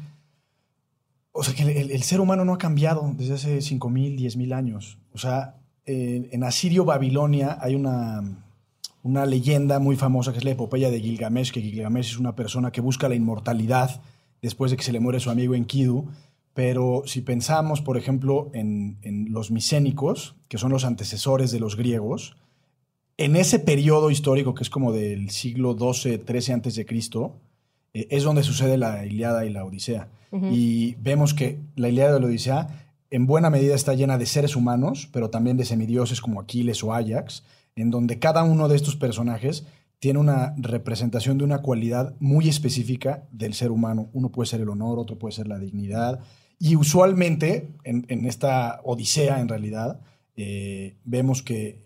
o 1.31 1.43
sea 1.43 1.55
que 1.55 1.63
el, 1.81 2.03
ser 2.03 2.21
humano 2.21 2.45
no 2.45 2.53
ha 2.53 2.57
cambiado 2.59 3.11
desde 3.17 3.33
hace 3.33 3.61
5000, 3.61 4.15
10000 4.15 4.53
años. 4.53 4.99
O 5.11 5.17
sea, 5.17 5.55
en 5.85 6.43
Asirio 6.43 6.85
Babilonia 6.85 7.57
hay 7.59 7.73
una 7.73 8.23
una 9.01 9.25
leyenda 9.25 9.77
muy 9.79 9.95
famosa 9.95 10.31
que 10.31 10.39
es 10.39 10.43
la 10.43 10.51
epopeya 10.51 10.89
de 10.89 10.99
Gilgamesh, 10.99 11.51
que 11.51 11.61
Gilgamesh 11.61 12.11
es 12.11 12.17
una 12.17 12.35
persona 12.35 12.71
que 12.71 12.81
busca 12.81 13.09
la 13.09 13.13
inmortalidad 13.13 14.01
después 14.41 14.71
de 14.71 14.77
que 14.77 14.83
se 14.83 14.91
le 14.91 14.99
muere 14.99 15.19
su 15.19 15.29
amigo 15.29 15.53
Enkidu 15.53 16.07
pero 16.55 17.03
si 17.05 17.19
pensamos, 17.19 17.81
por 17.81 17.97
ejemplo, 17.97 18.49
en, 18.53 18.97
los 19.29 19.51
micénicos, 19.51 20.37
que 20.47 20.57
son 20.57 20.71
los 20.71 20.85
antecesores 20.85 21.51
de 21.51 21.59
los 21.59 21.75
griegos, 21.75 22.37
en 23.17 23.35
ese 23.35 23.59
periodo 23.59 24.09
histórico 24.09 24.53
que 24.53 24.63
es 24.63 24.69
como 24.69 24.93
del 24.93 25.31
siglo 25.31 25.75
XII, 25.77 26.23
XIII 26.25 26.53
antes 26.53 26.75
de 26.75 26.85
Cristo, 26.85 27.35
eh, 27.93 28.07
es 28.09 28.23
donde 28.23 28.41
sucede 28.41 28.77
la 28.77 29.05
Iliada 29.05 29.45
y 29.45 29.49
la 29.51 29.65
Odisea. 29.65 30.07
Y 30.51 30.95
vemos 30.95 31.33
que 31.33 31.59
la 31.75 31.87
Iliada 31.89 32.17
y 32.17 32.21
la 32.21 32.27
Odisea 32.27 32.89
en 33.09 33.25
buena 33.25 33.49
medida 33.49 33.75
está 33.75 33.93
llena 33.93 34.17
de 34.17 34.25
seres 34.25 34.55
humanos, 34.55 35.09
pero 35.11 35.29
también 35.29 35.57
de 35.57 35.65
semidioses 35.65 36.21
como 36.21 36.39
Aquiles 36.39 36.83
o 36.83 36.93
Ajax, 36.93 37.43
en 37.75 37.91
donde 37.91 38.17
cada 38.19 38.43
uno 38.43 38.69
de 38.69 38.77
estos 38.77 38.95
personajes 38.95 39.65
tiene 39.99 40.19
una 40.19 40.53
representación 40.57 41.37
de 41.37 41.43
una 41.43 41.61
cualidad 41.61 42.15
muy 42.19 42.47
específica 42.47 43.27
del 43.31 43.53
ser 43.53 43.71
humano. 43.71 44.09
Uno 44.13 44.29
puede 44.29 44.47
ser 44.47 44.61
el 44.61 44.69
honor, 44.69 44.99
otro 44.99 45.17
puede 45.17 45.35
ser 45.35 45.47
la 45.47 45.59
dignidad, 45.59 46.21
y 46.59 46.75
usualmente, 46.75 47.75
en, 47.83 48.25
esta 48.25 48.81
odisea 48.83 49.39
en 49.39 49.47
realidad, 49.47 50.01
eh, 50.35 50.97
vemos 51.03 51.41
que, 51.41 51.83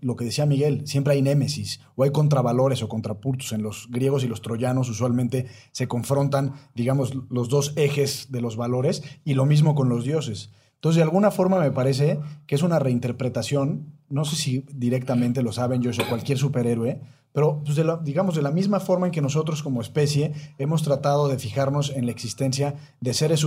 lo 0.00 0.16
que 0.16 0.24
decía 0.24 0.44
Miguel, 0.44 0.86
siempre 0.86 1.14
hay 1.14 1.22
némesis 1.22 1.80
o 1.94 2.04
hay 2.04 2.10
contravalores 2.10 2.82
o 2.82 2.88
contrapuntos. 2.88 3.52
En 3.52 3.62
los 3.62 3.88
griegos 3.90 4.22
y 4.24 4.28
los 4.28 4.42
troyanos 4.42 4.88
usualmente 4.88 5.46
se 5.72 5.88
confrontan, 5.88 6.54
digamos, 6.74 7.14
los 7.30 7.48
dos 7.48 7.72
ejes 7.76 8.30
de 8.30 8.40
los 8.40 8.56
valores 8.56 9.02
y 9.24 9.34
lo 9.34 9.46
mismo 9.46 9.74
con 9.74 9.88
los 9.88 10.04
dioses. 10.04 10.50
Entonces, 10.74 10.96
de 10.96 11.04
alguna 11.04 11.30
forma 11.30 11.58
me 11.58 11.70
parece 11.70 12.20
que 12.46 12.54
es 12.54 12.62
una 12.62 12.78
reinterpretación, 12.78 13.94
no 14.08 14.24
sé 14.24 14.36
si 14.36 14.64
directamente 14.72 15.42
lo 15.42 15.52
saben 15.52 15.82
yo 15.82 15.90
o 15.90 16.08
cualquier 16.08 16.38
superhéroe, 16.38 17.00
pero 17.36 17.62
pues, 17.62 17.76
digamos 18.02 18.34
de 18.34 18.40
la 18.40 18.50
misma 18.50 18.80
forma 18.80 19.04
en 19.04 19.12
que 19.12 19.20
nosotros 19.20 19.62
como 19.62 19.82
especie 19.82 20.32
hemos 20.56 20.82
tratado 20.82 21.28
de 21.28 21.38
fijarnos 21.38 21.92
en 21.94 22.06
la 22.06 22.12
existencia 22.12 22.76
de 23.02 23.12
seres 23.12 23.40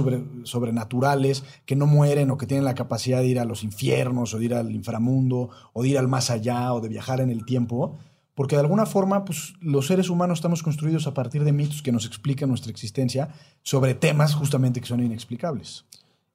sobrenaturales 0.43 1.43
que 1.65 1.75
no 1.75 1.87
mueren 1.87 2.29
o 2.29 2.37
que 2.37 2.45
tienen 2.45 2.65
la 2.65 2.75
capacidad 2.75 3.21
de 3.21 3.29
ir 3.29 3.39
a 3.39 3.45
los 3.45 3.63
infiernos 3.63 4.35
o 4.35 4.37
de 4.37 4.45
ir 4.45 4.53
al 4.53 4.69
inframundo 4.69 5.49
o 5.73 5.81
de 5.81 5.89
ir 5.89 5.97
al 5.97 6.07
más 6.07 6.29
allá 6.29 6.71
o 6.71 6.81
de 6.81 6.87
viajar 6.87 7.19
en 7.19 7.31
el 7.31 7.45
tiempo, 7.45 7.97
porque 8.35 8.55
de 8.55 8.61
alguna 8.61 8.85
forma 8.85 9.25
pues, 9.25 9.55
los 9.59 9.87
seres 9.87 10.11
humanos 10.11 10.37
estamos 10.37 10.61
construidos 10.61 11.07
a 11.07 11.15
partir 11.15 11.43
de 11.43 11.51
mitos 11.51 11.81
que 11.81 11.91
nos 11.91 12.05
explican 12.05 12.49
nuestra 12.49 12.69
existencia 12.69 13.29
sobre 13.63 13.95
temas 13.95 14.35
justamente 14.35 14.81
que 14.81 14.87
son 14.87 15.03
inexplicables. 15.03 15.85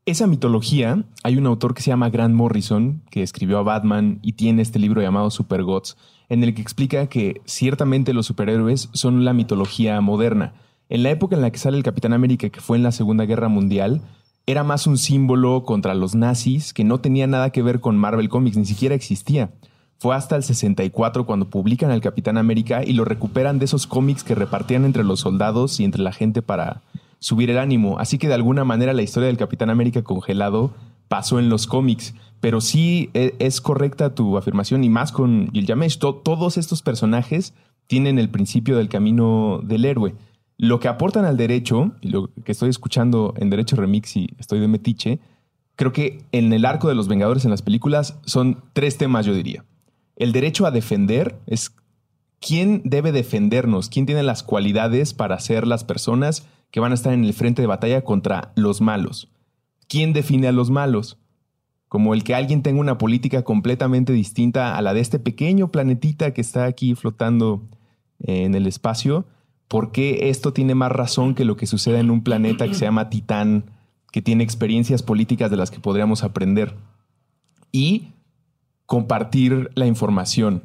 Esa 0.06 0.26
mitología, 0.26 1.02
hay 1.22 1.38
un 1.38 1.46
autor 1.46 1.72
que 1.72 1.80
se 1.80 1.88
llama 1.88 2.10
Grant 2.10 2.34
Morrison, 2.34 3.00
que 3.08 3.22
escribió 3.22 3.56
a 3.56 3.62
Batman 3.62 4.18
y 4.20 4.32
tiene 4.32 4.60
este 4.60 4.78
libro 4.78 5.00
llamado 5.00 5.30
Super 5.30 5.62
Gods, 5.62 5.96
en 6.28 6.44
el 6.44 6.54
que 6.54 6.60
explica 6.60 7.06
que 7.06 7.40
ciertamente 7.46 8.12
los 8.12 8.26
superhéroes 8.26 8.90
son 8.92 9.24
la 9.24 9.32
mitología 9.32 9.98
moderna. 10.02 10.52
En 10.90 11.04
la 11.04 11.10
época 11.10 11.36
en 11.36 11.40
la 11.40 11.50
que 11.50 11.56
sale 11.56 11.78
el 11.78 11.82
Capitán 11.82 12.12
América, 12.12 12.50
que 12.50 12.60
fue 12.60 12.76
en 12.76 12.82
la 12.82 12.92
Segunda 12.92 13.24
Guerra 13.24 13.48
Mundial, 13.48 14.02
era 14.44 14.62
más 14.62 14.86
un 14.86 14.98
símbolo 14.98 15.64
contra 15.64 15.94
los 15.94 16.14
nazis 16.14 16.74
que 16.74 16.84
no 16.84 17.00
tenía 17.00 17.26
nada 17.26 17.48
que 17.48 17.62
ver 17.62 17.80
con 17.80 17.96
Marvel 17.96 18.28
Comics, 18.28 18.58
ni 18.58 18.66
siquiera 18.66 18.94
existía. 18.94 19.52
Fue 19.96 20.14
hasta 20.14 20.36
el 20.36 20.42
64 20.42 21.24
cuando 21.24 21.48
publican 21.48 21.90
al 21.90 22.02
Capitán 22.02 22.36
América 22.36 22.84
y 22.84 22.92
lo 22.92 23.06
recuperan 23.06 23.58
de 23.58 23.64
esos 23.64 23.86
cómics 23.86 24.22
que 24.22 24.34
repartían 24.34 24.84
entre 24.84 25.02
los 25.02 25.20
soldados 25.20 25.80
y 25.80 25.84
entre 25.84 26.02
la 26.02 26.12
gente 26.12 26.42
para, 26.42 26.82
subir 27.24 27.48
el 27.48 27.56
ánimo. 27.56 27.98
Así 27.98 28.18
que 28.18 28.28
de 28.28 28.34
alguna 28.34 28.64
manera 28.64 28.92
la 28.92 29.00
historia 29.00 29.28
del 29.28 29.38
Capitán 29.38 29.70
América 29.70 30.02
congelado 30.02 30.74
pasó 31.08 31.38
en 31.38 31.48
los 31.48 31.66
cómics. 31.66 32.14
Pero 32.40 32.60
sí 32.60 33.08
e, 33.14 33.34
es 33.38 33.62
correcta 33.62 34.14
tu 34.14 34.36
afirmación 34.36 34.84
y 34.84 34.90
más 34.90 35.10
con 35.10 35.50
Gilgamesh. 35.50 35.96
todos 35.98 36.58
estos 36.58 36.82
personajes 36.82 37.54
tienen 37.86 38.18
el 38.18 38.28
principio 38.28 38.76
del 38.76 38.90
camino 38.90 39.62
del 39.64 39.86
héroe. 39.86 40.14
Lo 40.58 40.80
que 40.80 40.88
aportan 40.88 41.24
al 41.24 41.38
derecho, 41.38 41.92
y 42.02 42.08
lo 42.08 42.28
que 42.44 42.52
estoy 42.52 42.68
escuchando 42.68 43.32
en 43.38 43.48
Derecho 43.48 43.76
Remix 43.76 44.18
y 44.18 44.28
estoy 44.38 44.60
de 44.60 44.68
metiche, 44.68 45.18
creo 45.76 45.92
que 45.92 46.26
en 46.30 46.52
el 46.52 46.66
arco 46.66 46.88
de 46.88 46.94
los 46.94 47.08
Vengadores 47.08 47.46
en 47.46 47.50
las 47.50 47.62
películas 47.62 48.18
son 48.26 48.62
tres 48.74 48.98
temas, 48.98 49.24
yo 49.24 49.32
diría. 49.32 49.64
El 50.16 50.32
derecho 50.32 50.66
a 50.66 50.70
defender 50.70 51.40
es 51.46 51.74
quién 52.38 52.82
debe 52.84 53.12
defendernos, 53.12 53.88
quién 53.88 54.04
tiene 54.04 54.22
las 54.22 54.42
cualidades 54.42 55.14
para 55.14 55.40
ser 55.40 55.66
las 55.66 55.84
personas 55.84 56.46
que 56.74 56.80
van 56.80 56.90
a 56.90 56.96
estar 56.96 57.12
en 57.12 57.24
el 57.24 57.32
frente 57.34 57.62
de 57.62 57.68
batalla 57.68 58.02
contra 58.02 58.50
los 58.56 58.80
malos. 58.80 59.30
¿Quién 59.86 60.12
define 60.12 60.48
a 60.48 60.52
los 60.52 60.70
malos? 60.70 61.20
Como 61.86 62.14
el 62.14 62.24
que 62.24 62.34
alguien 62.34 62.64
tenga 62.64 62.80
una 62.80 62.98
política 62.98 63.44
completamente 63.44 64.12
distinta 64.12 64.76
a 64.76 64.82
la 64.82 64.92
de 64.92 64.98
este 64.98 65.20
pequeño 65.20 65.70
planetita 65.70 66.34
que 66.34 66.40
está 66.40 66.64
aquí 66.64 66.96
flotando 66.96 67.62
en 68.18 68.56
el 68.56 68.66
espacio. 68.66 69.24
¿Por 69.68 69.92
qué 69.92 70.30
esto 70.30 70.52
tiene 70.52 70.74
más 70.74 70.90
razón 70.90 71.36
que 71.36 71.44
lo 71.44 71.56
que 71.56 71.68
sucede 71.68 72.00
en 72.00 72.10
un 72.10 72.24
planeta 72.24 72.66
que 72.66 72.74
se 72.74 72.86
llama 72.86 73.08
Titán, 73.08 73.70
que 74.10 74.20
tiene 74.20 74.42
experiencias 74.42 75.04
políticas 75.04 75.52
de 75.52 75.56
las 75.56 75.70
que 75.70 75.78
podríamos 75.78 76.24
aprender? 76.24 76.74
Y 77.70 78.08
compartir 78.86 79.70
la 79.76 79.86
información. 79.86 80.64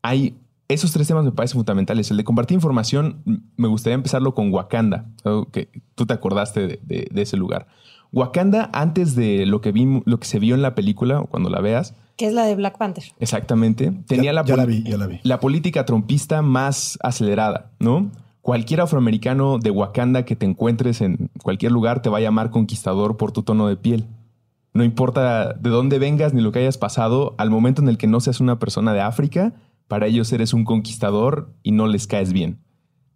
Hay 0.00 0.38
esos 0.68 0.92
tres 0.92 1.06
temas 1.06 1.24
me 1.24 1.32
parecen 1.32 1.58
fundamentales. 1.58 2.10
El 2.10 2.16
de 2.16 2.24
compartir 2.24 2.54
información, 2.54 3.22
me 3.56 3.68
gustaría 3.68 3.94
empezarlo 3.94 4.34
con 4.34 4.52
Wakanda, 4.52 5.06
que 5.52 5.70
tú 5.94 6.06
te 6.06 6.14
acordaste 6.14 6.80
de, 6.82 7.10
ese 7.14 7.36
lugar. 7.36 7.66
Wakanda, 8.12 8.70
antes 8.72 9.14
de 9.14 9.46
lo 9.46 9.60
que, 9.60 9.72
vi, 9.72 10.02
lo 10.04 10.18
que 10.18 10.26
se 10.26 10.38
vio 10.38 10.54
en 10.54 10.62
la 10.62 10.74
película, 10.74 11.20
o 11.20 11.26
cuando 11.26 11.50
la 11.50 11.60
veas. 11.60 11.94
Que 12.16 12.26
es 12.26 12.32
la 12.32 12.44
de 12.44 12.54
Black 12.54 12.78
Panther. 12.78 13.04
Exactamente. 13.20 13.92
Tenía 14.06 14.32
la, 14.32 14.42
la, 14.42 14.64
vi, 14.64 14.82
ya 14.82 14.96
la, 14.96 15.06
vi. 15.06 15.20
la 15.22 15.38
política 15.38 15.84
trompista 15.84 16.42
más 16.42 16.98
acelerada, 17.02 17.72
¿no? 17.78 18.10
Cualquier 18.40 18.80
afroamericano 18.80 19.58
de 19.58 19.70
Wakanda 19.70 20.24
que 20.24 20.36
te 20.36 20.46
encuentres 20.46 21.00
en 21.00 21.30
cualquier 21.42 21.72
lugar 21.72 22.00
te 22.00 22.08
va 22.08 22.18
a 22.18 22.20
llamar 22.20 22.50
conquistador 22.50 23.16
por 23.16 23.32
tu 23.32 23.42
tono 23.42 23.66
de 23.66 23.76
piel. 23.76 24.06
No 24.72 24.84
importa 24.84 25.52
de 25.54 25.70
dónde 25.70 25.98
vengas 25.98 26.32
ni 26.32 26.42
lo 26.42 26.52
que 26.52 26.60
hayas 26.60 26.78
pasado, 26.78 27.34
al 27.38 27.50
momento 27.50 27.82
en 27.82 27.88
el 27.88 27.98
que 27.98 28.06
no 28.06 28.20
seas 28.20 28.40
una 28.40 28.58
persona 28.58 28.92
de 28.92 29.00
África, 29.00 29.54
para 29.88 30.06
ellos 30.06 30.32
eres 30.32 30.52
un 30.52 30.64
conquistador 30.64 31.52
y 31.62 31.72
no 31.72 31.86
les 31.86 32.06
caes 32.06 32.32
bien. 32.32 32.58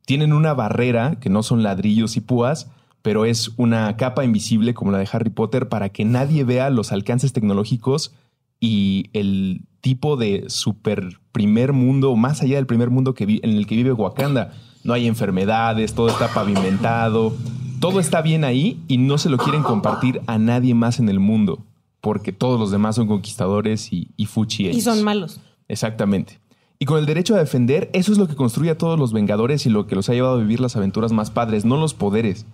Tienen 0.06 0.32
una 0.32 0.54
barrera, 0.54 1.18
que 1.20 1.30
no 1.30 1.42
son 1.42 1.62
ladrillos 1.62 2.16
y 2.16 2.20
púas, 2.20 2.70
pero 3.02 3.24
es 3.24 3.52
una 3.56 3.96
capa 3.96 4.24
invisible 4.24 4.74
como 4.74 4.90
la 4.90 4.98
de 4.98 5.08
Harry 5.12 5.30
Potter 5.30 5.68
para 5.68 5.88
que 5.88 6.04
nadie 6.04 6.44
vea 6.44 6.70
los 6.70 6.92
alcances 6.92 7.32
tecnológicos 7.32 8.12
y 8.60 9.06
el 9.12 9.62
tipo 9.80 10.16
de 10.16 10.44
super 10.48 11.18
primer 11.32 11.72
mundo, 11.72 12.14
más 12.16 12.42
allá 12.42 12.56
del 12.56 12.66
primer 12.66 12.90
mundo 12.90 13.14
que 13.14 13.24
en 13.42 13.50
el 13.50 13.66
que 13.66 13.76
vive 13.76 13.92
Wakanda. 13.92 14.52
No 14.84 14.92
hay 14.92 15.06
enfermedades, 15.06 15.94
todo 15.94 16.08
está 16.08 16.28
pavimentado, 16.28 17.34
todo 17.80 18.00
está 18.00 18.22
bien 18.22 18.44
ahí 18.44 18.82
y 18.88 18.98
no 18.98 19.18
se 19.18 19.28
lo 19.28 19.36
quieren 19.38 19.62
compartir 19.62 20.20
a 20.26 20.38
nadie 20.38 20.74
más 20.74 20.98
en 21.00 21.08
el 21.08 21.20
mundo, 21.20 21.64
porque 22.00 22.32
todos 22.32 22.58
los 22.58 22.70
demás 22.70 22.96
son 22.96 23.06
conquistadores 23.06 23.92
y, 23.92 24.08
y 24.16 24.26
fuchi 24.26 24.68
Y 24.68 24.80
son 24.80 25.02
malos. 25.02 25.40
Exactamente. 25.68 26.40
Y 26.82 26.86
con 26.86 26.98
el 26.98 27.04
derecho 27.04 27.34
a 27.34 27.38
defender, 27.38 27.90
eso 27.92 28.10
es 28.10 28.16
lo 28.16 28.26
que 28.26 28.34
construye 28.34 28.70
a 28.70 28.78
todos 28.78 28.98
los 28.98 29.12
Vengadores 29.12 29.66
y 29.66 29.68
lo 29.68 29.86
que 29.86 29.94
los 29.94 30.08
ha 30.08 30.14
llevado 30.14 30.36
a 30.36 30.40
vivir 30.40 30.60
las 30.60 30.76
aventuras 30.76 31.12
más 31.12 31.30
padres, 31.30 31.66
no 31.66 31.76
los 31.76 31.92
poderes. 31.92 32.46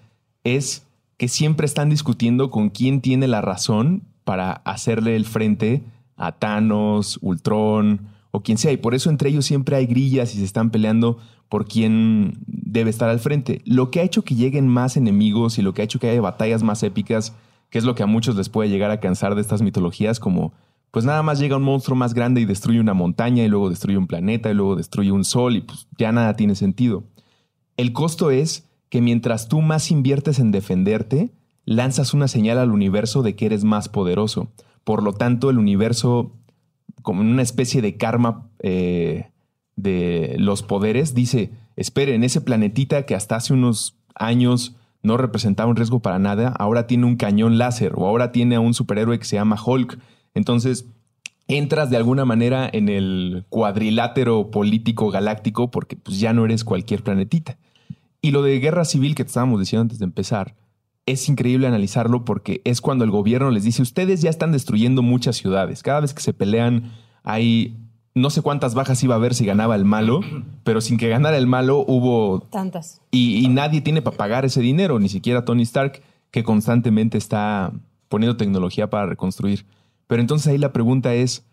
Es 0.42 0.84
que 1.16 1.28
siempre 1.28 1.64
están 1.64 1.90
discutiendo 1.90 2.50
con 2.50 2.70
quién 2.70 3.00
tiene 3.00 3.28
la 3.28 3.40
razón 3.40 4.02
para 4.24 4.50
hacerle 4.50 5.14
el 5.14 5.26
frente 5.26 5.84
a 6.16 6.32
Thanos, 6.32 7.20
Ultron 7.22 8.08
o 8.32 8.42
quien 8.42 8.58
sea. 8.58 8.72
Y 8.72 8.78
por 8.78 8.96
eso 8.96 9.10
entre 9.10 9.30
ellos 9.30 9.46
siempre 9.46 9.76
hay 9.76 9.86
grillas 9.86 10.34
y 10.34 10.38
se 10.38 10.44
están 10.44 10.70
peleando 10.70 11.18
por 11.48 11.68
quién 11.68 12.38
debe 12.48 12.90
estar 12.90 13.08
al 13.08 13.20
frente. 13.20 13.62
Lo 13.64 13.92
que 13.92 14.00
ha 14.00 14.02
hecho 14.02 14.22
que 14.22 14.34
lleguen 14.34 14.66
más 14.66 14.96
enemigos 14.96 15.56
y 15.56 15.62
lo 15.62 15.72
que 15.72 15.82
ha 15.82 15.84
hecho 15.84 16.00
que 16.00 16.10
haya 16.10 16.20
batallas 16.20 16.64
más 16.64 16.82
épicas, 16.82 17.32
que 17.70 17.78
es 17.78 17.84
lo 17.84 17.94
que 17.94 18.02
a 18.02 18.06
muchos 18.06 18.34
les 18.34 18.48
puede 18.48 18.70
llegar 18.70 18.90
a 18.90 18.98
cansar 18.98 19.36
de 19.36 19.40
estas 19.40 19.62
mitologías, 19.62 20.18
como 20.18 20.52
pues 20.96 21.04
nada 21.04 21.22
más 21.22 21.38
llega 21.38 21.58
un 21.58 21.62
monstruo 21.62 21.94
más 21.94 22.14
grande 22.14 22.40
y 22.40 22.46
destruye 22.46 22.80
una 22.80 22.94
montaña 22.94 23.44
y 23.44 23.48
luego 23.48 23.68
destruye 23.68 23.98
un 23.98 24.06
planeta 24.06 24.50
y 24.50 24.54
luego 24.54 24.76
destruye 24.76 25.12
un 25.12 25.24
sol 25.24 25.54
y 25.54 25.60
pues 25.60 25.88
ya 25.98 26.10
nada 26.10 26.36
tiene 26.36 26.54
sentido. 26.54 27.04
El 27.76 27.92
costo 27.92 28.30
es 28.30 28.66
que 28.88 29.02
mientras 29.02 29.46
tú 29.46 29.60
más 29.60 29.90
inviertes 29.90 30.38
en 30.38 30.52
defenderte, 30.52 31.34
lanzas 31.66 32.14
una 32.14 32.28
señal 32.28 32.56
al 32.56 32.70
universo 32.70 33.22
de 33.22 33.36
que 33.36 33.44
eres 33.44 33.62
más 33.62 33.90
poderoso. 33.90 34.48
Por 34.84 35.02
lo 35.02 35.12
tanto, 35.12 35.50
el 35.50 35.58
universo, 35.58 36.32
como 37.02 37.20
una 37.20 37.42
especie 37.42 37.82
de 37.82 37.98
karma 37.98 38.48
eh, 38.60 39.28
de 39.74 40.36
los 40.38 40.62
poderes, 40.62 41.14
dice, 41.14 41.50
esperen, 41.76 42.24
ese 42.24 42.40
planetita 42.40 43.04
que 43.04 43.14
hasta 43.14 43.36
hace 43.36 43.52
unos 43.52 43.98
años 44.14 44.76
no 45.02 45.18
representaba 45.18 45.68
un 45.68 45.76
riesgo 45.76 46.00
para 46.00 46.18
nada, 46.18 46.54
ahora 46.58 46.86
tiene 46.86 47.04
un 47.04 47.16
cañón 47.16 47.58
láser 47.58 47.92
o 47.96 48.06
ahora 48.06 48.32
tiene 48.32 48.56
a 48.56 48.60
un 48.60 48.72
superhéroe 48.72 49.18
que 49.18 49.26
se 49.26 49.36
llama 49.36 49.58
Hulk. 49.62 49.98
Entonces, 50.36 50.86
entras 51.48 51.90
de 51.90 51.96
alguna 51.96 52.24
manera 52.24 52.68
en 52.70 52.88
el 52.88 53.46
cuadrilátero 53.48 54.50
político 54.50 55.10
galáctico 55.10 55.70
porque 55.70 55.96
pues, 55.96 56.20
ya 56.20 56.32
no 56.32 56.44
eres 56.44 56.62
cualquier 56.62 57.02
planetita. 57.02 57.58
Y 58.20 58.30
lo 58.32 58.42
de 58.42 58.60
guerra 58.60 58.84
civil 58.84 59.14
que 59.14 59.24
te 59.24 59.28
estábamos 59.28 59.58
diciendo 59.58 59.82
antes 59.82 59.98
de 59.98 60.04
empezar, 60.04 60.54
es 61.06 61.28
increíble 61.28 61.66
analizarlo 61.66 62.24
porque 62.24 62.60
es 62.64 62.80
cuando 62.80 63.04
el 63.04 63.10
gobierno 63.10 63.50
les 63.50 63.64
dice, 63.64 63.80
ustedes 63.80 64.20
ya 64.20 64.30
están 64.30 64.52
destruyendo 64.52 65.02
muchas 65.02 65.36
ciudades. 65.36 65.82
Cada 65.82 66.00
vez 66.00 66.12
que 66.12 66.22
se 66.22 66.34
pelean 66.34 66.92
hay 67.22 67.78
no 68.14 68.30
sé 68.30 68.42
cuántas 68.42 68.74
bajas 68.74 69.02
iba 69.02 69.14
a 69.14 69.18
haber 69.18 69.34
si 69.34 69.46
ganaba 69.46 69.74
el 69.74 69.84
malo, 69.84 70.20
pero 70.64 70.80
sin 70.80 70.96
que 70.96 71.08
ganara 71.08 71.36
el 71.36 71.46
malo 71.46 71.84
hubo... 71.86 72.40
Tantas. 72.50 73.02
Y, 73.10 73.46
nadie 73.48 73.82
tiene 73.82 74.00
para 74.00 74.16
pagar 74.16 74.44
ese 74.44 74.60
dinero, 74.62 74.98
ni 74.98 75.08
siquiera 75.08 75.44
Tony 75.44 75.62
Stark, 75.62 76.02
que 76.30 76.42
constantemente 76.42 77.18
está 77.18 77.72
poniendo 78.08 78.38
tecnología 78.38 78.88
para 78.88 79.06
reconstruir. 79.06 79.66
Pero 80.06 80.20
entonces 80.20 80.48
ahí 80.48 80.58
la 80.58 80.72
pregunta 80.72 81.14
es, 81.14 81.44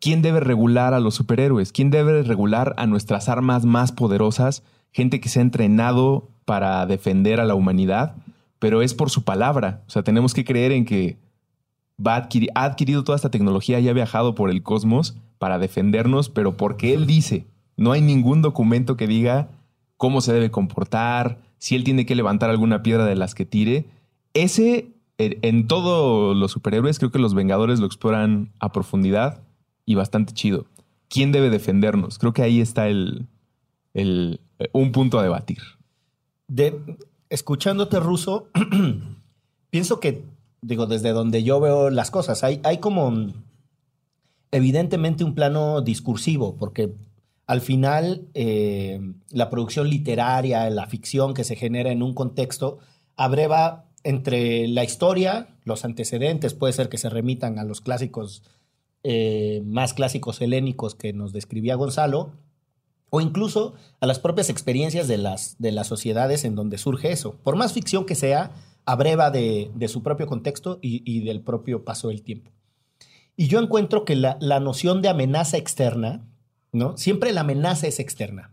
¿quién 0.00 0.22
debe 0.22 0.40
regular 0.40 0.94
a 0.94 1.00
los 1.00 1.14
superhéroes? 1.14 1.72
¿Quién 1.72 1.90
debe 1.90 2.22
regular 2.22 2.74
a 2.76 2.86
nuestras 2.86 3.28
armas 3.28 3.64
más 3.64 3.92
poderosas? 3.92 4.62
Gente 4.92 5.20
que 5.20 5.28
se 5.28 5.40
ha 5.40 5.42
entrenado 5.42 6.28
para 6.44 6.86
defender 6.86 7.40
a 7.40 7.44
la 7.44 7.54
humanidad, 7.54 8.16
pero 8.58 8.82
es 8.82 8.94
por 8.94 9.10
su 9.10 9.24
palabra. 9.24 9.82
O 9.86 9.90
sea, 9.90 10.02
tenemos 10.02 10.34
que 10.34 10.44
creer 10.44 10.72
en 10.72 10.84
que 10.84 11.18
va 12.04 12.28
ha 12.54 12.64
adquirido 12.64 13.04
toda 13.04 13.16
esta 13.16 13.30
tecnología 13.30 13.80
y 13.80 13.88
ha 13.88 13.92
viajado 13.92 14.34
por 14.34 14.50
el 14.50 14.62
cosmos 14.62 15.16
para 15.38 15.58
defendernos, 15.58 16.28
pero 16.28 16.56
porque 16.56 16.94
él 16.94 17.06
dice, 17.06 17.46
no 17.76 17.92
hay 17.92 18.00
ningún 18.00 18.42
documento 18.42 18.96
que 18.96 19.06
diga 19.06 19.48
cómo 19.96 20.20
se 20.20 20.32
debe 20.32 20.50
comportar, 20.50 21.38
si 21.58 21.74
él 21.74 21.84
tiene 21.84 22.06
que 22.06 22.14
levantar 22.14 22.50
alguna 22.50 22.82
piedra 22.82 23.04
de 23.04 23.16
las 23.16 23.34
que 23.34 23.44
tire. 23.44 23.86
Ese, 24.32 24.88
en 25.18 25.66
todos 25.66 26.36
los 26.36 26.52
superhéroes, 26.52 26.98
creo 26.98 27.10
que 27.10 27.18
los 27.18 27.34
Vengadores 27.34 27.80
lo 27.80 27.86
exploran 27.86 28.52
a 28.60 28.72
profundidad 28.72 29.42
y 29.84 29.96
bastante 29.96 30.32
chido. 30.32 30.66
¿Quién 31.08 31.32
debe 31.32 31.50
defendernos? 31.50 32.18
Creo 32.18 32.32
que 32.32 32.42
ahí 32.42 32.60
está 32.60 32.88
el, 32.88 33.26
el 33.94 34.40
un 34.72 34.92
punto 34.92 35.18
a 35.18 35.22
debatir. 35.22 35.58
De, 36.46 36.80
escuchándote, 37.30 37.98
Ruso, 37.98 38.48
pienso 39.70 40.00
que, 40.00 40.24
digo, 40.60 40.86
desde 40.86 41.10
donde 41.10 41.42
yo 41.42 41.60
veo 41.60 41.90
las 41.90 42.10
cosas, 42.10 42.44
hay, 42.44 42.60
hay 42.62 42.78
como 42.78 43.32
evidentemente 44.50 45.24
un 45.24 45.34
plano 45.34 45.80
discursivo, 45.80 46.56
porque 46.56 46.94
al 47.46 47.60
final 47.60 48.28
eh, 48.34 49.00
la 49.30 49.50
producción 49.50 49.88
literaria, 49.88 50.68
la 50.70 50.86
ficción 50.86 51.34
que 51.34 51.44
se 51.44 51.56
genera 51.56 51.90
en 51.90 52.02
un 52.02 52.14
contexto, 52.14 52.78
abreva 53.16 53.87
entre 54.04 54.68
la 54.68 54.84
historia, 54.84 55.56
los 55.64 55.84
antecedentes, 55.84 56.54
puede 56.54 56.72
ser 56.72 56.88
que 56.88 56.98
se 56.98 57.10
remitan 57.10 57.58
a 57.58 57.64
los 57.64 57.80
clásicos, 57.80 58.42
eh, 59.02 59.62
más 59.64 59.94
clásicos 59.94 60.40
helénicos 60.40 60.94
que 60.94 61.12
nos 61.12 61.32
describía 61.32 61.74
Gonzalo, 61.74 62.32
o 63.10 63.20
incluso 63.20 63.74
a 64.00 64.06
las 64.06 64.18
propias 64.18 64.50
experiencias 64.50 65.08
de 65.08 65.18
las, 65.18 65.56
de 65.58 65.72
las 65.72 65.86
sociedades 65.86 66.44
en 66.44 66.54
donde 66.54 66.78
surge 66.78 67.10
eso. 67.10 67.36
Por 67.42 67.56
más 67.56 67.72
ficción 67.72 68.04
que 68.04 68.14
sea, 68.14 68.52
abreva 68.84 69.30
de, 69.30 69.70
su 69.88 70.02
propio 70.02 70.26
contexto 70.26 70.78
y 70.82 71.24
del 71.24 71.40
propio 71.40 71.84
paso 71.84 72.08
del 72.08 72.22
tiempo. 72.22 72.50
Y 73.40 73.46
yo 73.46 73.60
encuentro 73.60 74.04
que 74.04 74.16
la, 74.16 74.36
noción 74.58 75.00
de 75.00 75.08
amenaza 75.08 75.58
externa, 75.58 76.26
¿no? 76.72 76.96
Siempre 76.96 77.32
la 77.32 77.42
amenaza 77.42 77.86
es 77.86 78.00
externa. 78.00 78.52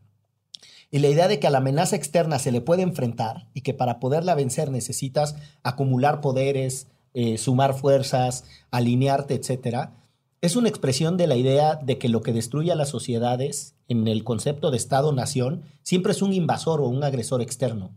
Y 0.91 1.00
la 1.00 1.10
idea 1.10 1.28
de 1.28 1.39
que 1.39 1.48
a 1.48 1.50
la 1.50 1.58
amenaza 1.58 1.95
externa 1.95 2.39
se 2.39 2.52
le 2.52 2.62
puede 2.62 2.84
enfrentar 2.84 3.48
y 3.54 3.62
que 3.62 3.74
para 3.74 4.00
poderla 4.00 4.36
vencer 4.36 4.71
necesitas 4.71 5.36
acumular 5.63 6.21
poderes, 6.21 6.88
eh, 7.13 7.38
sumar 7.38 7.74
fuerzas, 7.74 8.45
alinearte, 8.71 9.36
etcétera, 9.36 9.93
es 10.41 10.56
una 10.56 10.69
expresión 10.69 11.17
de 11.17 11.28
la 11.28 11.36
idea 11.36 11.76
de 11.76 11.98
que 11.98 12.10
lo 12.10 12.21
que 12.21 12.34
destruye 12.34 12.71
a 12.71 12.76
las 12.76 12.89
sociedades 12.89 13.76
en 13.88 14.08
el 14.08 14.24
concepto 14.24 14.69
de 14.69 14.78
Estado-nación 14.78 15.63
siempre 15.82 16.12
es 16.12 16.21
un 16.21 16.34
invasor 16.34 16.82
o 16.82 16.88
un 16.88 17.04
agresor 17.04 17.41
externo. 17.41 17.91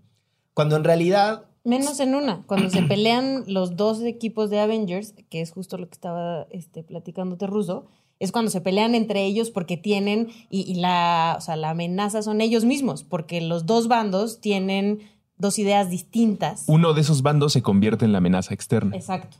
Cuando 0.54 0.76
en 0.76 0.84
realidad 0.84 1.44
Menos 1.64 2.00
en 2.00 2.14
una. 2.14 2.44
Cuando 2.46 2.70
se 2.70 2.82
pelean 2.88 3.44
los 3.46 3.76
dos 3.76 4.00
equipos 4.00 4.48
de 4.48 4.60
Avengers, 4.60 5.14
que 5.28 5.42
es 5.42 5.50
justo 5.50 5.76
lo 5.76 5.86
que 5.88 5.94
estaba 5.94 6.46
este, 6.50 6.82
platicándote 6.82 7.46
Russo, 7.46 7.86
es 8.20 8.32
cuando 8.32 8.50
se 8.50 8.60
pelean 8.60 8.94
entre 8.94 9.24
ellos 9.24 9.50
porque 9.50 9.76
tienen, 9.76 10.28
y, 10.50 10.74
la, 10.74 11.36
o 11.38 11.40
sea, 11.40 11.56
la 11.56 11.70
amenaza 11.70 12.22
son 12.22 12.40
ellos 12.40 12.64
mismos, 12.64 13.04
porque 13.04 13.40
los 13.40 13.66
dos 13.66 13.88
bandos 13.88 14.40
tienen 14.40 15.00
dos 15.36 15.58
ideas 15.58 15.88
distintas. 15.88 16.64
Uno 16.66 16.94
de 16.94 17.00
esos 17.00 17.22
bandos 17.22 17.52
se 17.52 17.62
convierte 17.62 18.04
en 18.04 18.12
la 18.12 18.18
amenaza 18.18 18.54
externa. 18.54 18.96
Exacto. 18.96 19.36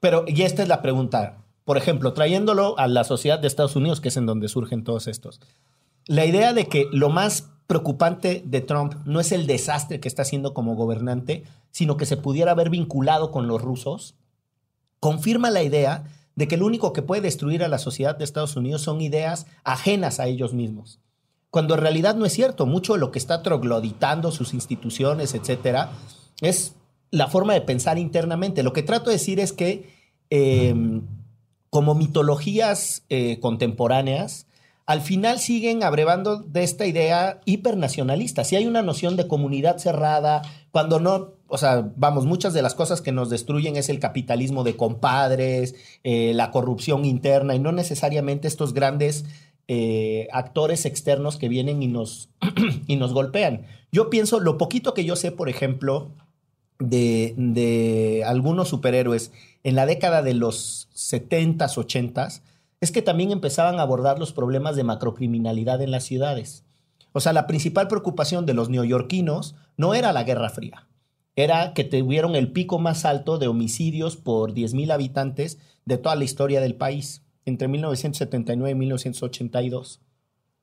Pero, 0.00 0.24
y 0.26 0.42
esta 0.42 0.62
es 0.62 0.68
la 0.68 0.82
pregunta. 0.82 1.44
Por 1.64 1.76
ejemplo, 1.76 2.12
trayéndolo 2.12 2.78
a 2.78 2.88
la 2.88 3.04
sociedad 3.04 3.38
de 3.38 3.46
Estados 3.46 3.76
Unidos, 3.76 4.00
que 4.00 4.08
es 4.08 4.16
en 4.16 4.26
donde 4.26 4.48
surgen 4.48 4.82
todos 4.82 5.06
estos. 5.06 5.40
La 6.06 6.24
idea 6.24 6.52
de 6.52 6.66
que 6.66 6.86
lo 6.90 7.10
más 7.10 7.50
preocupante 7.66 8.42
de 8.44 8.60
Trump 8.60 8.94
no 9.04 9.20
es 9.20 9.30
el 9.30 9.46
desastre 9.46 10.00
que 10.00 10.08
está 10.08 10.22
haciendo 10.22 10.54
como 10.54 10.74
gobernante, 10.74 11.44
sino 11.70 11.96
que 11.96 12.06
se 12.06 12.16
pudiera 12.16 12.52
haber 12.52 12.70
vinculado 12.70 13.30
con 13.30 13.46
los 13.46 13.62
rusos, 13.62 14.14
confirma 15.00 15.50
la 15.50 15.62
idea 15.62 16.04
de 16.34 16.48
que 16.48 16.56
lo 16.56 16.66
único 16.66 16.92
que 16.92 17.02
puede 17.02 17.22
destruir 17.22 17.62
a 17.62 17.68
la 17.68 17.78
sociedad 17.78 18.16
de 18.16 18.24
Estados 18.24 18.56
Unidos 18.56 18.82
son 18.82 19.00
ideas 19.00 19.46
ajenas 19.64 20.20
a 20.20 20.26
ellos 20.26 20.54
mismos. 20.54 21.00
Cuando 21.50 21.74
en 21.74 21.80
realidad 21.80 22.14
no 22.14 22.24
es 22.24 22.32
cierto, 22.32 22.64
mucho 22.64 22.94
de 22.94 23.00
lo 23.00 23.10
que 23.10 23.18
está 23.18 23.42
trogloditando 23.42 24.32
sus 24.32 24.54
instituciones, 24.54 25.34
etcétera, 25.34 25.92
es 26.40 26.74
la 27.10 27.28
forma 27.28 27.52
de 27.52 27.60
pensar 27.60 27.98
internamente. 27.98 28.62
Lo 28.62 28.72
que 28.72 28.82
trato 28.82 29.10
de 29.10 29.16
decir 29.16 29.38
es 29.38 29.52
que, 29.52 29.90
em, 30.30 31.02
como 31.68 31.94
mitologías 31.94 33.04
eh, 33.10 33.38
contemporáneas, 33.40 34.46
al 34.86 35.02
final 35.02 35.38
siguen 35.38 35.84
abrevando 35.84 36.38
de 36.38 36.62
esta 36.64 36.86
idea 36.86 37.40
hipernacionalista. 37.44 38.44
Si 38.44 38.56
hay 38.56 38.66
una 38.66 38.82
noción 38.82 39.16
de 39.16 39.28
comunidad 39.28 39.78
cerrada, 39.78 40.42
cuando 40.70 41.00
no, 41.00 41.34
o 41.52 41.58
sea, 41.58 41.92
vamos, 41.96 42.24
muchas 42.24 42.54
de 42.54 42.62
las 42.62 42.74
cosas 42.74 43.02
que 43.02 43.12
nos 43.12 43.28
destruyen 43.28 43.76
es 43.76 43.90
el 43.90 43.98
capitalismo 43.98 44.64
de 44.64 44.74
compadres, 44.74 45.74
eh, 46.02 46.32
la 46.34 46.50
corrupción 46.50 47.04
interna 47.04 47.54
y 47.54 47.58
no 47.58 47.72
necesariamente 47.72 48.48
estos 48.48 48.72
grandes 48.72 49.26
eh, 49.68 50.28
actores 50.32 50.86
externos 50.86 51.36
que 51.36 51.50
vienen 51.50 51.82
y 51.82 51.88
nos, 51.88 52.30
y 52.86 52.96
nos 52.96 53.12
golpean. 53.12 53.66
Yo 53.92 54.08
pienso, 54.08 54.40
lo 54.40 54.56
poquito 54.56 54.94
que 54.94 55.04
yo 55.04 55.14
sé, 55.14 55.30
por 55.30 55.50
ejemplo, 55.50 56.12
de, 56.78 57.34
de 57.36 58.24
algunos 58.24 58.68
superhéroes 58.68 59.30
en 59.62 59.74
la 59.74 59.84
década 59.84 60.22
de 60.22 60.32
los 60.32 60.88
70s, 60.94 61.76
80s, 61.76 62.40
es 62.80 62.92
que 62.92 63.02
también 63.02 63.30
empezaban 63.30 63.78
a 63.78 63.82
abordar 63.82 64.18
los 64.18 64.32
problemas 64.32 64.74
de 64.74 64.84
macrocriminalidad 64.84 65.82
en 65.82 65.90
las 65.90 66.04
ciudades. 66.04 66.64
O 67.12 67.20
sea, 67.20 67.34
la 67.34 67.46
principal 67.46 67.88
preocupación 67.88 68.46
de 68.46 68.54
los 68.54 68.70
neoyorquinos 68.70 69.54
no 69.76 69.92
era 69.92 70.14
la 70.14 70.24
Guerra 70.24 70.48
Fría, 70.48 70.86
era 71.36 71.72
que 71.74 71.84
tuvieron 71.84 72.36
el 72.36 72.52
pico 72.52 72.78
más 72.78 73.04
alto 73.04 73.38
de 73.38 73.48
homicidios 73.48 74.16
por 74.16 74.52
10.000 74.52 74.92
habitantes 74.92 75.58
de 75.84 75.98
toda 75.98 76.16
la 76.16 76.24
historia 76.24 76.60
del 76.60 76.74
país, 76.74 77.22
entre 77.44 77.68
1979 77.68 78.70
y 78.70 78.74
1982. 78.74 80.00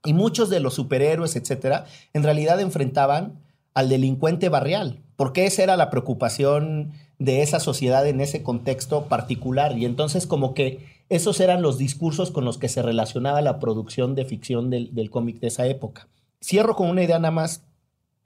Y 0.05 0.13
muchos 0.13 0.49
de 0.49 0.59
los 0.59 0.75
superhéroes, 0.75 1.35
etcétera, 1.35 1.85
en 2.13 2.23
realidad 2.23 2.59
enfrentaban 2.61 3.41
al 3.73 3.89
delincuente 3.89 4.49
barrial, 4.49 5.01
porque 5.15 5.45
esa 5.45 5.63
era 5.63 5.77
la 5.77 5.89
preocupación 5.89 6.93
de 7.17 7.41
esa 7.41 7.59
sociedad 7.59 8.07
en 8.07 8.21
ese 8.21 8.43
contexto 8.43 9.05
particular. 9.05 9.77
Y 9.77 9.85
entonces 9.85 10.25
como 10.25 10.53
que 10.53 10.85
esos 11.09 11.39
eran 11.39 11.61
los 11.61 11.77
discursos 11.77 12.31
con 12.31 12.45
los 12.45 12.57
que 12.57 12.69
se 12.69 12.81
relacionaba 12.81 13.41
la 13.41 13.59
producción 13.59 14.15
de 14.15 14.25
ficción 14.25 14.69
del, 14.69 14.93
del 14.93 15.09
cómic 15.09 15.39
de 15.39 15.47
esa 15.47 15.67
época. 15.67 16.07
Cierro 16.41 16.75
con 16.75 16.89
una 16.89 17.03
idea 17.03 17.19
nada 17.19 17.31
más 17.31 17.63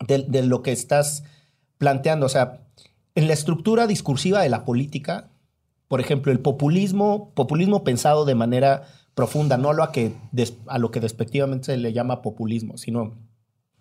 de, 0.06 0.19
de 0.19 0.43
lo 0.43 0.62
que 0.62 0.71
estás 0.71 1.23
planteando. 1.84 2.26
O 2.26 2.30
sea, 2.30 2.62
en 3.13 3.28
la 3.28 3.34
estructura 3.34 3.88
discursiva 3.88 4.41
de 4.41 4.48
la 4.48 4.63
política, 4.63 5.32
por 5.89 6.00
ejemplo, 6.00 6.32
el 6.32 6.39
populismo, 6.39 7.34
populismo 7.36 7.84
pensado 7.84 8.24
de 8.24 8.36
manera 8.36 8.88
profunda, 9.15 9.58
no 9.58 9.74
lo 9.74 9.84
a, 9.84 9.91
que 9.91 10.13
a 10.67 10.78
lo 10.78 10.91
que 10.91 11.02
despectivamente 11.02 11.65
se 11.65 11.78
le 11.78 11.91
llama 11.91 12.22
populismo, 12.22 12.78
sino 12.78 13.15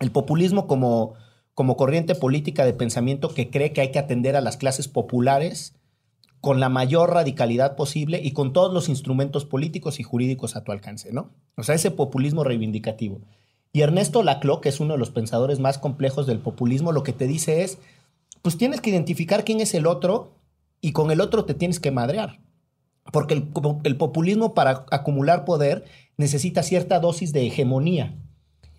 el 0.00 0.10
populismo 0.10 0.66
como, 0.66 1.14
como 1.54 1.76
corriente 1.76 2.16
política 2.16 2.64
de 2.64 2.72
pensamiento 2.72 3.32
que 3.32 3.50
cree 3.50 3.72
que 3.72 3.82
hay 3.82 3.92
que 3.92 4.00
atender 4.00 4.34
a 4.34 4.40
las 4.40 4.56
clases 4.56 4.88
populares 4.88 5.76
con 6.40 6.58
la 6.58 6.68
mayor 6.68 7.10
radicalidad 7.10 7.76
posible 7.76 8.20
y 8.20 8.32
con 8.32 8.52
todos 8.52 8.74
los 8.74 8.88
instrumentos 8.88 9.44
políticos 9.44 10.00
y 10.00 10.02
jurídicos 10.02 10.56
a 10.56 10.64
tu 10.64 10.72
alcance, 10.72 11.12
¿no? 11.12 11.30
O 11.56 11.62
sea, 11.62 11.76
ese 11.76 11.92
populismo 11.92 12.42
reivindicativo. 12.42 13.20
Y 13.72 13.80
Ernesto 13.80 14.22
Laclau, 14.22 14.60
que 14.60 14.68
es 14.68 14.80
uno 14.80 14.94
de 14.94 14.98
los 14.98 15.10
pensadores 15.10 15.58
más 15.58 15.78
complejos 15.78 16.26
del 16.26 16.38
populismo, 16.38 16.92
lo 16.92 17.02
que 17.02 17.12
te 17.12 17.26
dice 17.26 17.62
es, 17.62 17.78
pues 18.42 18.58
tienes 18.58 18.80
que 18.80 18.90
identificar 18.90 19.44
quién 19.44 19.60
es 19.60 19.72
el 19.74 19.86
otro 19.86 20.32
y 20.80 20.92
con 20.92 21.10
el 21.10 21.20
otro 21.20 21.44
te 21.44 21.54
tienes 21.54 21.80
que 21.80 21.90
madrear. 21.90 22.40
Porque 23.12 23.34
el, 23.34 23.48
el 23.84 23.96
populismo 23.96 24.52
para 24.52 24.84
acumular 24.90 25.44
poder 25.44 25.84
necesita 26.16 26.62
cierta 26.62 27.00
dosis 27.00 27.32
de 27.32 27.46
hegemonía. 27.46 28.14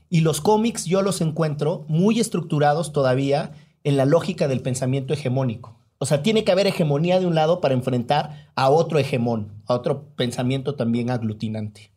Y 0.10 0.21
los 0.21 0.41
cómics 0.41 0.86
yo 0.86 1.01
los 1.01 1.21
encuentro 1.21 1.86
muy 1.88 2.19
estructurados 2.19 2.93
todavía 2.93 3.51
en 3.84 3.97
la 3.97 4.06
lógica 4.06 4.47
del 4.47 4.62
pensamiento 4.62 5.13
hegemónico. 5.13 5.75
O 5.97 6.06
sea, 6.06 6.21
tiene 6.21 6.43
que 6.43 6.51
haber 6.51 6.67
hegemonía 6.67 7.19
de 7.19 7.25
un 7.25 7.34
lado 7.34 7.62
para 7.62 7.73
enfrentar 7.73 8.51
a 8.56 8.69
otro 8.69 8.99
hegemón, 8.99 9.63
a 9.65 9.73
otro 9.73 10.03
pensamiento 10.15 10.75
también 10.75 11.10
aglutinante. 11.10 11.92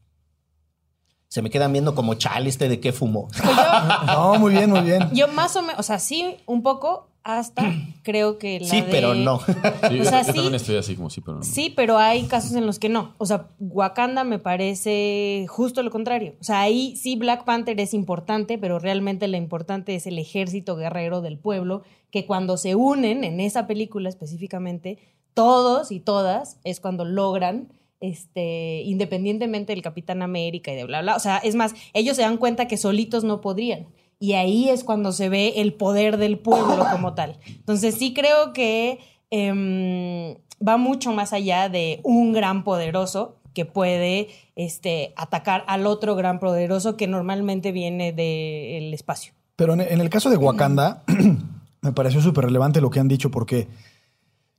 Se 1.37 1.43
me 1.43 1.51
quedan 1.51 1.71
viendo 1.71 1.95
como 1.95 2.15
chale 2.15 2.49
este 2.49 2.67
de 2.67 2.81
qué 2.81 2.95
fumó. 2.95 3.29
no, 4.07 4.37
muy 4.39 4.53
bien, 4.53 4.71
muy 4.71 4.81
bien. 4.81 5.11
Yo 5.13 5.29
más 5.29 5.55
o 5.57 5.61
menos, 5.61 5.79
o 5.79 5.83
sea, 5.83 5.99
sí, 5.99 6.39
un 6.47 6.63
poco, 6.63 7.11
hasta 7.25 7.63
creo 8.03 8.39
que 8.39 8.59
la 8.61 8.67
Sí, 8.67 8.81
de- 8.81 8.87
pero 8.91 9.15
no. 9.15 9.39
Sí, 9.91 9.97
yo, 9.99 10.01
O 10.03 10.05
sea, 10.07 10.23
yo 10.23 10.29
sí. 10.29 10.33
también 10.33 10.55
estoy 10.55 10.77
así 10.79 10.97
como 10.97 11.11
sí, 11.11 11.21
pero 11.21 11.37
no. 11.37 11.43
Sí, 11.45 11.71
pero 11.77 11.99
hay 11.99 12.23
casos 12.23 12.55
en 12.55 12.65
los 12.65 12.79
que 12.79 12.89
no. 12.89 13.13
O 13.19 13.27
sea, 13.27 13.49
Wakanda 13.59 14.25
me 14.25 14.39
parece 14.39 15.45
justo 15.47 15.83
lo 15.83 15.91
contrario. 15.91 16.37
O 16.41 16.45
sea, 16.45 16.63
ahí 16.63 16.97
sí 16.97 17.17
Black 17.17 17.45
Panther 17.45 17.79
es 17.81 17.93
importante, 17.93 18.57
pero 18.57 18.79
realmente 18.79 19.29
lo 19.29 19.37
importante 19.37 19.95
es 19.95 20.07
el 20.07 20.19
ejército 20.19 20.75
guerrero 20.75 21.21
del 21.21 21.37
pueblo, 21.39 21.83
que 22.11 22.25
cuando 22.25 22.57
se 22.57 22.77
unen 22.77 23.25
en 23.25 23.41
esa 23.41 23.67
película 23.67 24.09
específicamente, 24.09 24.97
todos 25.35 25.93
y 25.93 26.01
todas 26.01 26.57
es 26.65 26.81
cuando 26.81 27.05
logran, 27.05 27.69
este, 28.01 28.83
independientemente 28.85 29.73
del 29.73 29.83
Capitán 29.83 30.23
América 30.23 30.73
y 30.73 30.77
de 30.77 30.85
bla, 30.85 31.03
bla. 31.03 31.17
O 31.17 31.21
sea, 31.21 31.39
es 31.39 31.55
más, 31.55 31.75
ellos 31.93 32.17
se 32.17 32.23
dan 32.23 32.37
cuenta 32.37 32.69
que 32.69 32.77
solitos 32.77 33.25
no 33.25 33.41
podrían. 33.41 33.87
Y 34.19 34.33
ahí 34.33 34.69
es 34.69 34.85
cuando 34.85 35.13
se 35.13 35.29
ve 35.29 35.55
el 35.57 35.75
poder 35.75 36.17
del 36.17 36.39
pueblo 36.39 36.87
como 36.91 37.15
tal. 37.15 37.39
Entonces 37.47 37.95
sí 37.97 38.15
creo 38.15 38.53
que 38.53 38.99
em, 39.31 40.37
va 40.67 40.77
mucho 40.79 41.13
más 41.13 41.33
allá 41.33 41.69
de 41.69 42.01
un 42.03 42.33
gran 42.33 42.65
poderoso 42.65 43.37
que 43.53 43.65
puede 43.65 44.29
este, 44.55 45.13
atacar 45.17 45.65
al 45.67 45.87
otro 45.87 46.15
gran 46.15 46.41
poderoso 46.41 46.97
que 46.97 47.07
normalmente 47.07 47.73
viene 47.73 48.13
del 48.13 48.93
espacio. 48.93 49.33
Pero 49.57 49.73
en 49.75 50.01
el 50.01 50.11
caso 50.11 50.29
de 50.29 50.37
Wakanda, 50.37 51.03
me 51.81 51.93
pareció 51.93 52.21
súper 52.21 52.45
relevante 52.45 52.83
lo 52.83 52.91
que 52.91 53.01
han 53.01 53.09
dicho 53.09 53.31
porque 53.31 53.69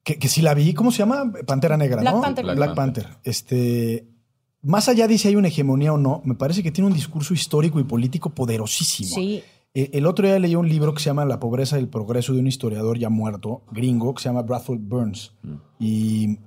que, 0.08 0.17
que 0.17 0.30
sí 0.30 0.41
la 0.41 0.54
vi, 0.54 0.74
¿cómo 0.74 0.89
se 0.91 1.00
llama? 1.00 1.34
Pantera 1.46 1.76
Negra, 1.76 2.00
Black 2.00 2.15
¿no? 2.15 2.22
Panther. 2.22 2.46
Black, 2.46 2.56
Black 2.58 2.76
Panther. 2.76 3.08
Este, 3.26 4.08
más 4.62 4.88
allá 4.88 5.06
de 5.06 5.17
si 5.17 5.28
hay 5.28 5.36
una 5.36 5.50
hegemonía 5.50 5.91
o 5.91 5.98
no, 5.98 6.22
me 6.24 6.34
parece 6.36 6.63
que 6.63 6.72
tiene 6.72 6.88
un 6.88 6.93
discurso 6.93 7.34
histórico 7.34 7.78
y 7.80 7.84
político 7.84 8.30
poderosísimo. 8.30 9.13
Sí. 9.13 9.43
Eh, 9.74 9.89
El 9.91 10.06
otro 10.06 10.26
día 10.26 10.39
leí 10.39 10.56
un 10.56 10.70
libro 10.70 10.93
que 10.93 11.02
se 11.02 11.08
llama 11.10 11.26
La 11.26 11.41
pobreza 11.41 11.76
y 11.76 11.82
el 11.82 11.89
progreso 11.89 12.32
de 12.34 12.39
un 12.39 12.48
historiador 12.48 12.98
ya 12.98 13.10
muerto, 13.10 13.63
gringo, 13.72 14.13
que 14.15 14.24
se 14.24 14.30
llama 14.30 14.43
Bradford 14.43 14.80
Burns. 14.80 15.34
Y, 15.78 16.39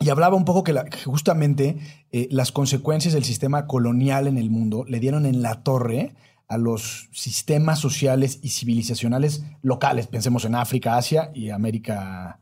y 0.00 0.08
hablaba 0.08 0.36
un 0.36 0.46
poco 0.46 0.64
que, 0.64 0.72
la- 0.72 0.86
que 0.86 0.96
justamente 1.04 1.76
eh, 2.10 2.26
las 2.30 2.52
consecuencias 2.52 3.12
del 3.12 3.24
sistema 3.24 3.66
colonial 3.66 4.26
en 4.28 4.38
el 4.38 4.48
mundo 4.48 4.84
le 4.88 4.98
dieron 4.98 5.26
en 5.26 5.42
la 5.42 5.62
torre 5.62 6.14
a 6.48 6.56
los 6.56 7.10
sistemas 7.12 7.78
sociales 7.80 8.38
y 8.42 8.48
civilizacionales 8.48 9.44
locales. 9.60 10.06
Pensemos 10.06 10.46
en 10.46 10.54
África, 10.54 10.96
Asia 10.96 11.30
y 11.34 11.50
América, 11.50 12.40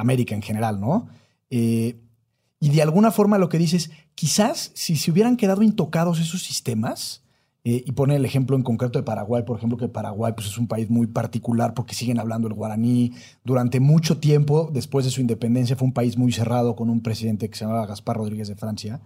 América 0.00 0.34
en 0.34 0.42
general, 0.42 0.80
¿no? 0.80 1.08
Eh, 1.50 2.00
y 2.60 2.70
de 2.70 2.82
alguna 2.82 3.10
forma 3.10 3.38
lo 3.38 3.48
que 3.48 3.58
dices, 3.58 3.90
quizás 4.14 4.72
si 4.74 4.96
se 4.96 5.10
hubieran 5.10 5.36
quedado 5.36 5.62
intocados 5.62 6.20
esos 6.20 6.42
sistemas, 6.42 7.22
eh, 7.70 7.84
y 7.84 7.92
pone 7.92 8.16
el 8.16 8.24
ejemplo 8.24 8.56
en 8.56 8.62
concreto 8.62 8.98
de 8.98 9.02
Paraguay, 9.02 9.42
por 9.42 9.58
ejemplo, 9.58 9.76
que 9.76 9.88
Paraguay 9.88 10.32
pues, 10.34 10.46
es 10.46 10.56
un 10.56 10.68
país 10.68 10.88
muy 10.88 11.06
particular 11.06 11.74
porque 11.74 11.94
siguen 11.94 12.18
hablando 12.18 12.48
el 12.48 12.54
guaraní. 12.54 13.12
Durante 13.44 13.78
mucho 13.78 14.16
tiempo, 14.16 14.70
después 14.72 15.04
de 15.04 15.10
su 15.10 15.20
independencia, 15.20 15.76
fue 15.76 15.86
un 15.86 15.92
país 15.92 16.16
muy 16.16 16.32
cerrado 16.32 16.76
con 16.76 16.88
un 16.88 17.02
presidente 17.02 17.50
que 17.50 17.58
se 17.58 17.66
llamaba 17.66 17.86
Gaspar 17.86 18.16
Rodríguez 18.16 18.48
de 18.48 18.56
Francia. 18.56 19.02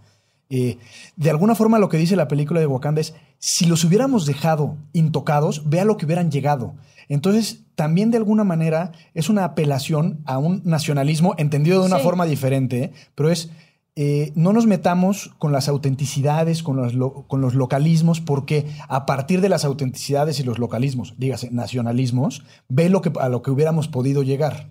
Eh, 0.49 0.79
de 1.17 1.31
alguna 1.31 1.57
forma 1.57 1.81
lo 1.81 1.89
que 1.89 1.97
dice 1.97 2.15
la 2.15 2.29
película 2.29 2.61
de 2.61 2.67
Wakanda 2.67 3.01
es, 3.01 3.15
si 3.39 3.67
los 3.67 3.83
hubiéramos 3.83 4.27
dejado 4.27 4.77
intocados, 4.93 5.69
vea 5.69 5.85
lo 5.85 5.97
que 5.97 6.05
hubieran 6.05 6.31
llegado. 6.31 6.75
Entonces, 7.09 7.65
también 7.75 8.11
de 8.11 8.19
alguna 8.19 8.45
manera 8.45 8.93
es 9.15 9.29
una 9.29 9.45
apelación 9.45 10.21
a 10.27 10.39
un 10.39 10.63
nacionalismo 10.65 11.35
entendido 11.39 11.81
de 11.81 11.87
una 11.87 11.99
Sí. 11.99 12.03
forma 12.03 12.27
diferente, 12.27 12.93
pero 13.15 13.31
es, 13.31 13.51
eh, 13.97 14.33
no 14.35 14.53
nos 14.53 14.67
metamos 14.67 15.33
con 15.39 15.53
las 15.53 15.69
autenticidades, 15.69 16.63
con 16.63 16.77
los, 16.77 16.95
lo- 16.95 17.27
con 17.29 17.41
los 17.41 17.55
localismos, 17.55 18.21
porque 18.21 18.67
a 18.89 19.05
partir 19.07 19.41
de 19.41 19.49
las 19.51 19.65
autenticidades 19.65 20.41
y 20.41 20.45
los 20.45 20.59
localismos, 20.59 21.15
dígase, 21.19 21.51
nacionalismos, 21.51 22.43
ve 22.69 22.89
lo 22.89 23.03
que, 23.03 23.13
a 23.21 23.29
lo 23.29 23.43
que 23.43 23.51
hubiéramos 23.51 23.89
podido 23.89 24.23
llegar. 24.23 24.71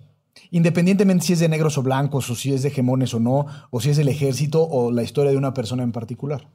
Independientemente 0.50 1.24
si 1.26 1.32
es 1.34 1.40
de 1.40 1.48
negros 1.48 1.78
o 1.78 1.82
blancos, 1.82 2.28
o 2.30 2.34
si 2.34 2.52
es 2.52 2.62
de 2.62 2.68
hegemones 2.68 3.14
o 3.14 3.20
no, 3.20 3.46
o 3.70 3.80
si 3.80 3.90
es 3.90 3.96
del 3.96 4.08
ejército 4.08 4.66
o 4.68 4.90
la 4.90 5.02
historia 5.02 5.30
de 5.30 5.36
una 5.38 5.54
persona 5.54 5.82
en 5.82 5.92
particular. 5.92 6.48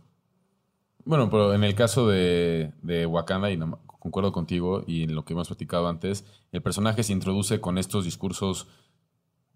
Bueno, 1.08 1.30
pero 1.30 1.54
en 1.54 1.64
el 1.64 1.74
caso 1.74 2.08
de, 2.08 2.74
de 2.82 3.06
Wakanda, 3.06 3.50
y 3.52 3.58
no- 3.58 3.80
concuerdo 4.00 4.32
contigo, 4.32 4.84
y 4.88 5.04
en 5.04 5.16
lo 5.16 5.24
que 5.26 5.34
hemos 5.34 5.48
platicado 5.48 5.88
antes, 5.88 6.26
el 6.52 6.62
personaje 6.62 7.04
se 7.04 7.14
introduce 7.14 7.62
con 7.62 7.78
estos 7.78 8.04
discursos 8.06 8.68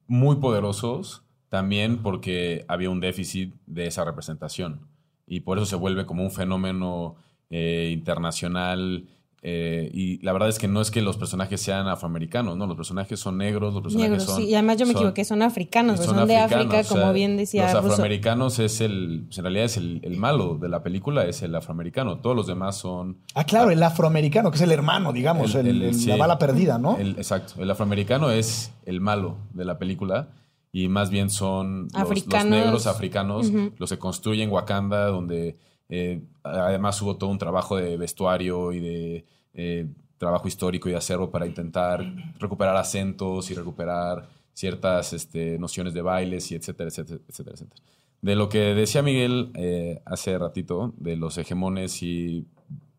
muy 0.07 0.37
poderosos, 0.37 1.23
también 1.49 2.03
porque 2.03 2.65
había 2.67 2.89
un 2.89 3.01
déficit 3.01 3.55
de 3.65 3.87
esa 3.87 4.05
representación. 4.05 4.87
Y 5.27 5.41
por 5.41 5.57
eso 5.57 5.65
se 5.67 5.75
vuelve 5.75 6.05
como 6.05 6.23
un 6.23 6.31
fenómeno 6.31 7.15
eh, 7.49 7.91
internacional. 7.93 9.07
Eh, 9.43 9.89
y 9.91 10.19
la 10.23 10.33
verdad 10.33 10.49
es 10.49 10.59
que 10.59 10.67
no 10.67 10.81
es 10.81 10.91
que 10.91 11.01
los 11.01 11.17
personajes 11.17 11.59
sean 11.61 11.87
afroamericanos, 11.87 12.55
¿no? 12.57 12.67
Los 12.67 12.75
personajes 12.77 13.19
son 13.19 13.39
negros, 13.39 13.73
los 13.73 13.81
personajes 13.81 14.09
Negros, 14.11 14.25
son... 14.27 14.37
sí. 14.37 14.43
Y 14.49 14.53
además 14.53 14.77
yo 14.77 14.85
me 14.85 14.93
son- 14.93 15.01
equivoqué, 15.01 15.25
son 15.25 15.41
africanos, 15.41 15.97
son 15.99 16.15
son, 16.15 16.27
de 16.27 16.37
africanos, 16.37 16.65
África, 16.67 16.79
o 16.81 16.83
sea, 16.83 17.01
como 17.01 17.13
bien 17.13 17.37
decía 17.37 17.63
Los 17.63 17.73
Russo. 17.81 17.93
afroamericanos 17.93 18.59
es 18.59 18.81
el. 18.81 19.23
pues, 19.25 19.37
En 19.39 19.43
realidad 19.45 19.65
es 19.65 19.77
el, 19.77 19.99
el 20.03 20.17
malo 20.17 20.57
de 20.61 20.69
la 20.69 20.83
película, 20.83 21.25
es 21.25 21.41
el 21.41 21.55
afroamericano. 21.55 22.19
Todos 22.19 22.35
los 22.35 22.45
demás 22.45 22.77
son. 22.77 23.17
Ah, 23.33 23.43
claro, 23.43 23.71
el 23.71 23.81
afroamericano, 23.81 24.51
que 24.51 24.57
es 24.57 24.61
el 24.61 24.71
hermano, 24.71 25.11
digamos, 25.11 25.55
El- 25.55 25.67
el- 25.67 25.75
el- 25.77 25.81
el- 25.89 25.95
sí. 25.95 26.07
la 26.09 26.17
bala 26.17 26.37
perdida, 26.37 26.77
¿no? 26.77 26.97
el- 26.97 27.15
exacto. 27.17 27.53
El 27.61 27.71
afroamericano 27.71 28.29
es 28.29 28.71
el 28.85 29.01
malo 29.01 29.37
de 29.53 29.65
la 29.65 29.79
película. 29.79 30.29
Y 30.73 30.87
más 30.87 31.09
bien 31.09 31.29
son 31.29 31.87
los- 31.93 32.45
negros 32.45 32.87
africanos 32.87 33.49
Ujú. 33.49 33.71
los 33.77 33.89
que 33.89 33.97
construyen 33.97 34.49
Wakanda, 34.51 35.07
donde 35.07 35.57
eh, 35.91 36.21
además 36.41 37.01
hubo 37.01 37.17
todo 37.17 37.29
un 37.29 37.37
trabajo 37.37 37.75
de 37.75 37.97
vestuario 37.97 38.71
y 38.71 38.79
de 38.79 39.25
eh, 39.53 39.87
trabajo 40.17 40.47
histórico 40.47 40.87
y 40.87 40.93
de 40.93 40.97
acervo 40.97 41.29
para 41.29 41.45
intentar 41.45 42.01
recuperar 42.39 42.77
acentos 42.77 43.51
y 43.51 43.55
recuperar 43.55 44.29
ciertas 44.53 45.11
este, 45.11 45.59
nociones 45.59 45.93
de 45.93 46.01
bailes 46.01 46.49
y 46.49 46.55
etcétera, 46.55 46.87
etcétera, 46.87 47.19
etcétera. 47.27 47.83
De 48.21 48.35
lo 48.35 48.47
que 48.47 48.59
decía 48.73 49.01
Miguel 49.01 49.51
eh, 49.55 50.01
hace 50.05 50.37
ratito, 50.37 50.93
de 50.95 51.17
los 51.17 51.37
hegemones 51.37 52.01
y 52.01 52.47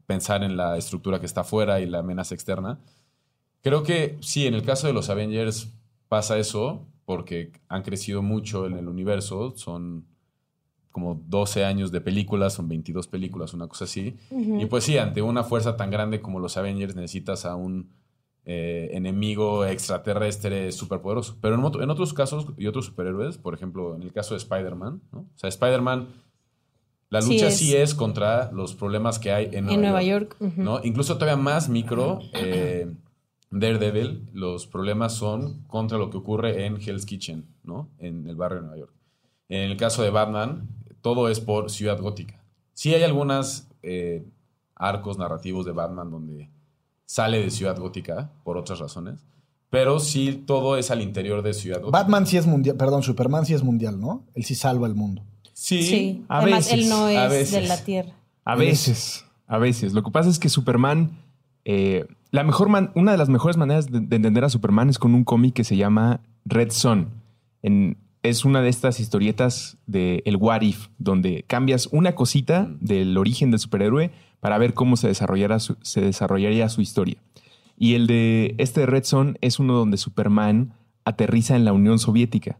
pensar 0.05 0.44
en 0.44 0.59
la 0.59 0.76
estructura 0.76 1.18
que 1.18 1.26
está 1.26 1.40
afuera 1.40 1.81
y 1.81 1.87
la 1.87 2.00
amenaza 2.00 2.35
externa, 2.35 2.78
creo 3.62 3.85
que 3.85 4.18
sí, 4.20 4.46
en 4.46 4.52
el 4.52 4.64
caso 4.64 4.87
de 4.87 4.92
los 4.92 5.09
Avengers 5.09 5.72
pasa 6.09 6.38
eso, 6.38 6.87
porque 7.07 7.52
han 7.68 7.83
crecido 7.83 8.20
mucho 8.20 8.66
en 8.66 8.76
el 8.76 8.87
universo, 8.87 9.55
son 9.57 10.12
como 10.92 11.20
12 11.26 11.64
años 11.64 11.90
de 11.90 12.00
películas, 12.00 12.52
son 12.52 12.68
22 12.68 13.09
películas, 13.09 13.55
una 13.55 13.66
cosa 13.66 13.85
así. 13.85 14.16
Y 14.31 14.66
pues 14.66 14.85
sí, 14.85 14.98
ante 14.98 15.22
una 15.22 15.42
fuerza 15.42 15.76
tan 15.76 15.90
grande 15.90 16.20
como 16.20 16.38
los 16.38 16.57
Avengers 16.57 16.94
necesitas 16.94 17.44
a 17.46 17.57
un 17.57 17.90
eh, 18.44 18.90
enemigo 18.92 19.64
extraterrestre 19.64 20.70
superpoderoso. 20.70 21.38
Pero 21.40 21.55
en, 21.55 21.90
otros 21.90 22.12
casos 22.12 22.46
y 22.59 22.66
otros 22.66 22.87
superhéroes, 22.87 23.38
por 23.38 23.55
ejemplo, 23.55 23.96
en 23.96 24.02
el 24.02 24.12
caso 24.12 24.35
de 24.35 24.38
Spider-Man, 24.38 25.00
¿no? 25.12 25.20
O 25.20 25.38
sea, 25.38 25.48
Spider-Man, 25.48 26.09
la 27.09 27.20
lucha 27.20 27.50
sí 27.50 27.74
es. 27.74 27.94
contra 27.94 28.52
los 28.52 28.74
problemas 28.74 29.18
que 29.18 29.33
hay 29.33 29.48
en 29.52 29.66
Nueva, 29.66 30.02
York, 30.02 30.37
¿no? 30.57 30.81
Incluso 30.85 31.18
todavía 31.18 31.42
más 31.42 31.68
micro. 31.68 32.20
Eh, 32.35 32.92
Daredevil, 33.50 34.31
los 34.33 34.66
problemas 34.66 35.14
son 35.14 35.62
contra 35.64 35.98
lo 35.98 36.09
que 36.09 36.16
ocurre 36.16 36.64
en 36.64 36.81
Hell's 36.81 37.05
Kitchen, 37.05 37.46
¿no? 37.62 37.90
En 37.98 38.26
el 38.26 38.35
barrio 38.35 38.57
de 38.57 38.62
Nueva 38.62 38.78
York. 38.78 38.94
En 39.50 39.70
el 39.70 39.76
caso 39.76 40.02
de 40.02 40.09
Batman, 40.09 40.68
todo 41.03 41.29
es 41.29 41.41
por 41.41 41.71
Ciudad 41.71 42.01
Gótica. 42.01 42.41
Sí 42.73 42.95
hay 42.95 43.03
algunos 43.03 43.67
eh, 43.83 44.25
arcos 44.75 45.19
narrativos 45.19 45.67
de 45.67 45.73
Batman 45.73 46.11
donde 46.11 46.49
sale 47.05 47.41
de 47.41 47.51
Ciudad 47.51 47.77
Gótica 47.77 48.31
por 48.45 48.57
otras 48.57 48.79
razones, 48.79 49.21
pero 49.69 50.01
sí 50.01 50.43
todo 50.47 50.77
es 50.79 50.91
al 50.91 51.03
interior 51.03 51.43
de 51.43 51.53
Ciudad 51.53 51.81
Gótica. 51.81 51.99
Batman 51.99 52.27
sí 52.27 52.38
es 52.38 52.47
mundial, 52.47 52.77
perdón, 52.77 53.03
Superman 53.03 53.45
sí 53.45 53.53
es 53.53 53.62
mundial, 53.62 54.01
¿no? 54.01 54.25
Él 54.35 54.45
sí 54.45 54.55
salva 54.55 54.87
el 54.87 54.95
mundo. 54.95 55.23
Sí, 55.53 56.25
a 56.29 56.38
Además, 56.38 56.73
él 56.73 56.88
no 56.88 57.09
es 57.09 57.53
de 57.53 57.62
la 57.62 57.77
Tierra. 57.85 58.15
A 58.45 58.57
veces, 58.57 59.27
a 59.47 59.59
veces. 59.59 59.93
Lo 59.93 60.03
que 60.03 60.11
pasa 60.11 60.31
es 60.31 60.38
que 60.38 60.49
Superman, 60.49 61.19
eh, 61.65 62.07
la 62.31 62.43
mejor 62.43 62.69
una 62.95 63.12
de 63.12 63.19
las 63.19 63.29
mejores 63.29 63.57
maneras 63.57 63.91
de, 63.91 64.01
de, 64.01 64.17
entender 64.17 64.45
a 64.45 64.49
Superman 64.49 64.88
es 64.88 64.99
con 64.99 65.15
un 65.15 65.25
cómic 65.25 65.55
que 65.55 65.65
se 65.65 65.77
llama 65.77 66.21
Red 66.45 66.71
Son. 66.71 67.11
En, 67.62 67.97
es 68.22 68.44
una 68.44 68.62
de 68.62 68.68
estas 68.68 69.00
historietas 69.00 69.78
de 69.87 70.22
el 70.26 70.37
What 70.37 70.62
If, 70.62 70.88
donde 70.98 71.44
cambias 71.46 71.88
una 71.90 72.14
cosita 72.14 72.62
mm. 72.62 72.78
del 72.80 73.18
origen 73.18 73.50
del 73.50 73.61
superhéroe 73.61 74.11
para 74.40 74.58
ver 74.58 74.74
cómo 74.74 74.96
se, 74.96 75.08
desarrollará 75.08 75.58
se 75.61 76.00
desarrollaría 76.00 76.68
su 76.68 76.80
historia. 76.80 77.16
Y 77.76 77.94
el 77.94 78.06
de 78.06 78.54
este 78.58 78.87
Red 78.87 79.04
Son 79.04 79.38
es 79.40 79.58
uno 79.58 79.74
donde 79.74 79.96
Superman 79.96 80.74
aterriza 81.04 81.56
en 81.56 81.64
la 81.64 81.72
Unión 81.72 81.98
Soviética. 81.98 82.58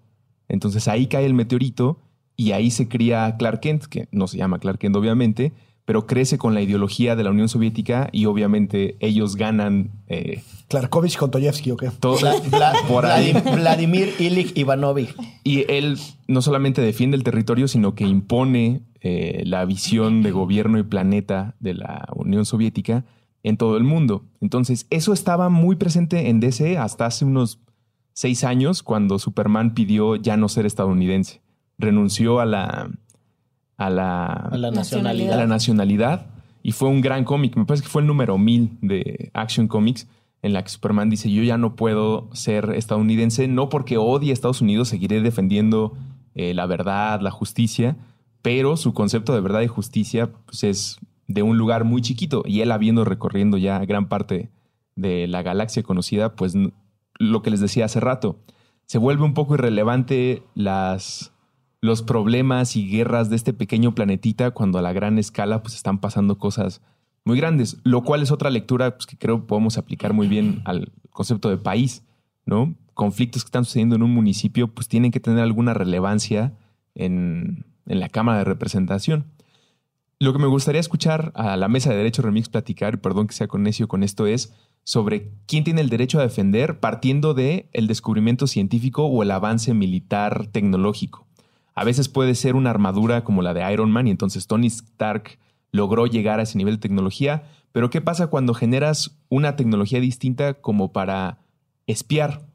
Entonces 0.49 0.89
ahí 0.89 1.07
cae 1.07 1.27
el 1.27 1.35
meteorito 1.35 2.01
y 2.37 2.53
ahí 2.53 2.71
se 2.71 2.89
cría 2.89 3.37
Clark 3.39 3.61
Kent, 3.61 3.85
que 3.85 4.09
no 4.11 4.27
se 4.27 4.39
llama 4.39 4.59
Clark 4.59 4.79
Kent 4.79 4.97
obviamente, 4.97 5.53
pero 5.85 6.07
crece 6.07 6.39
con 6.39 6.55
la 6.55 6.63
ideología 6.63 7.17
de 7.17 7.25
la 7.25 7.31
Unión 7.31 7.49
Soviética 7.49 8.09
y 8.13 8.27
obviamente 8.27 8.97
ellos 9.01 9.37
ganan. 9.37 9.91
Eh, 10.07 10.43
Klarkovich 10.69 11.17
con 11.17 11.31
Toyevsky, 11.31 11.73
¿o 11.73 11.77
qué? 11.77 11.91
Vladimir 13.55 14.15
Ilich 14.19 14.57
Ivanovich. 14.57 15.15
Y 15.45 15.71
él 15.71 15.99
no 16.29 16.41
solamente 16.41 16.81
defiende 16.81 17.17
el 17.17 17.25
territorio, 17.25 17.67
sino 17.67 17.95
que 17.95 18.05
impone 18.05 18.83
eh, 19.01 19.43
la 19.45 19.65
visión 19.65 20.23
de 20.23 20.31
gobierno 20.31 20.79
y 20.79 20.85
planeta 20.85 21.57
de 21.59 21.75
la 21.75 22.09
Unión 22.15 22.45
Soviética 22.45 23.05
en 23.43 23.57
todo 23.57 23.77
el 23.77 23.83
mundo. 23.83 24.25
Entonces, 24.41 24.87
eso 24.91 25.13
estaba 25.13 25.49
muy 25.49 25.75
presente 25.77 26.31
en 26.31 26.39
DC 26.39 26.79
hasta 26.79 27.07
hace 27.07 27.25
unos 27.25 27.59
seis 28.13 28.45
años, 28.45 28.83
cuando 28.83 29.19
Superman 29.19 29.75
pidió 29.75 30.17
ya 30.17 30.37
no 30.37 30.49
ser 30.49 30.67
estadounidense. 30.67 31.41
Renunció 31.79 32.39
a 32.39 32.47
la 32.47 32.91
a 33.77 33.91
la, 33.91 34.71
nacionalidad. 34.73 35.37
la 35.37 35.47
nacionalidad. 35.47 36.27
Y 36.63 36.73
fue 36.73 36.89
un 36.89 37.01
gran 37.01 37.25
cómic. 37.25 37.57
Me 37.57 37.65
parece 37.65 37.85
que 37.85 37.91
fue 37.91 38.03
el 38.03 38.09
número 38.09 38.39
mil 38.39 38.79
de 38.81 39.31
Action 39.35 39.67
Comics 39.69 40.07
en 40.43 40.53
la 40.53 40.63
que 40.63 40.71
Superman 40.71 41.09
dice, 41.09 41.31
yo 41.31 41.43
ya 41.43 41.57
no 41.57 41.77
puedo 41.77 42.29
ser 42.33 42.73
estadounidense, 42.75 43.47
no 43.47 43.69
porque 43.69 43.97
odie 43.97 44.31
a 44.31 44.33
Estados 44.33 44.61
Unidos, 44.61 44.89
seguiré 44.89 45.21
defendiendo 45.21 45.97
eh, 46.35 46.53
la 46.53 46.67
verdad, 46.67 47.21
la 47.21 47.31
justicia, 47.31 47.97
pero 48.43 48.77
su 48.77 48.93
concepto 48.93 49.35
de 49.35 49.41
verdad 49.41 49.61
y 49.61 49.69
justicia 49.69 50.31
pues, 50.47 50.65
es 50.65 50.99
de 51.29 51.43
un 51.43 51.59
lugar 51.59 51.85
muy 51.85 52.03
chiquito. 52.03 52.43
Y 52.45 52.61
él 52.61 52.73
habiendo 52.73 53.05
recorriendo 53.05 53.57
ya 53.57 53.79
gran 53.85 54.09
parte 54.09 54.51
de 54.97 55.29
la 55.29 55.43
galaxia 55.43 55.85
conocida, 55.85 56.35
pues 56.35 56.55
lo 57.19 57.43
que 57.43 57.51
les 57.51 57.61
decía 57.61 57.85
hace 57.85 58.01
rato, 58.01 58.37
se 58.87 58.99
vuelve 58.99 59.25
un 59.25 59.35
poco 59.35 59.55
irrelevante 59.55 60.43
las 60.55 61.33
los 61.83 62.03
problemas 62.03 62.77
y 62.77 62.89
guerras 62.89 63.29
de 63.29 63.37
este 63.37 63.53
pequeño 63.53 63.95
planetita 63.95 64.53
cuando 64.53 64.79
a 64.79 64.83
la 64.83 64.93
gran 64.93 65.19
escala 65.19 65.63
pues 65.63 65.75
están 65.75 65.99
pasando 65.99 66.39
cosas 66.39 66.81
muy 67.25 67.37
grandes, 67.37 67.77
lo 67.83 68.03
cual 68.03 68.23
es 68.23 68.31
otra 68.31 68.51
lectura 68.51 68.97
pues, 68.97 69.07
que 69.07 69.19
creo 69.19 69.47
podemos 69.47 69.77
aplicar 69.79 70.13
muy 70.13 70.29
bien 70.29 70.63
al 70.65 70.93
concepto 71.11 71.51
de 71.51 71.57
país, 71.57 72.05
¿no? 72.47 72.75
Conflictos 72.95 73.43
que 73.43 73.49
están 73.49 73.65
sucediendo 73.65 73.97
en 73.97 74.05
un 74.05 74.15
municipio 74.15 74.69
pues 74.69 74.87
tienen 74.87 75.11
que 75.11 75.19
tener 75.19 75.41
alguna 75.41 75.75
relevancia 75.75 76.57
en, 76.95 77.67
en 77.87 78.01
la 78.01 78.09
Cámara 78.09 78.39
de 78.39 78.45
Representación. 78.45 79.27
Lo 80.21 80.33
que 80.33 80.39
me 80.39 80.47
gustaría 80.47 80.81
escuchar 80.81 81.33
a 81.35 81.57
la 81.57 81.67
mesa 81.67 81.91
de 81.91 81.97
Derecho 81.97 82.23
Remix 82.23 82.49
platicar, 82.49 83.01
perdón 83.01 83.27
que 83.27 83.35
sea 83.35 83.49
con 83.49 83.65
necio 83.65 83.89
con 83.89 84.05
esto, 84.05 84.27
es 84.29 84.55
sobre 84.85 85.33
quién 85.47 85.65
tiene 85.65 85.81
el 85.81 85.89
derecho 85.89 86.21
a 86.21 86.23
defender 86.23 86.79
partiendo 86.79 87.35
de 87.35 87.69
el 87.73 87.89
descubrimiento 87.89 88.47
científico 88.47 89.07
o 89.07 89.25
el 89.25 89.33
avance 89.33 89.75
militar 89.75 90.47
tecnológico. 90.53 91.27
A 91.75 91.85
veces 91.85 92.09
puede 92.09 92.35
ser 92.35 92.55
una 92.55 92.71
armadura 92.71 93.25
como 93.25 93.43
la 93.43 93.55
de 93.55 93.73
Iron 93.73 93.91
Man 93.91 94.09
y 94.09 94.11
entonces 94.11 94.47
Tony 94.47 94.67
Stark 94.67 95.39
logró 95.71 96.07
llegar 96.07 96.39
a 96.39 96.43
ese 96.43 96.59
nivel 96.59 96.75
de 96.75 96.81
tecnología, 96.81 97.45
pero 97.73 97.91
¿qué 97.91 98.01
pasa 98.01 98.27
cuando 98.27 98.55
generas 98.55 99.19
una 99.29 99.57
tecnología 99.57 100.01
distinta 100.01 100.55
como 100.55 100.93
para 100.93 101.39
espiar? 101.87 102.47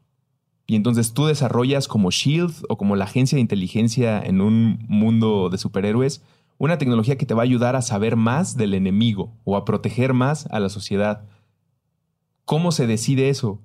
Y 0.66 0.76
entonces 0.76 1.14
tú 1.14 1.26
desarrollas 1.26 1.88
como 1.88 2.10
Shield 2.10 2.64
o 2.68 2.76
como 2.76 2.94
la 2.94 3.04
agencia 3.04 3.36
de 3.36 3.40
inteligencia 3.40 4.20
en 4.20 4.40
un 4.40 4.84
mundo 4.88 5.48
de 5.50 5.58
superhéroes 5.58 6.22
una 6.58 6.76
tecnología 6.76 7.16
que 7.16 7.24
te 7.24 7.34
va 7.34 7.42
a 7.42 7.44
ayudar 7.44 7.76
a 7.76 7.82
saber 7.82 8.16
más 8.16 8.56
del 8.56 8.74
enemigo 8.74 9.32
o 9.44 9.56
a 9.56 9.64
proteger 9.64 10.12
más 10.12 10.46
a 10.50 10.60
la 10.60 10.68
sociedad. 10.68 11.24
¿Cómo 12.44 12.72
se 12.72 12.86
decide 12.86 13.28
eso? 13.28 13.62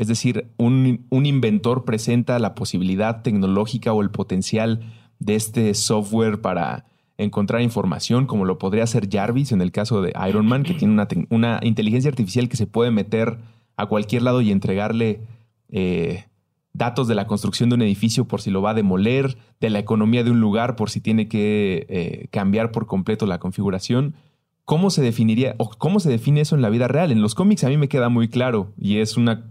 Es 0.00 0.08
decir, 0.08 0.46
un, 0.56 1.04
inventor 1.10 1.84
presenta 1.84 2.38
la 2.38 2.54
posibilidad 2.54 3.20
tecnológica 3.20 3.92
o 3.92 4.00
el 4.00 4.08
potencial 4.08 4.80
de 5.18 5.34
este 5.34 5.74
software 5.74 6.40
para 6.40 6.86
encontrar 7.18 7.60
información, 7.60 8.24
como 8.24 8.46
lo 8.46 8.56
podría 8.56 8.84
hacer 8.84 9.10
Jarvis 9.10 9.52
en 9.52 9.60
el 9.60 9.72
caso 9.72 10.00
de 10.00 10.14
Iron 10.26 10.46
Man, 10.46 10.62
que 10.62 10.72
tiene 10.72 11.06
una, 11.28 11.60
inteligencia 11.62 12.08
artificial 12.08 12.48
que 12.48 12.56
se 12.56 12.66
puede 12.66 12.90
meter 12.90 13.40
a 13.76 13.84
cualquier 13.84 14.22
lado 14.22 14.40
y 14.40 14.50
entregarle 14.50 15.20
eh, 15.68 16.24
datos 16.72 17.06
de 17.06 17.14
la 17.14 17.26
construcción 17.26 17.68
de 17.68 17.74
un 17.74 17.82
edificio 17.82 18.24
por 18.24 18.40
si 18.40 18.50
lo 18.50 18.62
va 18.62 18.70
a 18.70 18.74
demoler, 18.74 19.36
de 19.60 19.68
la 19.68 19.80
economía 19.80 20.24
de 20.24 20.30
un 20.30 20.40
lugar 20.40 20.76
por 20.76 20.88
si 20.88 21.02
tiene 21.02 21.28
que 21.28 21.84
eh, 21.90 22.28
cambiar 22.30 22.72
por 22.72 22.86
completo 22.86 23.26
la 23.26 23.38
configuración. 23.38 24.14
¿Cómo 24.64 24.88
se 24.88 25.02
definiría 25.02 25.56
o 25.58 25.68
cómo 25.68 26.00
se 26.00 26.08
define 26.08 26.40
eso 26.40 26.56
en 26.56 26.62
la 26.62 26.70
vida 26.70 26.88
real? 26.88 27.12
En 27.12 27.20
los 27.20 27.34
cómics 27.34 27.64
a 27.64 27.68
mí 27.68 27.76
me 27.76 27.88
queda 27.88 28.08
muy 28.08 28.28
claro 28.28 28.72
y 28.78 28.96
es 28.96 29.18
una 29.18 29.50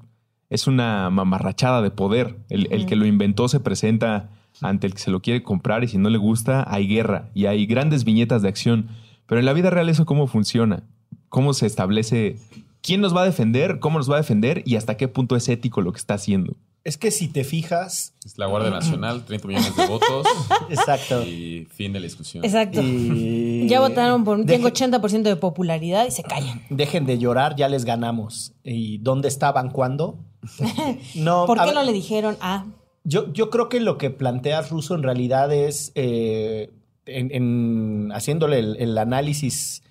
es 0.49 0.67
una 0.67 1.09
mamarrachada 1.09 1.81
de 1.81 1.91
poder. 1.91 2.37
El, 2.49 2.85
que 2.85 2.95
lo 2.95 3.05
inventó 3.05 3.47
se 3.47 3.59
presenta 3.59 4.31
ante 4.61 4.87
el 4.87 4.93
que 4.93 4.99
se 4.99 5.11
lo 5.11 5.21
quiere 5.21 5.43
comprar 5.43 5.83
y 5.83 5.87
si 5.87 5.97
no 5.97 6.09
le 6.09 6.17
gusta 6.17 6.65
hay 6.67 6.87
guerra 6.87 7.29
y 7.33 7.45
hay 7.45 7.65
grandes 7.65 8.03
viñetas 8.03 8.41
de 8.41 8.49
acción. 8.49 8.89
Pero 9.27 9.39
en 9.39 9.45
la 9.45 9.53
vida 9.53 9.69
real 9.69 9.89
eso 9.89 10.05
cómo 10.05 10.27
funciona, 10.27 10.83
cómo 11.29 11.53
se 11.53 11.67
establece 11.67 12.37
quién 12.81 13.01
nos 13.01 13.15
va 13.15 13.21
a 13.21 13.25
defender, 13.25 13.79
cómo 13.79 13.99
nos 13.99 14.09
va 14.09 14.15
a 14.15 14.21
defender 14.21 14.63
y 14.65 14.75
hasta 14.75 14.97
qué 14.97 15.07
punto 15.07 15.35
es 15.35 15.47
ético 15.49 15.81
lo 15.81 15.91
que 15.91 15.99
está 15.99 16.15
haciendo. 16.15 16.55
Es 16.85 16.97
que 16.97 17.11
si 17.11 17.27
te 17.27 17.43
fijas. 17.43 18.15
Es 18.25 18.37
la 18.37 18.47
Guardia 18.47 18.71
Nacional, 18.71 19.25
30 19.27 19.47
millones 19.47 19.75
de 19.75 19.85
votos. 19.85 20.25
Exacto. 20.69 21.23
Y 21.23 21.67
fin 21.69 21.93
de 21.93 21.99
la 21.99 22.05
discusión. 22.05 22.43
Exacto. 22.43 22.81
Ya 22.81 23.81
votaron 23.81 24.23
por. 24.23 24.43
Tengo 24.45 24.69
80% 24.69 25.23
de 25.23 25.35
popularidad 25.35 26.07
y 26.07 26.11
se 26.11 26.23
callan. 26.23 26.63
Dejen 26.69 27.05
de 27.05 27.19
llorar, 27.19 27.55
ya 27.55 27.67
les 27.67 27.85
ganamos. 27.85 28.53
¿Y 28.63 28.97
dónde 28.99 29.27
estaban 29.27 29.69
cuándo? 29.69 30.17
No. 31.15 31.45
¿Por 31.45 31.63
qué 31.63 31.73
no 31.73 31.83
le 31.83 31.93
dijeron 31.93 32.37
a.? 32.41 32.65
Yo, 33.03 33.31
yo 33.33 33.49
creo 33.49 33.69
que 33.69 33.79
lo 33.79 33.97
que 33.97 34.09
planteas, 34.09 34.69
Russo, 34.69 34.95
en 34.95 35.03
realidad 35.03 35.51
es. 35.53 35.91
Eh, 35.95 36.71
en, 37.05 38.11
haciéndole 38.13 38.59
el, 38.59 38.97
análisis 38.97 39.81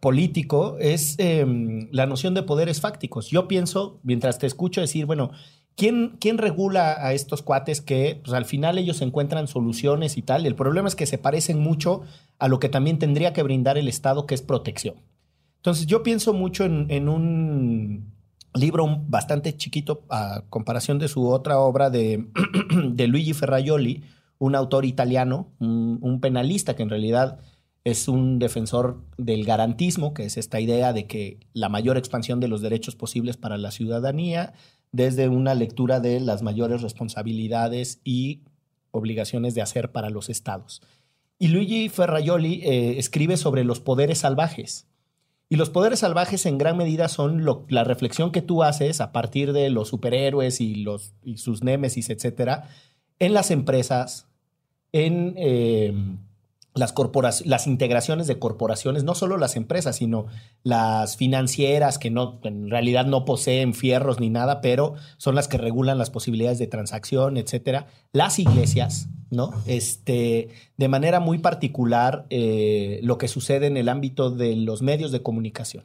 político, 0.00 0.76
es 0.80 1.16
em, 1.18 1.88
la 1.92 2.06
noción 2.06 2.32
de 2.32 2.42
poderes 2.42 2.80
fácticos. 2.80 3.28
Yo 3.28 3.48
pienso, 3.48 4.00
mientras 4.02 4.38
te 4.38 4.46
escucho 4.46 4.80
decir, 4.80 5.04
bueno 5.04 5.32
¿Quién, 5.78 6.38
regula 6.38 7.06
a 7.06 7.12
estos 7.12 7.42
cuates 7.42 7.80
que 7.80 8.20
pues, 8.24 8.34
al 8.34 8.46
final 8.46 8.78
ellos 8.78 9.00
encuentran 9.00 9.46
soluciones 9.46 10.16
y 10.16 10.22
tal? 10.22 10.44
El 10.44 10.56
problema 10.56 10.88
es 10.88 10.96
que 10.96 11.06
se 11.06 11.18
parecen 11.18 11.60
mucho 11.60 12.02
a 12.40 12.48
lo 12.48 12.58
que 12.58 12.68
también 12.68 12.98
tendría 12.98 13.32
que 13.32 13.44
brindar 13.44 13.78
el 13.78 13.86
Estado, 13.86 14.26
que 14.26 14.34
es 14.34 14.42
protección. 14.42 14.96
Entonces 15.58 15.86
yo 15.86 16.02
pienso 16.02 16.32
mucho 16.32 16.64
en, 16.64 17.08
un 17.08 18.12
libro 18.54 19.02
bastante 19.06 19.56
chiquito 19.56 20.04
a 20.10 20.44
comparación 20.50 20.98
de 20.98 21.08
su 21.08 21.28
otra 21.28 21.58
obra 21.58 21.90
de, 21.90 22.26
de 22.90 23.06
Luigi 23.08 23.32
Ferraioli, 23.32 24.04
un 24.38 24.54
autor 24.54 24.84
italiano, 24.84 25.52
un, 25.58 26.20
penalista 26.20 26.76
que 26.76 26.82
en 26.82 26.90
realidad 26.90 27.40
es 27.84 28.08
un 28.08 28.38
defensor 28.38 29.02
del 29.16 29.44
garantismo, 29.44 30.14
que 30.14 30.24
es 30.24 30.36
esta 30.36 30.60
idea 30.60 30.92
de 30.92 31.06
que 31.06 31.40
la 31.52 31.68
mayor 31.68 31.96
expansión 31.96 32.40
de 32.40 32.48
los 32.48 32.60
derechos 32.60 32.96
posibles 32.96 33.36
para 33.36 33.58
la 33.58 33.70
ciudadanía, 33.70 34.54
desde 34.92 35.28
una 35.28 35.54
lectura 35.54 36.00
de 36.00 36.20
las 36.20 36.42
mayores 36.42 36.82
responsabilidades 36.82 38.00
y 38.04 38.42
obligaciones 38.90 39.54
de 39.54 39.62
hacer 39.62 39.92
para 39.92 40.10
los 40.10 40.28
estados. 40.28 40.82
Y 41.38 41.48
Luigi 41.48 41.88
Ferraioli 41.88 42.62
eh, 42.64 42.98
escribe 42.98 43.36
sobre 43.36 43.64
los 43.64 43.80
poderes 43.80 44.18
salvajes. 44.18 44.87
Y 45.50 45.56
los 45.56 45.70
poderes 45.70 46.00
salvajes 46.00 46.44
en 46.44 46.58
gran 46.58 46.76
medida 46.76 47.08
son 47.08 47.44
la 47.68 47.84
reflexión 47.84 48.32
que 48.32 48.42
tú 48.42 48.62
haces 48.62 49.00
a 49.00 49.12
partir 49.12 49.52
de 49.52 49.70
los 49.70 49.88
superhéroes 49.88 50.60
y, 50.60 50.74
los, 50.74 51.14
y 51.22 51.38
sus 51.38 51.62
némesis, 51.62 52.10
etcétera, 52.10 52.68
en 53.18 53.32
las 53.32 53.50
empresas, 53.50 54.28
en 54.92 55.34
eh, 55.38 55.94
las, 56.78 56.94
las 57.44 57.66
integraciones 57.66 58.26
de 58.26 58.38
corporaciones, 58.38 59.04
no 59.04 59.14
solo 59.14 59.36
las 59.36 59.56
empresas, 59.56 59.96
sino 59.96 60.26
las 60.62 61.16
financieras 61.16 61.98
que 61.98 62.10
no, 62.10 62.40
en 62.44 62.70
realidad 62.70 63.06
no 63.06 63.24
poseen 63.24 63.74
fierros 63.74 64.20
ni 64.20 64.30
nada, 64.30 64.60
pero 64.60 64.94
son 65.16 65.34
las 65.34 65.48
que 65.48 65.58
regulan 65.58 65.98
las 65.98 66.10
posibilidades 66.10 66.58
de 66.58 66.66
transacción, 66.66 67.36
etcétera. 67.36 67.86
Las 68.12 68.38
iglesias, 68.38 69.08
¿no? 69.30 69.50
Este, 69.66 70.48
de 70.76 70.88
manera 70.88 71.20
muy 71.20 71.38
particular, 71.38 72.26
eh, 72.30 73.00
lo 73.02 73.18
que 73.18 73.28
sucede 73.28 73.66
en 73.66 73.76
el 73.76 73.88
ámbito 73.88 74.30
de 74.30 74.56
los 74.56 74.82
medios 74.82 75.12
de 75.12 75.22
comunicación. 75.22 75.84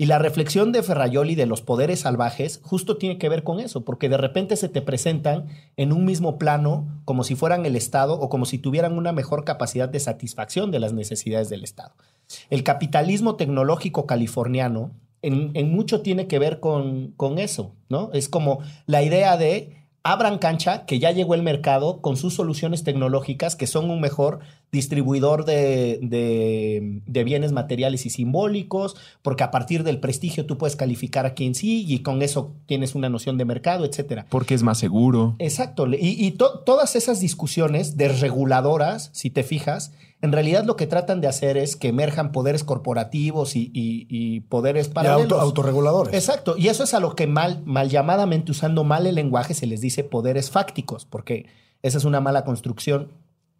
Y 0.00 0.06
la 0.06 0.20
reflexión 0.20 0.70
de 0.70 0.84
Ferraioli 0.84 1.34
de 1.34 1.46
los 1.46 1.60
poderes 1.60 2.00
salvajes 2.00 2.60
justo 2.62 2.98
tiene 2.98 3.18
que 3.18 3.28
ver 3.28 3.42
con 3.42 3.58
eso, 3.58 3.84
porque 3.84 4.08
de 4.08 4.16
repente 4.16 4.56
se 4.56 4.68
te 4.68 4.80
presentan 4.80 5.48
en 5.76 5.92
un 5.92 6.04
mismo 6.04 6.38
plano 6.38 6.86
como 7.04 7.24
si 7.24 7.34
fueran 7.34 7.66
el 7.66 7.74
Estado 7.74 8.14
o 8.14 8.28
como 8.28 8.46
si 8.46 8.58
tuvieran 8.58 8.96
una 8.96 9.10
mejor 9.10 9.44
capacidad 9.44 9.88
de 9.88 9.98
satisfacción 9.98 10.70
de 10.70 10.78
las 10.78 10.92
necesidades 10.92 11.48
del 11.48 11.64
Estado. 11.64 11.94
El 12.48 12.62
capitalismo 12.62 13.34
tecnológico 13.34 14.06
californiano 14.06 14.92
en, 15.20 15.72
mucho 15.72 16.00
tiene 16.00 16.28
que 16.28 16.38
ver 16.38 16.60
con, 16.60 17.12
con 17.16 17.40
eso, 17.40 17.74
¿no? 17.88 18.10
Es 18.12 18.28
como 18.28 18.60
la 18.86 19.02
idea 19.02 19.36
de 19.36 19.78
abran 20.04 20.38
cancha, 20.38 20.86
que 20.86 21.00
ya 21.00 21.10
llegó 21.10 21.34
el 21.34 21.42
mercado 21.42 22.00
con 22.00 22.16
sus 22.16 22.34
soluciones 22.34 22.84
tecnológicas, 22.84 23.56
que 23.56 23.66
son 23.66 23.90
un 23.90 24.00
mejor 24.00 24.38
distribuidor 24.70 25.44
de, 25.44 25.98
de- 26.02 27.00
de 27.06 27.24
bienes 27.24 27.52
materiales 27.52 28.04
y 28.06 28.10
simbólicos, 28.10 28.96
porque 29.22 29.42
a 29.44 29.50
partir 29.50 29.82
del 29.82 29.98
prestigio 30.00 30.44
tú 30.46 30.58
puedes 30.58 30.76
calificar 30.76 31.24
a 31.26 31.34
quien 31.34 31.54
sí 31.54 31.84
y 31.88 32.00
con 32.00 32.20
eso 32.22 32.52
tienes 32.66 32.94
una 32.94 33.08
noción 33.08 33.38
de 33.38 33.44
mercado, 33.44 33.84
etcétera. 33.84 34.26
Porque 34.28 34.54
es 34.54 34.62
más 34.62 34.78
seguro. 34.78 35.36
Exacto. 35.38 35.86
Y, 35.86 35.96
y 36.22 36.32
to- 36.32 36.60
todas 36.60 36.96
esas 36.96 37.20
discusiones 37.20 37.96
desreguladoras, 37.96 39.10
si 39.12 39.30
te 39.30 39.42
fijas, 39.42 39.92
en 40.20 40.32
realidad 40.32 40.64
lo 40.64 40.76
que 40.76 40.86
tratan 40.86 41.20
de 41.20 41.28
hacer 41.28 41.56
es 41.56 41.76
que 41.76 41.88
emerjan 41.88 42.32
poderes 42.32 42.64
corporativos 42.64 43.56
y, 43.56 43.70
y- 43.72 44.06
y 44.10 44.40
poderes 44.40 44.88
Y 44.88 44.90
paralelos. 44.90 45.22
auto- 45.32 45.40
autorreguladores. 45.40 46.12
Exacto. 46.14 46.56
Y 46.58 46.68
eso 46.68 46.84
es 46.84 46.92
a 46.94 47.00
lo 47.00 47.14
que 47.14 47.26
mal, 47.26 47.62
mal 47.64 47.88
llamadamente, 47.88 48.50
usando 48.52 48.84
mal 48.84 49.06
el 49.06 49.14
lenguaje, 49.14 49.54
se 49.54 49.66
les 49.66 49.80
dice 49.80 50.04
poderes 50.04 50.50
fácticos, 50.50 51.04
porque 51.04 51.46
esa 51.82 51.98
es 51.98 52.04
una 52.04 52.20
mala 52.20 52.44
construcción. 52.44 53.08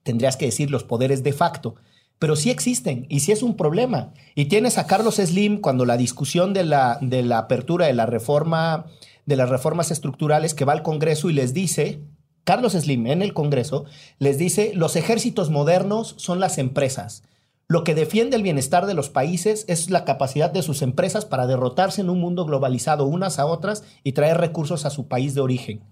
Tendrías 0.02 0.36
que 0.36 0.46
decir 0.46 0.70
los 0.70 0.84
poderes 0.84 1.22
de 1.22 1.32
facto. 1.32 1.74
Pero 2.18 2.34
sí 2.34 2.50
existen 2.50 3.06
y 3.08 3.20
sí 3.20 3.32
es 3.32 3.42
un 3.42 3.56
problema. 3.56 4.12
Y 4.34 4.46
tienes 4.46 4.78
a 4.78 4.86
Carlos 4.86 5.16
Slim 5.16 5.60
cuando 5.60 5.84
la 5.84 5.96
discusión 5.96 6.52
de 6.52 6.64
la, 6.64 6.98
de 7.00 7.22
la 7.22 7.38
apertura 7.38 7.86
de 7.86 7.94
la 7.94 8.06
reforma, 8.06 8.86
de 9.26 9.36
las 9.36 9.48
reformas 9.48 9.90
estructurales, 9.90 10.54
que 10.54 10.64
va 10.64 10.72
al 10.72 10.82
Congreso 10.82 11.30
y 11.30 11.32
les 11.32 11.54
dice, 11.54 12.00
Carlos 12.44 12.72
Slim 12.72 13.06
en 13.06 13.22
el 13.22 13.34
Congreso, 13.34 13.84
les 14.18 14.38
dice, 14.38 14.72
los 14.74 14.96
ejércitos 14.96 15.50
modernos 15.50 16.14
son 16.18 16.40
las 16.40 16.58
empresas. 16.58 17.22
Lo 17.70 17.84
que 17.84 17.94
defiende 17.94 18.34
el 18.34 18.42
bienestar 18.42 18.86
de 18.86 18.94
los 18.94 19.10
países 19.10 19.66
es 19.68 19.90
la 19.90 20.06
capacidad 20.06 20.50
de 20.50 20.62
sus 20.62 20.80
empresas 20.80 21.26
para 21.26 21.46
derrotarse 21.46 22.00
en 22.00 22.08
un 22.08 22.18
mundo 22.18 22.46
globalizado 22.46 23.04
unas 23.04 23.38
a 23.38 23.44
otras 23.44 23.84
y 24.02 24.12
traer 24.12 24.38
recursos 24.38 24.86
a 24.86 24.90
su 24.90 25.06
país 25.06 25.34
de 25.34 25.42
origen. 25.42 25.84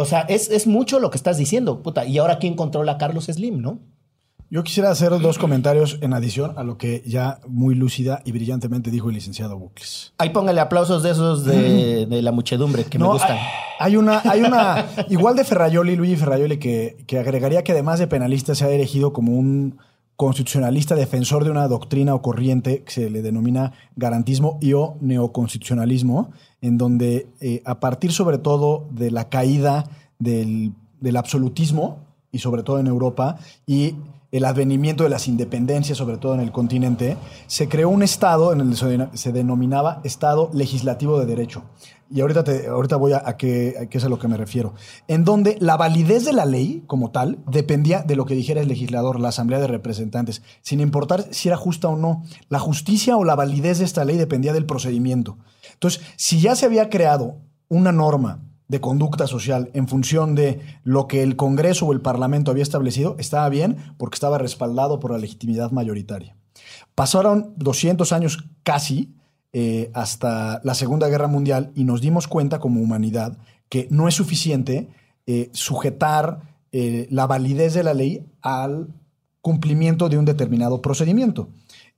O 0.00 0.04
sea, 0.04 0.20
es, 0.20 0.48
es 0.48 0.68
mucho 0.68 1.00
lo 1.00 1.10
que 1.10 1.16
estás 1.16 1.38
diciendo, 1.38 1.82
puta. 1.82 2.04
Y 2.04 2.18
ahora, 2.18 2.38
¿quién 2.38 2.54
controla 2.54 2.92
a 2.92 2.98
Carlos 2.98 3.24
Slim, 3.24 3.60
no? 3.60 3.80
Yo 4.48 4.62
quisiera 4.62 4.90
hacer 4.90 5.10
dos 5.18 5.38
comentarios 5.38 5.98
en 6.02 6.14
adición 6.14 6.54
a 6.56 6.62
lo 6.62 6.78
que 6.78 7.02
ya 7.04 7.40
muy 7.48 7.74
lúcida 7.74 8.22
y 8.24 8.30
brillantemente 8.30 8.92
dijo 8.92 9.08
el 9.08 9.16
licenciado 9.16 9.58
Bucles. 9.58 10.14
Ahí 10.18 10.30
póngale 10.30 10.60
aplausos 10.60 11.02
de 11.02 11.10
esos 11.10 11.44
de, 11.44 12.06
de 12.06 12.22
la 12.22 12.30
muchedumbre 12.30 12.84
que 12.84 12.96
me 12.96 13.06
gustan. 13.06 13.38
Hay, 13.38 13.40
hay 13.80 13.96
una, 13.96 14.22
hay 14.24 14.42
una, 14.42 14.86
igual 15.08 15.34
de 15.34 15.42
Ferraioli, 15.42 15.96
Luigi 15.96 16.14
Ferraioli, 16.14 16.58
que, 16.58 17.04
que 17.08 17.18
agregaría 17.18 17.64
que 17.64 17.72
además 17.72 17.98
de 17.98 18.06
penalista 18.06 18.54
se 18.54 18.64
ha 18.66 18.70
erigido 18.70 19.12
como 19.12 19.32
un 19.32 19.78
constitucionalista 20.18 20.96
defensor 20.96 21.44
de 21.44 21.52
una 21.52 21.68
doctrina 21.68 22.12
o 22.12 22.20
corriente 22.22 22.82
que 22.82 22.90
se 22.92 23.08
le 23.08 23.22
denomina 23.22 23.72
garantismo 23.94 24.58
y 24.60 24.72
o 24.72 24.96
neoconstitucionalismo, 25.00 26.30
en 26.60 26.76
donde 26.76 27.28
eh, 27.40 27.62
a 27.64 27.78
partir 27.78 28.10
sobre 28.12 28.38
todo 28.38 28.88
de 28.90 29.12
la 29.12 29.28
caída 29.28 29.84
del, 30.18 30.72
del 31.00 31.16
absolutismo, 31.16 32.00
y 32.32 32.40
sobre 32.40 32.64
todo 32.64 32.80
en 32.80 32.88
Europa, 32.88 33.36
y 33.64 33.94
el 34.32 34.44
advenimiento 34.44 35.04
de 35.04 35.08
las 35.10 35.28
independencias, 35.28 35.96
sobre 35.96 36.18
todo 36.18 36.34
en 36.34 36.40
el 36.40 36.50
continente, 36.52 37.16
se 37.46 37.68
creó 37.68 37.88
un 37.88 38.02
Estado 38.02 38.52
en 38.52 38.60
el 38.60 38.70
que 38.70 38.76
se- 38.76 39.08
se 39.14 39.32
denominaba 39.32 40.00
Estado 40.04 40.50
Legislativo 40.52 41.18
de 41.20 41.26
Derecho. 41.26 41.62
Y 42.10 42.20
ahorita, 42.20 42.44
ahorita 42.70 42.96
voy 42.96 43.12
a, 43.12 43.22
a 43.24 43.36
qué, 43.36 43.74
a 43.80 43.86
qué 43.86 43.98
es 43.98 44.04
a 44.04 44.08
lo 44.08 44.18
que 44.18 44.28
me 44.28 44.36
refiero. 44.36 44.74
En 45.08 45.24
donde 45.24 45.56
la 45.60 45.76
validez 45.76 46.24
de 46.24 46.32
la 46.32 46.46
ley 46.46 46.82
como 46.86 47.10
tal 47.10 47.38
dependía 47.46 48.02
de 48.02 48.16
lo 48.16 48.24
que 48.24 48.34
dijera 48.34 48.60
el 48.60 48.68
legislador, 48.68 49.20
la 49.20 49.28
Asamblea 49.28 49.60
de 49.60 49.66
Representantes, 49.66 50.42
sin 50.62 50.80
importar 50.80 51.26
si 51.30 51.48
era 51.48 51.56
justa 51.56 51.88
o 51.88 51.96
no. 51.96 52.22
La 52.48 52.58
justicia 52.58 53.16
o 53.16 53.24
la 53.24 53.34
validez 53.34 53.78
de 53.78 53.84
esta 53.84 54.04
ley 54.04 54.16
dependía 54.16 54.52
del 54.52 54.66
procedimiento. 54.66 55.38
Entonces, 55.74 56.02
si 56.16 56.40
ya 56.40 56.56
se 56.56 56.66
había 56.66 56.88
creado 56.88 57.36
una 57.68 57.92
norma 57.92 58.42
de 58.68 58.80
conducta 58.80 59.26
social 59.26 59.70
en 59.72 59.88
función 59.88 60.34
de 60.34 60.60
lo 60.84 61.08
que 61.08 61.22
el 61.22 61.36
Congreso 61.36 61.86
o 61.86 61.92
el 61.92 62.00
Parlamento 62.00 62.50
había 62.50 62.62
establecido, 62.62 63.16
estaba 63.18 63.48
bien 63.48 63.94
porque 63.96 64.16
estaba 64.16 64.38
respaldado 64.38 65.00
por 65.00 65.10
la 65.10 65.18
legitimidad 65.18 65.70
mayoritaria. 65.70 66.36
Pasaron 66.94 67.54
200 67.56 68.12
años 68.12 68.48
casi 68.62 69.14
eh, 69.52 69.90
hasta 69.94 70.60
la 70.62 70.74
Segunda 70.74 71.08
Guerra 71.08 71.26
Mundial 71.26 71.72
y 71.74 71.84
nos 71.84 72.02
dimos 72.02 72.28
cuenta 72.28 72.58
como 72.58 72.82
humanidad 72.82 73.38
que 73.70 73.88
no 73.90 74.06
es 74.06 74.14
suficiente 74.14 74.88
eh, 75.26 75.48
sujetar 75.52 76.42
eh, 76.70 77.06
la 77.10 77.26
validez 77.26 77.72
de 77.72 77.82
la 77.82 77.94
ley 77.94 78.26
al 78.42 78.88
cumplimiento 79.40 80.10
de 80.10 80.18
un 80.18 80.26
determinado 80.26 80.82
procedimiento. 80.82 81.48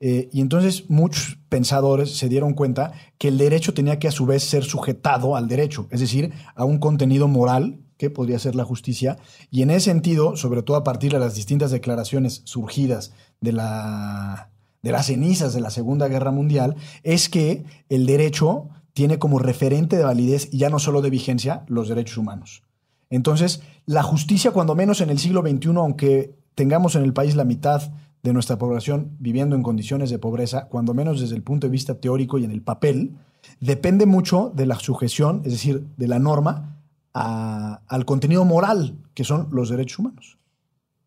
Y 0.03 0.41
entonces 0.41 0.89
muchos 0.89 1.37
pensadores 1.51 2.17
se 2.17 2.31
dieron 2.31 2.55
cuenta 2.55 2.93
que 3.19 3.29
el 3.29 3.37
derecho 3.37 3.75
tenía 3.75 3.99
que 3.99 4.09
a 4.09 4.13
su 4.13 4.25
vez 4.25 4.43
ser 4.43 4.65
sujetado 4.65 5.37
al 5.37 5.47
derecho, 5.47 5.89
es 5.91 6.01
decir, 6.01 6.33
a 6.55 6.65
un 6.65 6.79
contenido 6.79 7.29
moral 7.29 7.81
que 7.99 8.09
podría 8.09 8.39
ser 8.39 8.55
la 8.55 8.65
justicia. 8.65 9.19
Y 9.51 9.61
en 9.61 9.69
ese 9.69 9.91
sentido, 9.91 10.37
sobre 10.37 10.63
todo 10.63 10.79
a 10.79 10.85
partir 10.85 11.13
de 11.13 11.19
las 11.19 11.35
distintas 11.35 11.71
declaraciones 11.71 12.41
surgidas 12.45 13.13
de, 13.43 13.53
la, 13.53 14.51
de 14.83 14.93
las 14.93 15.07
cenizas 15.07 15.53
de 15.53 15.61
la 15.61 15.71
Segunda 15.71 16.09
Guerra 16.09 16.31
Mundial, 16.31 16.77
es 17.03 17.29
que 17.29 17.65
el 17.89 18.07
derecho 18.07 18.69
tiene 18.93 19.19
como 19.19 19.39
referente 19.39 19.97
de 19.97 20.05
validez 20.05 20.49
y 20.53 20.59
ya 20.59 20.71
no 20.71 20.79
solo 20.79 21.03
de 21.03 21.11
vigencia 21.11 21.65
los 21.69 21.89
derechos 21.89 22.19
humanos. 22.19 22.63
Entonces, 23.09 23.63
la 23.87 24.03
justicia, 24.03 24.53
cuando 24.53 24.75
menos 24.75 25.01
en 25.01 25.11
el 25.11 25.19
siglo 25.19 25.43
XXI, 25.43 25.71
aunque 25.77 26.35
tengamos 26.55 26.95
en 26.95 27.03
el 27.03 27.13
país 27.13 27.35
la 27.35 27.45
mitad 27.45 27.93
de 28.23 28.33
nuestra 28.33 28.59
población 28.59 29.17
viviendo 29.19 29.57
en 29.57 29.63
condiciones 29.63 30.11
de 30.11 30.19
pobreza, 30.19 30.67
cuando 30.69 30.95
menos 30.95 31.21
desde 31.21 31.37
el 31.37 31.43
punto 31.43 31.67
de 31.67 31.73
vista 31.73 31.95
teórico 32.01 32.39
y 32.39 32.45
en 32.45 32.51
el 32.51 32.63
papel, 32.63 33.17
depende 33.61 34.07
mucho 34.07 34.53
de 34.55 34.67
la 34.67 34.79
sujeción, 34.79 35.43
es 35.45 35.53
decir, 35.53 35.87
de 35.97 36.09
la 36.09 36.19
norma, 36.19 36.77
al 37.13 38.05
contenido 38.05 38.45
moral, 38.45 38.97
que 39.15 39.25
son 39.25 39.49
los 39.51 39.71
derechos 39.71 39.99
humanos. 39.99 40.39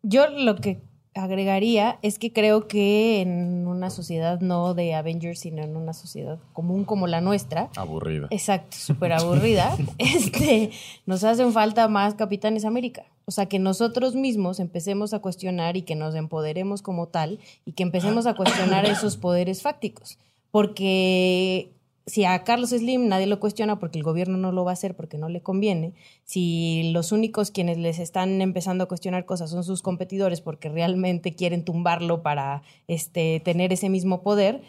Yo 0.02 0.28
lo 0.28 0.56
que 0.56 0.82
agregaría 1.14 1.98
es 2.02 2.18
que 2.18 2.32
creo 2.32 2.66
que 2.66 3.20
en 3.20 3.66
una 3.66 3.90
sociedad 3.90 4.40
no 4.40 4.74
de 4.74 4.94
Avengers, 4.94 5.40
sino 5.40 5.62
en 5.62 5.76
una 5.76 5.92
sociedad 5.92 6.38
común 6.52 6.84
como 6.84 7.06
la 7.06 7.20
nuestra, 7.20 7.70
Aburrida. 7.76 8.26
exacto, 8.30 8.76
súper 8.76 9.12
aburrida, 9.12 9.76
este, 9.98 10.70
nos 11.06 11.24
hacen 11.24 11.52
falta 11.52 11.88
más 11.88 12.14
Capitanes 12.14 12.64
América. 12.64 13.04
O 13.26 13.30
sea, 13.30 13.46
que 13.46 13.58
nosotros 13.58 14.14
mismos 14.14 14.60
empecemos 14.60 15.14
a 15.14 15.20
cuestionar 15.20 15.76
y 15.76 15.82
que 15.82 15.94
nos 15.94 16.14
empoderemos 16.14 16.82
como 16.82 17.08
tal 17.08 17.38
y 17.64 17.72
que 17.72 17.82
empecemos 17.82 18.26
a 18.26 18.34
cuestionar 18.34 18.84
esos 18.84 19.16
poderes 19.16 19.62
fácticos. 19.62 20.18
Porque 20.50 21.73
si 22.06 22.24
a 22.24 22.44
Carlos 22.44 22.70
Slim 22.70 23.08
nadie 23.08 23.26
lo 23.26 23.40
cuestiona 23.40 23.78
porque 23.78 23.98
el 23.98 24.04
gobierno 24.04 24.36
no 24.36 24.52
lo 24.52 24.64
va 24.64 24.72
a 24.72 24.74
hacer 24.74 24.94
porque 24.94 25.18
no 25.18 25.28
le 25.28 25.42
conviene, 25.42 25.94
si 26.24 26.90
los 26.92 27.12
únicos 27.12 27.50
quienes 27.50 27.78
les 27.78 27.98
están 27.98 28.40
empezando 28.42 28.84
a 28.84 28.88
cuestionar 28.88 29.24
cosas 29.24 29.50
son 29.50 29.64
sus 29.64 29.82
competidores 29.82 30.40
porque 30.40 30.68
realmente 30.68 31.34
quieren 31.34 31.64
tumbarlo 31.64 32.22
para 32.22 32.62
este, 32.88 33.40
tener 33.40 33.72
ese 33.72 33.88
mismo 33.88 34.22
poder, 34.22 34.62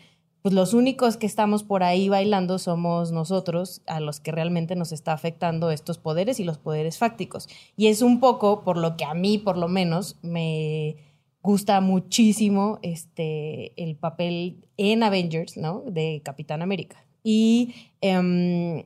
pues 0.46 0.54
los 0.54 0.76
únicos 0.76 1.18
que 1.18 1.26
estamos 1.26 1.64
por 1.64 1.82
ahí 1.82 2.08
bailando 2.08 2.60
somos 2.60 3.12
nosotros, 3.12 3.82
a 3.88 4.00
los 4.00 4.20
que 4.20 4.32
realmente 4.32 4.76
nos 4.76 4.92
está 4.92 5.12
afectando 5.12 5.72
estos 5.72 5.98
poderes 5.98 6.40
y 6.40 6.44
los 6.44 6.60
poderes 6.60 7.00
fácticos. 7.00 7.50
Y 7.76 7.88
es 7.88 8.04
un 8.04 8.20
poco 8.20 8.64
por 8.64 8.78
lo 8.78 8.96
que 8.96 9.06
a 9.06 9.16
mí, 9.16 9.40
por 9.40 9.58
lo 9.58 9.68
menos, 9.68 10.20
me 10.22 10.98
gusta 11.42 11.82
muchísimo 11.82 12.78
este, 12.84 13.74
el 13.82 13.96
papel 13.96 14.68
en 14.78 15.02
Avengers, 15.02 15.58
¿no? 15.58 15.82
De 15.88 16.22
Capitán 16.24 16.62
América. 16.62 17.05
Y, 17.28 17.74
em, 18.02 18.84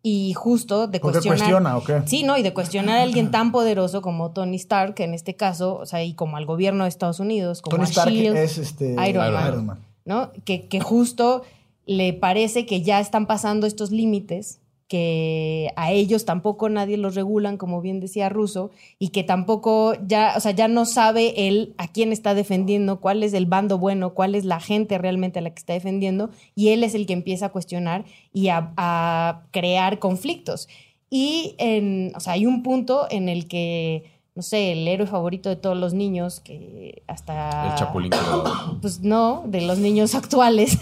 y 0.00 0.32
justo 0.34 0.86
de 0.86 1.00
¿Por 1.00 1.10
qué 1.10 1.28
cuestionar... 1.28 1.38
cuestiona 1.38 1.76
o 1.76 1.82
qué? 1.82 2.02
Sí, 2.06 2.22
¿no? 2.22 2.38
Y 2.38 2.42
de 2.44 2.54
cuestionar 2.54 2.98
a 2.98 3.02
alguien 3.02 3.32
tan 3.32 3.50
poderoso 3.50 4.00
como 4.00 4.30
Tony 4.30 4.54
Stark, 4.56 4.94
en 5.00 5.12
este 5.12 5.34
caso, 5.34 5.76
o 5.76 5.84
sea, 5.84 6.04
y 6.04 6.14
como 6.14 6.36
al 6.36 6.46
gobierno 6.46 6.84
de 6.84 6.88
Estados 6.88 7.18
Unidos, 7.18 7.62
como 7.62 7.76
Tony 7.76 7.86
a 7.86 7.90
Stark 7.90 8.12
Shield, 8.12 8.36
es 8.36 8.58
este, 8.58 8.92
Iron 9.08 9.32
Man. 9.32 9.48
Iron 9.48 9.66
Man. 9.66 9.78
¿no? 10.04 10.30
Que, 10.44 10.68
que 10.68 10.78
justo 10.78 11.42
le 11.84 12.12
parece 12.12 12.64
que 12.64 12.82
ya 12.82 13.00
están 13.00 13.26
pasando 13.26 13.66
estos 13.66 13.90
límites, 13.90 14.60
que 14.88 15.72
a 15.76 15.92
ellos 15.92 16.24
tampoco 16.24 16.68
nadie 16.68 16.96
los 16.96 17.14
regulan, 17.14 17.56
como 17.56 17.80
bien 17.80 18.00
decía 18.00 18.28
Russo, 18.28 18.70
y 18.98 19.08
que 19.08 19.24
tampoco 19.24 19.94
ya, 20.06 20.34
o 20.36 20.40
sea, 20.40 20.52
ya 20.52 20.68
no 20.68 20.84
sabe 20.84 21.48
él 21.48 21.74
a 21.78 21.88
quién 21.88 22.12
está 22.12 22.34
defendiendo, 22.34 23.00
cuál 23.00 23.22
es 23.22 23.32
el 23.32 23.46
bando 23.46 23.78
bueno, 23.78 24.14
cuál 24.14 24.34
es 24.34 24.44
la 24.44 24.60
gente 24.60 24.98
realmente 24.98 25.38
a 25.38 25.42
la 25.42 25.50
que 25.50 25.58
está 25.58 25.72
defendiendo, 25.72 26.30
y 26.54 26.68
él 26.68 26.84
es 26.84 26.94
el 26.94 27.06
que 27.06 27.14
empieza 27.14 27.46
a 27.46 27.52
cuestionar 27.52 28.04
y 28.32 28.48
a, 28.48 28.72
a 28.76 29.42
crear 29.50 29.98
conflictos. 29.98 30.68
Y 31.10 31.54
en, 31.58 32.12
o 32.16 32.20
sea, 32.20 32.32
hay 32.32 32.44
un 32.44 32.62
punto 32.62 33.06
en 33.08 33.28
el 33.28 33.46
que, 33.46 34.20
no 34.34 34.42
sé, 34.42 34.72
el 34.72 34.88
héroe 34.88 35.06
favorito 35.06 35.48
de 35.48 35.56
todos 35.56 35.76
los 35.76 35.94
niños, 35.94 36.40
que 36.40 37.04
hasta... 37.06 37.70
El 37.70 37.74
Chapulín 37.76 38.10
Colorado. 38.10 38.78
Pues 38.80 39.00
no, 39.00 39.44
de 39.46 39.60
los 39.60 39.78
niños 39.78 40.14
actuales, 40.14 40.76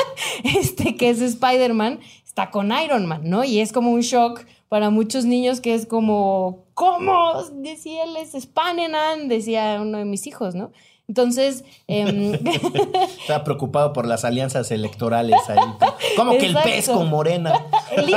este 0.44 0.94
que 0.96 1.08
es 1.08 1.22
Spider-Man, 1.22 2.00
está 2.38 2.50
con 2.50 2.72
Iron 2.84 3.06
Man, 3.06 3.22
¿no? 3.24 3.44
Y 3.44 3.58
es 3.60 3.72
como 3.72 3.90
un 3.90 4.00
shock 4.00 4.44
para 4.68 4.90
muchos 4.90 5.24
niños 5.24 5.60
que 5.60 5.74
es 5.74 5.86
como, 5.86 6.64
¿cómo? 6.74 7.42
Decía 7.54 8.04
él, 8.04 8.16
es 8.16 8.40
Spanenan, 8.40 9.28
decía 9.28 9.78
uno 9.82 9.98
de 9.98 10.04
mis 10.04 10.26
hijos, 10.26 10.54
¿no? 10.54 10.70
Entonces, 11.08 11.64
em, 11.88 12.34
Estaba 13.20 13.42
preocupado 13.42 13.92
por 13.92 14.06
las 14.06 14.24
alianzas 14.24 14.70
electorales 14.70 15.38
ahí. 15.48 15.58
¿Cómo 16.16 16.32
que 16.32 16.46
el 16.46 16.54
pez 16.62 16.88
con 16.88 17.08
Morena? 17.08 17.54
Li- 17.96 18.14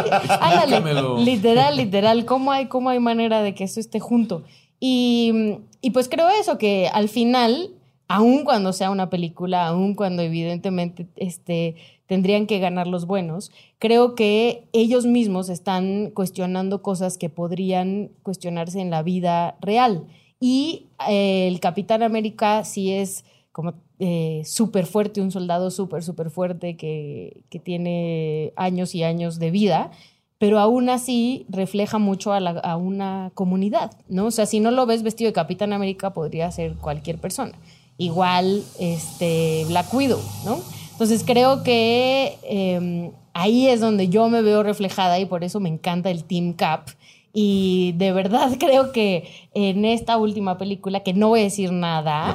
literal, 1.23 1.77
literal, 1.77 2.25
¿cómo 2.25 2.51
hay, 2.51 2.67
¿cómo 2.67 2.89
hay 2.89 2.99
manera 2.99 3.41
de 3.41 3.55
que 3.55 3.63
eso 3.63 3.79
esté 3.79 3.99
junto? 3.99 4.43
Y, 4.79 5.57
y 5.81 5.91
pues 5.91 6.09
creo 6.09 6.29
eso, 6.29 6.57
que 6.57 6.89
al 6.93 7.07
final, 7.07 7.71
aun 8.09 8.43
cuando 8.43 8.73
sea 8.73 8.89
una 8.91 9.09
película, 9.09 9.67
aun 9.67 9.95
cuando 9.95 10.21
evidentemente 10.21 11.07
este, 11.15 11.75
tendrían 12.11 12.45
que 12.45 12.59
ganar 12.59 12.87
los 12.87 13.07
buenos, 13.07 13.53
creo 13.79 14.15
que 14.15 14.67
ellos 14.73 15.05
mismos 15.05 15.47
están 15.47 16.11
cuestionando 16.13 16.81
cosas 16.81 17.17
que 17.17 17.29
podrían 17.29 18.11
cuestionarse 18.21 18.81
en 18.81 18.89
la 18.89 19.01
vida 19.01 19.55
real. 19.61 20.03
Y 20.37 20.87
eh, 21.07 21.47
el 21.47 21.61
Capitán 21.61 22.03
América 22.03 22.65
sí 22.65 22.91
es 22.91 23.23
como 23.53 23.75
eh, 23.99 24.41
súper 24.43 24.87
fuerte, 24.87 25.21
un 25.21 25.31
soldado 25.31 25.71
súper, 25.71 26.03
súper 26.03 26.31
fuerte 26.31 26.75
que, 26.75 27.43
que 27.49 27.59
tiene 27.59 28.51
años 28.57 28.93
y 28.93 29.03
años 29.03 29.39
de 29.39 29.49
vida, 29.49 29.91
pero 30.37 30.59
aún 30.59 30.89
así 30.89 31.45
refleja 31.47 31.97
mucho 31.97 32.33
a, 32.33 32.39
a 32.39 32.75
una 32.75 33.31
comunidad, 33.35 33.91
¿no? 34.09 34.25
O 34.25 34.31
sea, 34.31 34.45
si 34.45 34.59
no 34.59 34.71
lo 34.71 34.85
ves 34.85 35.01
vestido 35.01 35.29
de 35.29 35.33
Capitán 35.33 35.71
América, 35.71 36.13
podría 36.13 36.51
ser 36.51 36.75
cualquier 36.75 37.19
persona. 37.19 37.53
Igual, 37.97 38.65
este, 38.79 39.63
Black 39.69 39.93
Widow, 39.93 40.19
¿no? 40.43 40.59
Entonces 41.01 41.23
creo 41.25 41.63
que 41.63 42.37
eh, 42.43 43.11
ahí 43.33 43.67
es 43.67 43.81
donde 43.81 44.09
yo 44.09 44.29
me 44.29 44.43
veo 44.43 44.61
reflejada 44.61 45.17
y 45.17 45.25
por 45.25 45.43
eso 45.43 45.59
me 45.59 45.67
encanta 45.67 46.11
el 46.11 46.25
Team 46.25 46.53
Cap. 46.53 46.89
Y 47.33 47.93
de 47.97 48.11
verdad 48.11 48.51
creo 48.59 48.91
que 48.91 49.27
en 49.55 49.83
esta 49.83 50.17
última 50.17 50.59
película, 50.59 50.99
que 50.99 51.15
no 51.15 51.29
voy 51.29 51.39
a 51.39 51.43
decir 51.45 51.71
nada, 51.71 52.31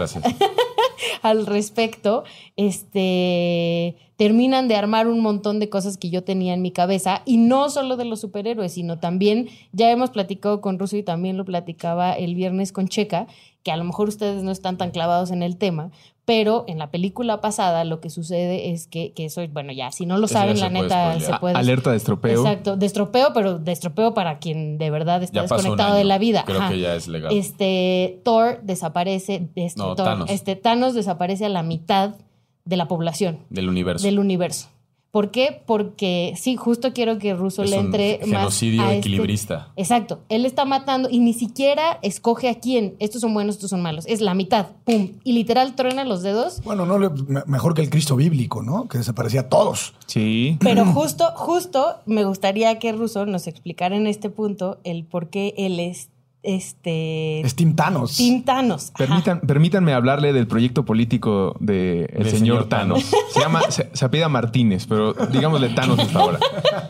al 1.23 1.47
respecto, 1.47 2.25
este, 2.57 3.95
terminan 4.17 4.67
de 4.67 4.75
armar 4.75 5.07
un 5.07 5.21
montón 5.21 5.61
de 5.61 5.69
cosas 5.69 5.97
que 5.97 6.11
yo 6.11 6.25
tenía 6.25 6.53
en 6.53 6.63
mi 6.63 6.73
cabeza 6.73 7.23
y 7.25 7.37
no 7.37 7.71
solo 7.71 7.97
de 7.97 8.07
los 8.07 8.21
superhéroes, 8.21 8.73
sino 8.73 8.99
también, 8.99 9.49
ya 9.71 9.93
hemos 9.93 10.11
platicado 10.11 10.61
con 10.61 10.81
Russo 10.81 10.97
y 10.97 11.05
también 11.05 11.37
lo 11.37 11.45
platicaba 11.45 12.15
el 12.15 12.35
viernes 12.35 12.73
con 12.73 12.89
Checa, 12.89 13.29
que 13.63 13.71
a 13.71 13.77
lo 13.77 13.85
mejor 13.85 14.09
ustedes 14.09 14.43
no 14.43 14.51
están 14.51 14.77
tan 14.77 14.91
clavados 14.91 15.31
en 15.31 15.45
el 15.45 15.57
tema, 15.57 15.93
pero 16.27 16.65
en 16.67 16.79
la 16.79 16.91
película 16.91 17.41
pasada 17.41 17.85
lo 17.85 18.01
que 18.01 18.11
sucede 18.11 18.73
es 18.73 18.89
que, 18.89 19.13
que 19.15 19.25
eso, 19.27 19.41
bueno, 19.53 19.73
ya, 19.73 19.91
si 19.93 20.05
no 20.07 20.19
lo 20.19 20.27
saben, 20.29 20.59
la 20.61 20.69
neta 20.69 21.19
se 21.21 21.33
puede... 21.39 21.55
Alerta 21.57 21.93
de 21.93 21.97
estropeo. 21.97 22.41
Exacto, 22.41 22.77
destropeo, 22.77 23.33
pero 23.33 23.59
destropeo 23.59 24.13
para 24.13 24.39
quien 24.41 24.77
de 24.77 24.91
verdad 24.91 25.23
está 25.23 25.37
Ya 25.37 25.43
desconectado 25.43 25.91
año. 25.91 25.99
de 25.99 26.05
la 26.05 26.19
vida. 26.19 26.43
Creo 26.45 26.61
Ajá. 26.61 26.71
que 26.71 26.81
ya 26.81 26.95
es 26.97 27.07
legal. 27.09 27.33
Este, 27.33 28.21
Thor 28.25 28.61
desaparece, 28.63 29.49
este, 29.55 29.79
No, 29.81 29.95
Thor- 29.95 30.05
Thanos. 30.05 30.31
este, 30.31 30.57
Thanos 30.57 30.95
desaparece 30.95 31.47
a 31.47 31.49
la 31.49 31.63
mitad 31.63 32.17
de 32.65 32.77
la 32.77 32.89
población 32.89 33.39
Del 33.49 33.69
universo. 33.69 34.05
del 34.05 34.19
universo. 34.19 34.69
¿Por 35.17 35.31
qué? 35.31 35.63
Porque 35.65 36.35
sí, 36.37 36.57
justo 36.57 36.93
quiero 36.93 37.17
que 37.17 37.33
Russo 37.33 37.63
es 37.63 37.71
le 37.71 37.79
un 37.79 37.87
entre 37.87 38.19
más 38.27 38.29
genocidio 38.29 38.83
a 38.83 38.85
este- 38.89 38.99
equilibrista. 38.99 39.73
Exacto, 39.75 40.19
él 40.29 40.45
está 40.45 40.67
matando 40.67 41.09
y 41.11 41.21
ni 41.21 41.33
siquiera 41.33 41.99
escoge 42.03 42.51
a 42.51 42.57
quién. 42.61 42.97
Estos 42.99 43.23
son 43.23 43.33
buenos, 43.33 43.55
estos 43.55 43.71
son 43.71 43.81
malos. 43.81 44.05
Es 44.09 44.21
la 44.21 44.35
mitad, 44.35 44.67
pum. 44.85 45.13
Y 45.25 45.33
literal 45.33 45.75
truena 45.75 46.05
los 46.05 46.23
dedos. 46.23 46.61
Bueno, 46.65 46.85
no 46.85 46.99
le- 46.99 47.09
me- 47.09 47.45
mejor 47.47 47.73
que 47.73 47.81
el 47.81 47.89
Cristo 47.89 48.15
bíblico, 48.15 48.63
¿no? 48.63 48.89
Que 48.89 48.99
desaparecía 48.99 49.41
a 49.41 49.49
todos. 49.49 49.95
Sí. 50.07 50.59
Pero 50.61 50.85
justo, 50.93 51.25
justo 51.35 51.95
me 52.05 52.25
gustaría 52.27 52.79
que 52.79 52.93
Russo 52.93 53.25
nos 53.25 53.47
explicara 53.47 53.97
en 53.97 54.07
este 54.07 54.29
punto 54.29 54.81
el 54.85 55.05
por 55.05 55.31
qué 55.31 55.55
él 55.57 55.81
es 55.81 56.11
este 56.43 57.41
Es 57.41 57.55
Team 57.57 57.75
Thanos. 57.75 58.17
Team 58.17 58.45
Thanos. 58.45 58.93
Ajá. 58.95 59.05
Permitan- 59.05 59.41
permítanme 59.41 59.93
hablarle 59.93 60.33
del 60.33 60.47
proyecto 60.47 60.85
político 60.85 61.57
del 61.61 62.07
Del 62.07 62.25
señor 62.27 62.31
señor 62.31 62.69
Thanos. 62.69 63.05
Se 63.31 63.41
llama, 63.41 63.63
se, 63.71 63.91
se 63.93 64.05
apellida 64.05 64.29
Martínez, 64.29 64.87
pero 64.87 65.13
digámosle 65.15 65.71
Thanos 65.71 65.99
hasta 65.99 66.19
ahora. 66.19 66.39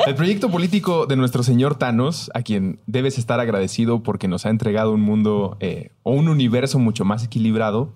El 0.07 0.15
proyecto 0.15 0.51
político 0.51 1.07
de 1.07 1.17
nuestro 1.17 1.43
señor 1.43 1.77
Thanos, 1.77 2.31
a 2.35 2.43
quien 2.43 2.81
debes 2.87 3.19
estar 3.19 3.41
agradecido 3.41 4.03
porque 4.03 4.29
nos 4.29 4.45
ha 4.47 4.51
entregado 4.51 4.93
un 4.93 5.01
mundo 5.01 5.57
eh, 5.61 5.91
o 6.03 6.13
un 6.13 6.29
universo 6.29 6.79
mucho 6.79 7.05
más 7.05 7.25
equilibrado, 7.25 7.93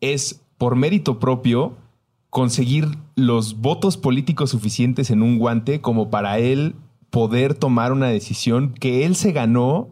es 0.00 0.42
por 0.58 0.76
mérito 0.76 1.18
propio 1.18 1.74
conseguir 2.30 2.86
los 3.16 3.60
votos 3.60 3.96
políticos 3.96 4.50
suficientes 4.50 5.10
en 5.10 5.22
un 5.22 5.38
guante 5.38 5.80
como 5.80 6.10
para 6.10 6.38
él 6.38 6.74
poder 7.10 7.54
tomar 7.54 7.92
una 7.92 8.08
decisión 8.08 8.74
que 8.74 9.06
él 9.06 9.16
se 9.16 9.32
ganó 9.32 9.88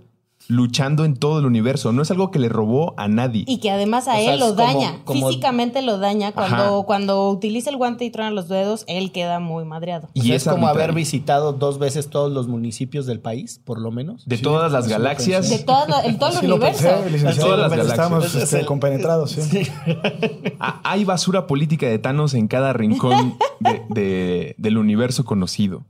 luchando 0.49 1.05
en 1.05 1.17
todo 1.17 1.39
el 1.41 1.47
universo. 1.47 1.93
No 1.93 2.03
es 2.03 2.11
algo 2.11 2.31
que 2.31 2.39
le 2.39 2.49
robó 2.49 2.95
a 2.97 3.09
nadie. 3.09 3.45
Y 3.47 3.59
que 3.59 3.71
además 3.71 4.07
a 4.09 4.13
O 4.13 4.17
sea, 4.17 4.33
él 4.35 4.41
lo 4.41 4.55
como- 4.55 4.59
daña. 4.67 5.01
como- 5.05 5.29
Físicamente 5.29 5.83
lo 5.83 5.99
daña. 5.99 6.33
Cuando, 6.33 6.57
Ajá. 6.57 6.83
cuando 6.87 7.29
utiliza 7.31 7.71
el 7.71 7.77
guante 7.77 8.05
y 8.05 8.11
truena 8.11 8.31
los 8.31 8.49
dedos, 8.49 8.85
él 8.87 9.11
queda 9.13 9.41
muy 9.41 9.65
madreado. 9.65 10.09
O 10.17 10.23
sea, 10.23 10.35
es 10.37 10.45
como 10.45 10.69
haber 10.69 10.93
visitado 10.93 11.53
dos 11.53 11.79
veces 11.79 12.09
todos 12.11 12.31
los 12.33 12.47
municipios 12.49 13.07
del 13.07 13.21
país, 13.21 13.61
por 13.65 13.81
lo 13.81 13.91
menos. 13.91 14.25
de 14.27 14.39
todas 14.39 14.71
las 14.73 14.89
galaxias. 14.89 15.49
De 15.51 15.59
todas 15.59 15.89
la- 15.89 16.01
el 16.01 16.19
todo 16.19 16.31
el 16.31 16.37
Sí 16.41 16.47
lo 16.47 16.55
universo. 16.57 16.83
pensé, 16.89 17.11
licenciado. 17.11 17.41
Todas 17.49 17.59
las 17.61 17.71
galaxias. 17.71 17.99
Estamos 17.99 18.35
este, 18.35 18.65
compenetrados, 18.67 19.31
sí. 19.33 19.63
Hay 20.85 21.05
basura 21.05 21.47
política 21.47 21.87
de 21.87 21.99
Thanos 21.99 22.35
en 22.35 22.49
cada 22.49 22.73
rincón 22.73 23.37
de- 23.61 23.83
de- 23.89 24.55
del 24.59 24.79
universo 24.79 25.25
conocido. 25.25 25.83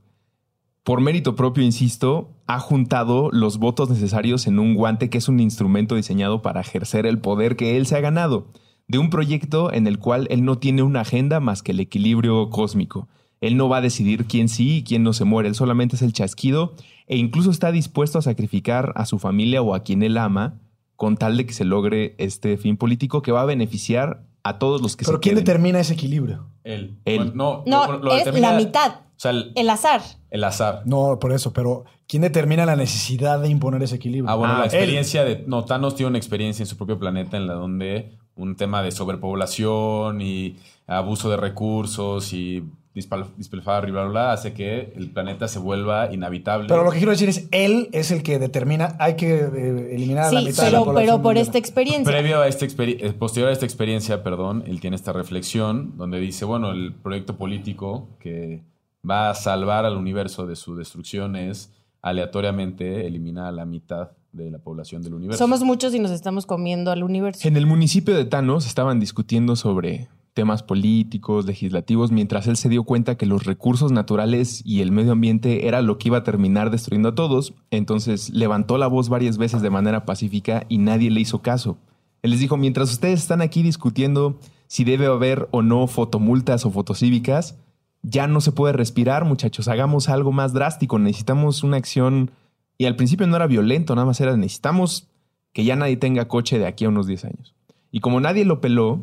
Por 0.83 1.01
mérito 1.01 1.35
propio, 1.35 1.63
insisto, 1.63 2.29
ha 2.47 2.59
juntado 2.59 3.29
los 3.31 3.57
votos 3.57 3.89
necesarios 3.89 4.47
en 4.47 4.57
un 4.59 4.75
guante 4.75 5.09
que 5.09 5.17
es 5.17 5.27
un 5.27 5.39
instrumento 5.39 5.95
diseñado 5.95 6.41
para 6.41 6.61
ejercer 6.61 7.05
el 7.05 7.19
poder 7.19 7.55
que 7.55 7.77
él 7.77 7.85
se 7.85 7.97
ha 7.97 8.01
ganado, 8.01 8.47
de 8.87 8.97
un 8.99 9.09
proyecto 9.09 9.71
en 9.73 9.85
el 9.85 9.99
cual 9.99 10.27
él 10.29 10.45
no 10.45 10.57
tiene 10.57 10.81
una 10.81 11.01
agenda 11.01 11.39
más 11.41 11.61
que 11.61 11.73
el 11.73 11.79
equilibrio 11.81 12.49
cósmico. 12.49 13.09
Él 13.41 13.57
no 13.57 13.67
va 13.69 13.77
a 13.77 13.81
decidir 13.81 14.25
quién 14.25 14.47
sí 14.49 14.77
y 14.77 14.83
quién 14.83 15.03
no 15.03 15.13
se 15.13 15.25
muere, 15.25 15.49
él 15.49 15.55
solamente 15.55 15.95
es 15.97 16.01
el 16.01 16.13
chasquido 16.13 16.73
e 17.05 17.17
incluso 17.17 17.51
está 17.51 17.71
dispuesto 17.71 18.17
a 18.17 18.21
sacrificar 18.21 18.93
a 18.95 19.05
su 19.05 19.19
familia 19.19 19.61
o 19.61 19.75
a 19.75 19.83
quien 19.83 20.01
él 20.01 20.17
ama 20.17 20.59
con 20.95 21.17
tal 21.17 21.37
de 21.37 21.45
que 21.45 21.53
se 21.53 21.65
logre 21.65 22.15
este 22.17 22.57
fin 22.57 22.77
político 22.77 23.21
que 23.21 23.31
va 23.31 23.41
a 23.41 23.45
beneficiar 23.45 24.25
a 24.43 24.57
todos 24.57 24.81
los 24.81 24.95
que 24.95 25.05
Pero 25.05 25.17
se 25.17 25.21
¿quién 25.21 25.35
queden. 25.35 25.45
determina 25.45 25.79
ese 25.81 25.93
equilibrio? 25.93 26.47
Él. 26.63 26.97
Él. 27.05 27.17
Bueno, 27.17 27.31
no, 27.35 27.63
No, 27.67 27.91
lo- 27.91 27.99
lo 27.99 28.11
es 28.13 28.19
determina- 28.25 28.53
la 28.53 28.57
mitad. 28.57 28.91
O 29.17 29.19
sea, 29.19 29.31
el, 29.31 29.51
El 29.55 29.69
azar. 29.69 30.01
el 30.29 30.43
azar. 30.43 30.83
No, 30.85 31.17
por 31.19 31.31
eso, 31.33 31.51
pero 31.51 31.85
¿quién 32.07 32.21
determina 32.21 32.65
la 32.67 32.75
necesidad 32.75 33.39
de 33.39 33.49
imponer 33.49 33.81
ese 33.83 33.95
equilibrio? 33.95 34.29
Ah, 34.31 34.35
bueno, 34.35 34.53
Ah, 34.53 34.57
la 34.59 34.65
él. 34.65 34.71
experiencia 34.73 35.23
de. 35.25 35.43
No, 35.47 35.65
Thanos 35.65 35.95
tiene 35.95 36.09
una 36.09 36.17
experiencia 36.19 36.61
en 36.63 36.67
su 36.67 36.77
propio 36.77 36.99
planeta 36.99 37.35
en 37.35 37.47
la 37.47 37.53
donde 37.55 38.11
un 38.35 38.55
tema 38.55 38.83
de 38.83 38.91
sobrepoblación 38.91 40.21
y 40.21 40.57
abuso 40.85 41.29
de 41.29 41.37
recursos 41.37 42.31
y 42.33 42.63
Dispelfar 42.93 43.87
y 43.87 43.91
bla, 43.91 44.01
bla, 44.05 44.09
bla, 44.09 44.31
hace 44.33 44.53
que 44.53 44.91
el 44.95 45.11
planeta 45.11 45.47
se 45.47 45.59
vuelva 45.59 46.11
inhabitable. 46.11 46.67
Pero 46.67 46.83
lo 46.83 46.89
que 46.89 46.97
quiero 46.97 47.11
decir 47.11 47.29
es, 47.29 47.47
él 47.51 47.89
es 47.91 48.09
el 48.09 48.23
que 48.23 48.39
determina, 48.39 48.95
hay 48.99 49.15
que 49.15 49.35
eh, 49.35 49.89
eliminar 49.95 50.25
a 50.25 50.31
la 50.31 50.39
Sí, 50.39 50.45
mitad 50.47 50.63
de 50.63 50.71
la 50.71 50.77
pero, 50.79 50.85
población 50.85 51.05
pero 51.07 51.17
por 51.21 51.23
mundial. 51.25 51.45
esta 51.45 51.57
experiencia. 51.59 52.11
Previo 52.11 52.41
a 52.41 52.47
esta 52.47 52.65
experi- 52.65 52.97
eh, 52.99 53.13
posterior 53.13 53.51
a 53.51 53.53
esta 53.53 53.65
experiencia, 53.65 54.23
perdón, 54.23 54.63
él 54.65 54.81
tiene 54.81 54.95
esta 54.95 55.13
reflexión 55.13 55.95
donde 55.95 56.19
dice, 56.19 56.43
bueno, 56.45 56.71
el 56.71 56.91
proyecto 56.95 57.37
político 57.37 58.07
que 58.19 58.63
va 59.07 59.29
a 59.29 59.35
salvar 59.35 59.85
al 59.85 59.97
universo 59.97 60.45
de 60.45 60.55
su 60.55 60.75
destrucción 60.75 61.35
es 61.35 61.73
aleatoriamente 62.01 63.07
eliminar 63.07 63.45
a 63.45 63.51
la 63.51 63.65
mitad 63.65 64.11
de 64.31 64.51
la 64.51 64.59
población 64.59 65.01
del 65.01 65.13
universo. 65.13 65.43
Somos 65.43 65.63
muchos 65.63 65.93
y 65.93 65.99
nos 65.99 66.11
estamos 66.11 66.45
comiendo 66.45 66.91
al 66.91 67.03
universo. 67.03 67.47
En 67.47 67.57
el 67.57 67.65
municipio 67.65 68.15
de 68.15 68.25
Thanos 68.25 68.67
estaban 68.67 68.99
discutiendo 68.99 69.55
sobre 69.55 70.09
temas 70.33 70.61
políticos, 70.61 71.47
legislativos, 71.47 72.11
mientras 72.11 72.45
él 72.45 72.57
se 72.57 72.69
dio 72.69 72.83
cuenta 72.83 73.17
que 73.17 73.25
los 73.25 73.45
recursos 73.45 73.91
naturales 73.91 74.61
y 74.63 74.81
el 74.81 74.91
medio 74.91 75.13
ambiente 75.13 75.67
era 75.67 75.81
lo 75.81 75.97
que 75.97 76.09
iba 76.09 76.19
a 76.19 76.23
terminar 76.23 76.69
destruyendo 76.69 77.09
a 77.09 77.15
todos. 77.15 77.55
Entonces 77.71 78.29
levantó 78.29 78.77
la 78.77 78.85
voz 78.85 79.09
varias 79.09 79.39
veces 79.39 79.63
de 79.63 79.71
manera 79.71 80.05
pacífica 80.05 80.67
y 80.69 80.77
nadie 80.77 81.09
le 81.09 81.21
hizo 81.21 81.41
caso. 81.41 81.79
Él 82.21 82.31
les 82.31 82.39
dijo, 82.39 82.55
mientras 82.55 82.91
ustedes 82.91 83.19
están 83.19 83.41
aquí 83.41 83.63
discutiendo 83.63 84.39
si 84.67 84.83
debe 84.83 85.07
haber 85.07 85.47
o 85.49 85.63
no 85.63 85.87
fotomultas 85.87 86.65
o 86.65 86.71
fotocívicas, 86.71 87.57
ya 88.03 88.27
no 88.27 88.41
se 88.41 88.51
puede 88.51 88.73
respirar, 88.73 89.25
muchachos, 89.25 89.67
hagamos 89.67 90.09
algo 90.09 90.31
más 90.31 90.53
drástico, 90.53 90.99
necesitamos 90.99 91.63
una 91.63 91.77
acción... 91.77 92.31
Y 92.79 92.85
al 92.85 92.95
principio 92.95 93.25
no 93.25 93.35
era 93.35 93.47
violento, 93.47 93.95
nada 93.95 94.05
más 94.05 94.21
era 94.21 94.37
necesitamos 94.37 95.07
que 95.51 95.65
ya 95.65 95.75
nadie 95.75 95.97
tenga 95.97 96.27
coche 96.27 96.59
de 96.59 96.67
aquí 96.67 96.85
a 96.85 96.89
unos 96.89 97.07
10 97.07 97.25
años. 97.25 97.55
Y 97.91 98.01
como 98.01 98.19
nadie 98.19 98.45
lo 98.45 98.61
peló, 98.61 99.01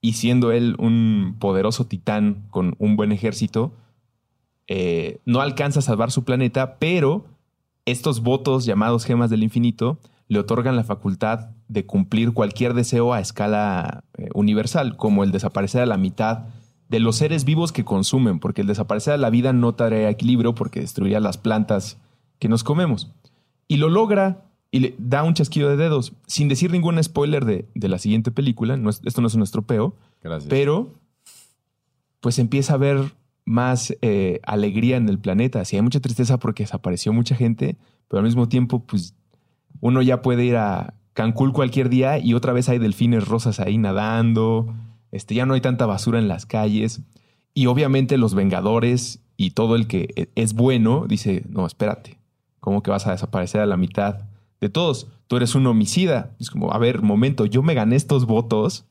y 0.00 0.12
siendo 0.12 0.52
él 0.52 0.76
un 0.78 1.36
poderoso 1.38 1.86
titán 1.86 2.44
con 2.50 2.74
un 2.78 2.96
buen 2.96 3.12
ejército, 3.12 3.72
eh, 4.66 5.20
no 5.24 5.40
alcanza 5.40 5.78
a 5.78 5.82
salvar 5.82 6.10
su 6.10 6.24
planeta, 6.24 6.76
pero 6.78 7.24
estos 7.86 8.22
votos 8.22 8.66
llamados 8.66 9.04
gemas 9.04 9.30
del 9.30 9.42
infinito 9.42 9.98
le 10.28 10.38
otorgan 10.38 10.76
la 10.76 10.84
facultad 10.84 11.50
de 11.68 11.86
cumplir 11.86 12.32
cualquier 12.34 12.74
deseo 12.74 13.14
a 13.14 13.20
escala 13.20 14.04
eh, 14.18 14.28
universal, 14.34 14.96
como 14.96 15.24
el 15.24 15.32
desaparecer 15.32 15.80
a 15.80 15.86
la 15.86 15.96
mitad 15.96 16.44
de 16.88 17.00
los 17.00 17.16
seres 17.16 17.44
vivos 17.44 17.72
que 17.72 17.84
consumen, 17.84 18.38
porque 18.40 18.62
el 18.62 18.66
desaparecer 18.66 19.12
a 19.14 19.18
la 19.18 19.30
vida 19.30 19.52
no 19.52 19.74
traería 19.74 20.08
equilibrio 20.10 20.54
porque 20.54 20.80
destruiría 20.80 21.20
las 21.20 21.36
plantas 21.38 21.98
que 22.38 22.48
nos 22.48 22.64
comemos. 22.64 23.10
Y 23.66 23.76
lo 23.76 23.88
logra 23.90 24.44
y 24.70 24.80
le 24.80 24.94
da 24.98 25.22
un 25.22 25.34
chasquido 25.34 25.68
de 25.68 25.76
dedos, 25.76 26.12
sin 26.26 26.48
decir 26.48 26.70
ningún 26.70 27.02
spoiler 27.02 27.44
de, 27.44 27.66
de 27.74 27.88
la 27.88 27.98
siguiente 27.98 28.30
película. 28.30 28.76
No 28.76 28.90
es- 28.90 29.00
esto 29.04 29.20
no 29.20 29.26
es 29.26 29.34
un 29.34 29.42
estropeo, 29.42 29.94
Gracias. 30.22 30.48
pero 30.48 30.92
pues 32.20 32.38
empieza 32.38 32.72
a 32.72 32.76
haber 32.76 33.12
más 33.44 33.94
eh, 34.02 34.40
alegría 34.44 34.96
en 34.96 35.08
el 35.08 35.18
planeta. 35.18 35.64
Sí, 35.64 35.76
hay 35.76 35.82
mucha 35.82 36.00
tristeza 36.00 36.38
porque 36.38 36.64
desapareció 36.64 37.12
mucha 37.12 37.34
gente, 37.34 37.76
pero 38.08 38.18
al 38.18 38.24
mismo 38.24 38.48
tiempo, 38.48 38.80
pues 38.80 39.14
uno 39.80 40.02
ya 40.02 40.20
puede 40.22 40.44
ir 40.44 40.56
a 40.56 40.94
Cancún 41.14 41.52
cualquier 41.52 41.88
día 41.88 42.18
y 42.18 42.34
otra 42.34 42.52
vez 42.52 42.68
hay 42.68 42.78
delfines 42.78 43.26
rosas 43.26 43.60
ahí 43.60 43.78
nadando. 43.78 44.74
Este, 45.12 45.34
ya 45.34 45.46
no 45.46 45.54
hay 45.54 45.60
tanta 45.60 45.86
basura 45.86 46.18
en 46.18 46.28
las 46.28 46.46
calles. 46.46 47.02
Y 47.54 47.66
obviamente 47.66 48.18
los 48.18 48.34
Vengadores 48.34 49.20
y 49.36 49.50
todo 49.50 49.76
el 49.76 49.86
que 49.86 50.08
e- 50.16 50.28
es 50.34 50.54
bueno 50.54 51.06
dice, 51.08 51.44
no, 51.48 51.66
espérate, 51.66 52.18
¿cómo 52.60 52.82
que 52.82 52.90
vas 52.90 53.06
a 53.06 53.12
desaparecer 53.12 53.60
a 53.60 53.66
la 53.66 53.76
mitad 53.76 54.26
de 54.60 54.68
todos? 54.68 55.08
Tú 55.26 55.36
eres 55.36 55.54
un 55.54 55.66
homicida. 55.66 56.34
Es 56.38 56.50
como, 56.50 56.72
a 56.72 56.78
ver, 56.78 57.02
momento, 57.02 57.46
yo 57.46 57.62
me 57.62 57.74
gané 57.74 57.96
estos 57.96 58.26
votos 58.26 58.86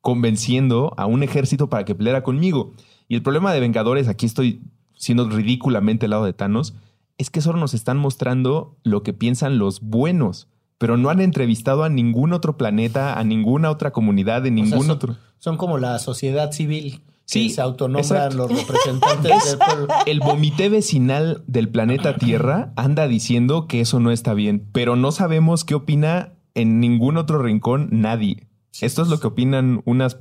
convenciendo 0.00 0.94
a 0.96 1.06
un 1.06 1.22
ejército 1.22 1.68
para 1.68 1.84
que 1.84 1.94
peleara 1.94 2.22
conmigo. 2.22 2.72
Y 3.08 3.14
el 3.14 3.22
problema 3.22 3.52
de 3.52 3.60
Vengadores, 3.60 4.08
aquí 4.08 4.26
estoy 4.26 4.62
siendo 4.94 5.28
ridículamente 5.28 6.06
al 6.06 6.10
lado 6.10 6.24
de 6.24 6.32
Thanos, 6.32 6.74
es 7.18 7.30
que 7.30 7.40
solo 7.40 7.58
nos 7.58 7.74
están 7.74 7.98
mostrando 7.98 8.78
lo 8.82 9.02
que 9.02 9.12
piensan 9.12 9.58
los 9.58 9.80
buenos, 9.82 10.48
pero 10.78 10.96
no 10.96 11.10
han 11.10 11.20
entrevistado 11.20 11.84
a 11.84 11.90
ningún 11.90 12.32
otro 12.32 12.56
planeta, 12.56 13.18
a 13.18 13.24
ninguna 13.24 13.70
otra 13.70 13.90
comunidad, 13.92 14.42
de 14.42 14.50
O 14.50 14.54
sea, 14.54 14.64
ningún 14.64 14.90
otro. 14.90 15.16
Son 15.40 15.56
como 15.56 15.76
la 15.78 15.98
sociedad 15.98 16.52
civil. 16.52 17.02
Sí, 17.24 17.46
que 17.48 17.54
se 17.54 17.60
autonombran 17.60 18.36
los 18.36 18.50
representantes 18.50 19.44
del 19.50 19.58
pueblo. 19.58 19.86
El 20.06 20.18
vomité 20.18 20.68
vecinal 20.68 21.44
del 21.46 21.68
planeta 21.68 22.16
Tierra 22.16 22.72
anda 22.74 23.06
diciendo 23.06 23.66
que 23.68 23.80
eso 23.80 24.00
no 24.00 24.10
está 24.10 24.34
bien, 24.34 24.66
pero 24.72 24.96
no 24.96 25.12
sabemos 25.12 25.64
qué 25.64 25.74
opina 25.76 26.32
en 26.54 26.80
ningún 26.80 27.16
otro 27.16 27.40
rincón 27.40 27.88
nadie. 27.92 28.48
Esto 28.80 29.02
es 29.02 29.08
lo 29.08 29.20
que 29.20 29.28
opinan 29.28 29.80
unas, 29.84 30.18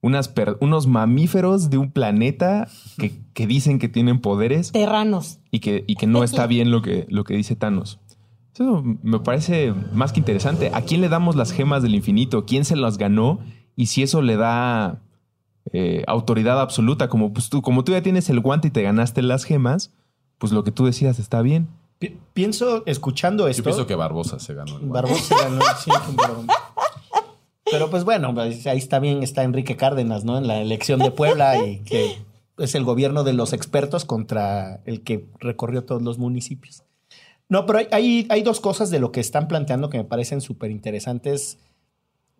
unas 0.00 0.28
per- 0.28 0.56
unos 0.62 0.86
mamíferos 0.86 1.68
de 1.68 1.76
un 1.76 1.90
planeta 1.92 2.66
que, 2.96 3.12
que 3.34 3.46
dicen 3.46 3.78
que 3.78 3.88
tienen 3.90 4.20
poderes 4.20 4.72
Terranos. 4.72 5.40
y 5.50 5.58
que, 5.60 5.84
y 5.86 5.96
que 5.96 6.06
no 6.06 6.24
está 6.24 6.46
bien 6.48 6.70
lo 6.70 6.80
que, 6.80 7.04
lo 7.10 7.24
que 7.24 7.34
dice 7.36 7.56
Thanos. 7.56 8.00
Eso 8.54 8.82
me 9.02 9.20
parece 9.20 9.74
más 9.92 10.12
que 10.12 10.20
interesante. 10.20 10.70
¿A 10.72 10.80
quién 10.80 11.02
le 11.02 11.10
damos 11.10 11.36
las 11.36 11.52
gemas 11.52 11.82
del 11.82 11.94
infinito? 11.94 12.46
¿Quién 12.46 12.64
se 12.64 12.74
las 12.74 12.96
ganó? 12.96 13.38
Y 13.78 13.86
si 13.86 14.02
eso 14.02 14.22
le 14.22 14.36
da 14.36 14.98
eh, 15.72 16.02
autoridad 16.08 16.60
absoluta, 16.60 17.08
como, 17.08 17.32
pues 17.32 17.48
tú, 17.48 17.62
como 17.62 17.84
tú 17.84 17.92
ya 17.92 18.02
tienes 18.02 18.28
el 18.28 18.40
guante 18.40 18.68
y 18.68 18.70
te 18.72 18.82
ganaste 18.82 19.22
las 19.22 19.44
gemas, 19.44 19.92
pues 20.38 20.52
lo 20.52 20.64
que 20.64 20.72
tú 20.72 20.84
decidas 20.86 21.18
está 21.20 21.42
bien. 21.42 21.68
Pi- 22.00 22.16
Pienso, 22.32 22.82
escuchando 22.86 23.46
esto. 23.46 23.60
Yo 23.60 23.64
pienso 23.64 23.86
que 23.86 23.94
Barbosa 23.94 24.38
se 24.40 24.54
ganó. 24.54 24.78
el 24.78 24.86
guante. 24.88 24.92
Barbosa 25.10 25.34
ganó, 25.44 25.60
sí, 25.82 25.90
pero, 26.16 26.44
pero 27.70 27.90
pues 27.90 28.04
bueno, 28.04 28.34
pues 28.34 28.66
ahí 28.66 28.78
está 28.78 28.98
bien, 28.98 29.22
está 29.22 29.42
Enrique 29.44 29.76
Cárdenas, 29.76 30.24
¿no? 30.24 30.38
En 30.38 30.46
la 30.48 30.60
elección 30.60 30.98
de 31.00 31.10
Puebla 31.10 31.64
y 31.64 31.78
que 31.80 32.16
es 32.56 32.74
el 32.74 32.84
gobierno 32.84 33.22
de 33.24 33.32
los 33.34 33.52
expertos 33.52 34.04
contra 34.04 34.80
el 34.86 35.02
que 35.02 35.26
recorrió 35.38 35.84
todos 35.84 36.02
los 36.02 36.18
municipios. 36.18 36.82
No, 37.48 37.64
pero 37.66 37.78
hay, 37.78 37.86
hay, 37.92 38.26
hay 38.30 38.42
dos 38.42 38.60
cosas 38.60 38.90
de 38.90 38.98
lo 38.98 39.12
que 39.12 39.20
están 39.20 39.46
planteando 39.48 39.88
que 39.88 39.98
me 39.98 40.04
parecen 40.04 40.40
súper 40.40 40.70
interesantes. 40.70 41.58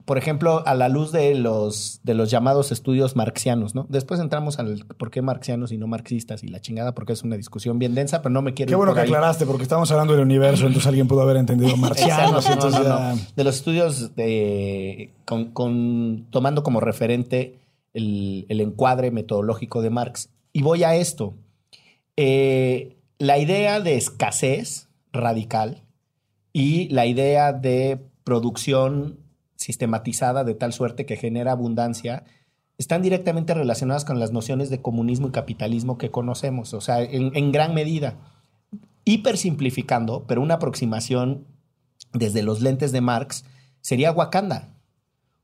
Por 0.08 0.16
ejemplo, 0.18 0.62
a 0.66 0.74
la 0.74 0.88
luz 0.88 1.12
de 1.12 1.34
los, 1.34 2.00
de 2.02 2.14
los 2.14 2.30
llamados 2.30 2.72
estudios 2.72 3.14
marxianos, 3.14 3.74
¿no? 3.74 3.86
Después 3.90 4.18
entramos 4.20 4.58
al 4.58 4.84
por 4.96 5.10
qué 5.10 5.20
marxianos 5.22 5.70
y 5.70 5.76
no 5.78 5.86
marxistas 5.86 6.42
y 6.42 6.48
la 6.48 6.60
chingada, 6.60 6.94
porque 6.94 7.12
es 7.12 7.22
una 7.22 7.36
discusión 7.36 7.78
bien 7.78 7.94
densa, 7.94 8.22
pero 8.22 8.32
no 8.32 8.40
me 8.40 8.54
quiero 8.54 8.68
Qué 8.68 8.72
ir 8.72 8.76
bueno 8.78 8.92
por 8.92 8.96
que 8.96 9.02
ahí. 9.02 9.08
aclaraste, 9.08 9.44
porque 9.44 9.64
estamos 9.64 9.90
hablando 9.92 10.14
del 10.14 10.22
universo, 10.22 10.66
entonces 10.66 10.86
alguien 10.88 11.06
pudo 11.08 11.20
haber 11.20 11.36
entendido 11.36 11.76
marcianos. 11.76 12.44
Exacto, 12.50 12.70
no. 12.70 13.18
De 13.36 13.44
los 13.44 13.54
estudios 13.56 14.16
de, 14.16 15.12
con, 15.26 15.52
con- 15.52 16.26
tomando 16.30 16.62
como 16.62 16.80
referente 16.80 17.58
el, 17.92 18.46
el 18.48 18.60
encuadre 18.62 19.10
metodológico 19.10 19.82
de 19.82 19.90
Marx. 19.90 20.30
Y 20.54 20.62
voy 20.62 20.84
a 20.84 20.96
esto. 20.96 21.34
Eh, 22.16 22.96
la 23.18 23.38
idea 23.38 23.80
de 23.80 23.96
escasez 23.96 24.88
radical 25.12 25.82
y 26.52 26.88
la 26.88 27.04
idea 27.06 27.52
de 27.52 27.98
producción 28.24 29.18
sistematizada 29.58 30.44
de 30.44 30.54
tal 30.54 30.72
suerte 30.72 31.04
que 31.04 31.16
genera 31.16 31.52
abundancia 31.52 32.24
están 32.78 33.02
directamente 33.02 33.54
relacionadas 33.54 34.04
con 34.04 34.20
las 34.20 34.32
nociones 34.32 34.70
de 34.70 34.80
comunismo 34.80 35.28
y 35.28 35.32
capitalismo 35.32 35.98
que 35.98 36.12
conocemos, 36.12 36.72
o 36.74 36.80
sea, 36.80 37.02
en, 37.02 37.52
gran 37.52 37.74
medida. 37.74 38.14
Hipersimplificando, 39.04 40.24
pero 40.28 40.40
una 40.42 40.54
aproximación 40.54 41.44
desde 42.12 42.44
los 42.44 42.62
lentes 42.62 42.92
de 42.92 43.00
Marx 43.00 43.44
sería 43.80 44.12
Wakanda. 44.12 44.68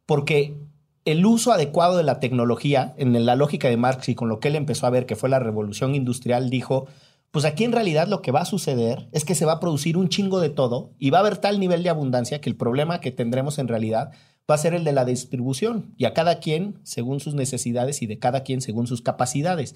Porque 0.07 0.57
el 1.05 1.27
uso 1.27 1.53
adecuado 1.53 1.97
de 1.97 2.05
la 2.05 2.21
tecnología, 2.21 2.95
en 2.99 3.27
la 3.27 3.35
lógica 3.35 3.69
de 3.69 3.77
Marx 3.77 4.09
y 4.09 4.15
con 4.15 4.29
lo 4.29 4.39
que 4.39 4.49
él 4.49 4.55
empezó 4.55 4.87
a 4.87 4.91
ver, 4.91 5.05
que 5.05 5.17
fue 5.17 5.29
la 5.29 5.41
revolución 5.41 5.97
industrial, 5.97 6.51
dijo, 6.51 6.87
pues 7.35 7.45
aquí 7.47 7.65
en 7.65 7.73
realidad 7.73 8.07
lo 8.07 8.23
que 8.23 8.31
va 8.31 8.43
a 8.43 8.45
suceder 8.45 9.09
es 9.11 9.25
que 9.25 9.35
se 9.35 9.45
va 9.45 9.55
a 9.55 9.59
producir 9.59 9.97
un 9.97 10.09
chingo 10.09 10.39
de 10.39 10.51
todo 10.51 10.93
y 11.01 11.11
va 11.11 11.19
a 11.19 11.21
haber 11.23 11.37
tal 11.37 11.59
nivel 11.59 11.83
de 11.83 11.89
abundancia 11.91 12.41
que 12.41 12.49
el 12.49 12.55
problema 12.55 13.01
que 13.01 13.11
tendremos 13.11 13.59
en 13.59 13.67
realidad 13.67 14.13
va 14.49 14.55
a 14.55 14.59
ser 14.59 14.73
el 14.73 14.85
de 14.85 14.93
la 14.93 15.05
distribución 15.05 15.97
y 15.97 16.05
a 16.05 16.15
cada 16.15 16.39
quien 16.39 16.79
según 16.85 17.19
sus 17.19 17.35
necesidades 17.35 18.03
y 18.03 18.07
de 18.07 18.21
cada 18.21 18.45
quien 18.45 18.61
según 18.61 18.87
sus 18.87 19.03
capacidades. 19.03 19.75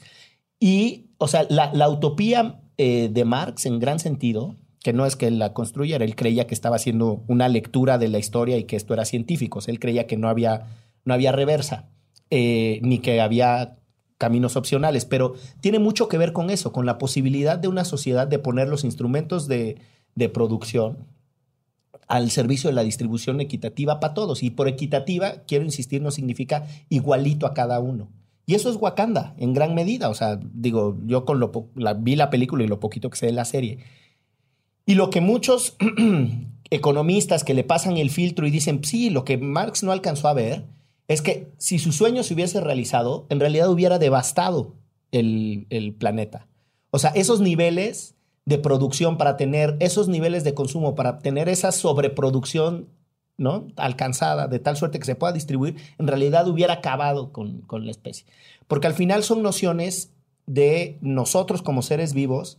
Y, 0.61 1.07
o 1.19 1.27
sea, 1.27 1.49
la, 1.51 1.73
la 1.75 1.89
utopía 1.89 2.61
eh, 2.77 3.09
de 3.11 3.25
Marx 3.25 3.67
en 3.67 3.81
gran 3.81 3.99
sentido, 3.99 4.55
que 4.85 4.93
no 4.93 5.05
es 5.05 5.17
que 5.17 5.27
él 5.27 5.41
la 5.41 5.53
construyera, 5.53 6.05
él 6.05 6.15
creía 6.15 6.47
que 6.47 6.55
estaba 6.55 6.77
haciendo 6.77 7.25
una 7.27 7.49
lectura 7.49 7.99
de 7.99 8.07
la 8.07 8.21
historia 8.21 8.57
y 8.57 8.65
que 8.67 8.77
esto 8.77 8.95
era 8.95 9.05
científico, 9.05 9.59
él 9.67 9.81
creía 9.81 10.07
que 10.07 10.17
no 10.17 10.29
había, 10.29 10.69
no 11.05 11.13
había 11.13 11.33
reversa, 11.33 11.89
eh, 12.31 12.79
ni 12.83 13.01
que 13.01 13.21
había 13.21 13.79
caminos 14.19 14.57
opcionales, 14.57 15.05
pero 15.05 15.35
tiene 15.61 15.79
mucho 15.79 16.09
que 16.09 16.19
ver 16.19 16.33
con 16.33 16.51
eso, 16.51 16.73
con 16.73 16.85
la 16.85 16.99
posibilidad 16.99 17.57
de 17.57 17.69
una 17.69 17.85
sociedad 17.85 18.27
de 18.27 18.39
poner 18.39 18.69
los 18.69 18.85
instrumentos 18.85 19.47
de, 19.47 19.79
de 20.17 20.29
producción 20.29 21.07
al 22.09 22.31
servicio 22.31 22.69
de 22.69 22.75
la 22.75 22.83
distribución 22.83 23.41
equitativa 23.41 24.01
para 24.01 24.15
todos. 24.15 24.43
Y 24.43 24.51
por 24.51 24.67
equitativa, 24.67 25.45
quiero 25.47 25.65
insistir, 25.65 26.03
no 26.03 26.11
significa 26.11 26.67
igualito 26.89 27.47
a 27.47 27.55
cada 27.55 27.79
uno. 27.81 28.09
Y 28.47 28.55
eso 28.55 28.71
es 28.71 28.77
Wakanda, 28.77 29.35
en 29.39 29.53
gran 29.53 29.75
medida. 29.75 30.09
O 30.09 30.15
sea, 30.15 30.41
digo, 30.43 30.99
yo 31.05 31.25
con 31.25 31.39
lo 31.39 31.69
la, 31.77 31.95
vi 31.95 32.17
la 32.17 32.31
película 32.31 32.65
y 32.65 32.67
lo 32.67 32.81
poquito 32.81 33.11
que 33.11 33.19
sé 33.19 33.27
de 33.27 33.33
la 33.33 33.45
serie. 33.45 33.79
Y 34.87 34.95
lo 34.95 35.11
que 35.11 35.21
muchos 35.21 35.77
economistas 36.71 37.45
que 37.45 37.53
le 37.53 37.63
pasan 37.63 37.99
el 37.99 38.09
filtro 38.09 38.47
y 38.47 38.51
dicen, 38.51 38.83
sí, 38.83 39.11
lo 39.11 39.25
que 39.25 39.37
Marx 39.37 39.83
no 39.83 39.93
alcanzó 39.93 40.29
a 40.29 40.33
ver 40.33 40.65
es 41.09 41.23
que 41.23 41.51
si 41.59 41.79
su 41.79 41.93
sueño 41.93 42.23
se 42.23 42.35
hubiese 42.35 42.61
realizado, 42.61 43.27
en 43.31 43.41
realidad 43.41 43.71
hubiera 43.71 43.99
devastado 43.99 44.75
el, 45.11 45.67
el 45.71 45.95
planeta. 45.95 46.47
O 46.91 46.99
sea, 46.99 47.11
esos 47.11 47.41
niveles 47.41 48.15
de 48.45 48.59
producción 48.59 49.19
para 49.19 49.37
tener 49.37 49.77
esos 49.81 50.09
niveles 50.09 50.45
de 50.45 50.55
consumo, 50.55 50.95
para 50.95 51.19
tener 51.19 51.49
esa 51.49 51.73
sobreproducción 51.73 52.89
¿no? 53.37 53.69
alcanzada 53.77 54.49
de 54.49 54.59
tal 54.59 54.77
suerte 54.77 54.99
que 54.99 55.05
se 55.05 55.15
pueda 55.15 55.33
distribuir, 55.33 55.77
en 55.99 56.07
realidad 56.07 56.49
hubiera 56.49 56.75
acabado 56.75 57.33
con, 57.33 57.61
con 57.63 57.85
la 57.85 57.91
especie. 57.91 58.27
Porque 58.67 58.87
al 58.87 58.95
final 58.95 59.23
son 59.23 59.43
nociones 59.43 60.13
de 60.47 60.99
nosotros 61.01 61.63
como 61.63 61.83
seres 61.83 62.15
vivos 62.15 62.59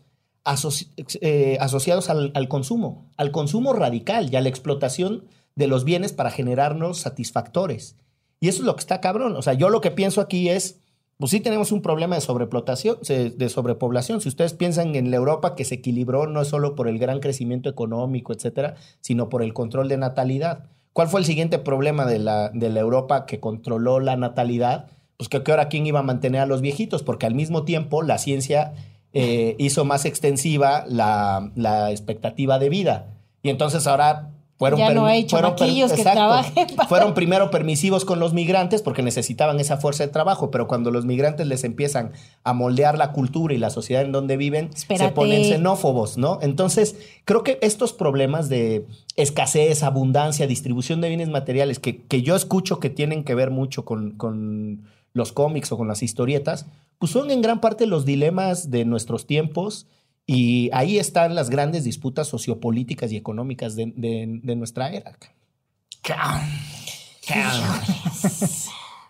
eh, 1.22 1.58
asociados 1.60 2.10
al, 2.10 2.32
al 2.34 2.48
consumo, 2.48 3.06
al 3.18 3.32
consumo 3.32 3.74
radical 3.74 4.32
y 4.32 4.36
a 4.36 4.42
la 4.42 4.50
explotación 4.50 5.26
de 5.56 5.68
los 5.68 5.84
bienes 5.84 6.14
para 6.14 6.32
generarnos 6.32 7.00
satisfactores. 7.00 7.96
Y 8.40 8.48
eso 8.48 8.60
es 8.62 8.66
lo 8.66 8.76
que 8.76 8.80
está 8.82 9.02
cabrón. 9.02 9.36
O 9.36 9.42
sea, 9.42 9.54
yo 9.54 9.70
lo 9.70 9.82
que 9.82 9.92
pienso 9.92 10.22
aquí 10.22 10.50
es, 10.50 10.80
pues 11.18 11.32
sí 11.32 11.40
tenemos 11.42 11.72
un 11.72 11.82
problema 11.82 12.16
de 12.16 12.22
sobreplotación, 12.22 12.98
se- 13.02 13.30
de 13.32 13.50
sobrepoblación. 13.50 14.22
Si 14.22 14.30
ustedes 14.30 14.54
piensan 14.54 14.96
en 14.96 15.12
la 15.12 15.18
Europa 15.18 15.56
que 15.56 15.66
se 15.66 15.76
equilibró 15.76 16.28
no 16.28 16.46
solo 16.46 16.76
por 16.76 16.88
el 16.88 17.00
gran 17.00 17.20
crecimiento 17.20 17.70
económico, 17.70 18.32
etcétera, 18.34 18.76
sino 19.02 19.28
por 19.30 19.44
el 19.44 19.54
control 19.54 19.90
de 19.90 19.98
natalidad. 19.98 20.64
¿Cuál 20.94 21.08
fue 21.10 21.20
el 21.20 21.26
siguiente 21.26 21.60
problema 21.60 22.06
de 22.06 22.20
la, 22.20 22.50
de 22.50 22.70
la 22.70 22.80
Europa 22.80 23.26
que 23.26 23.40
controló 23.40 24.00
la 24.00 24.16
natalidad? 24.16 24.88
Pues 25.18 25.28
que 25.28 25.44
que 25.44 25.52
ahora 25.52 25.68
quién 25.68 25.86
iba 25.86 26.00
a 26.00 26.04
mantener 26.04 26.40
a 26.42 26.46
los 26.46 26.62
viejitos, 26.62 27.04
porque 27.04 27.26
al 27.26 27.36
mismo 27.36 27.64
tiempo 27.66 28.02
la 28.04 28.18
ciencia 28.18 28.74
eh, 29.12 29.56
hizo 29.60 29.84
más 29.84 30.06
extensiva 30.06 30.86
la, 30.88 31.52
la 31.56 31.92
expectativa 31.92 32.58
de 32.58 32.70
vida. 32.70 33.08
Y 33.44 33.50
entonces 33.50 33.86
ahora 33.86 34.30
fueron... 34.60 34.78
Ya 34.80 34.94
no 34.94 35.06
hay 35.08 35.28
fueron 35.28 35.56
que 35.56 36.04
trabajen 36.04 36.68
para- 36.76 36.88
Fueron 36.90 37.14
primero 37.16 37.50
permisivos 37.50 38.06
con 38.06 38.20
los 38.20 38.34
migrantes 38.34 38.82
porque 38.84 39.02
necesitaban 39.02 39.60
esa 39.60 39.78
fuerza 39.78 40.06
de 40.06 40.12
trabajo, 40.12 40.52
pero 40.52 40.68
cuando 40.68 40.92
los 40.92 41.06
migrantes 41.06 41.48
les 41.48 41.64
empiezan 41.64 42.12
a 42.44 42.54
moldear 42.54 42.98
la 42.98 43.12
cultura 43.14 43.54
y 43.54 43.58
la 43.58 43.70
sociedad 43.72 44.04
en 44.04 44.12
donde 44.12 44.36
viven, 44.38 44.70
se 44.76 44.86
ponen 45.16 45.44
xenófobos, 45.46 46.18
¿no? 46.18 46.38
Entonces, 46.42 46.98
creo 47.26 47.44
que 47.44 47.58
estos 47.62 47.94
problemas 47.94 48.50
de 48.50 48.86
escasez, 49.16 49.82
abundancia, 49.82 50.46
distribución 50.46 51.02
de 51.02 51.08
bienes 51.08 51.30
materiales, 51.30 51.80
que, 51.80 52.04
que 52.04 52.22
yo 52.22 52.36
escucho 52.36 52.80
que 52.80 52.90
tienen 52.90 53.24
que 53.24 53.36
ver 53.36 53.50
mucho 53.52 53.86
con, 53.86 54.12
con 54.12 54.84
los 55.14 55.32
cómics 55.32 55.72
o 55.72 55.78
con 55.78 55.88
las 55.88 56.04
historietas, 56.04 56.66
pues 57.00 57.14
son 57.14 57.32
en 57.32 57.42
gran 57.42 57.62
parte 57.62 57.86
los 57.88 58.06
dilemas 58.06 58.70
de 58.72 58.84
nuestros 58.84 59.26
tiempos 59.26 59.88
y 60.32 60.70
ahí 60.74 61.00
están 61.00 61.34
las 61.34 61.50
grandes 61.50 61.84
disputas 61.86 62.28
sociopolíticas 62.28 63.12
y 63.12 63.18
económicas 63.18 63.76
de, 63.76 63.92
de- 63.96 64.40
de 64.44 64.56
nuestra 64.56 64.90
era. 64.92 65.18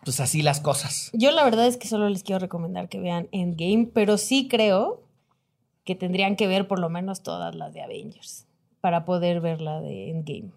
Pues 0.06 0.20
así 0.20 0.42
las 0.42 0.60
cosas. 0.62 1.10
Yo 1.14 1.32
la 1.32 1.44
verdad 1.44 1.68
es 1.68 1.78
que 1.78 1.88
solo 1.88 2.10
les 2.10 2.24
quiero 2.24 2.40
recomendar 2.40 2.90
que 2.90 3.00
vean 3.00 3.28
Endgame, 3.32 3.90
pero 3.94 4.18
sí 4.18 4.48
creo 4.48 5.04
que 5.84 5.96
tendrían 5.96 6.36
que 6.36 6.48
ver 6.48 6.68
por 6.68 6.80
lo 6.80 6.90
menos 6.90 7.22
todas 7.22 7.54
las 7.56 7.74
de 7.74 7.82
Avengers 7.82 8.46
para 8.82 9.06
poder 9.06 9.42
ver 9.42 9.62
la 9.62 9.82
de 9.82 10.10
Endgame. 10.12 10.52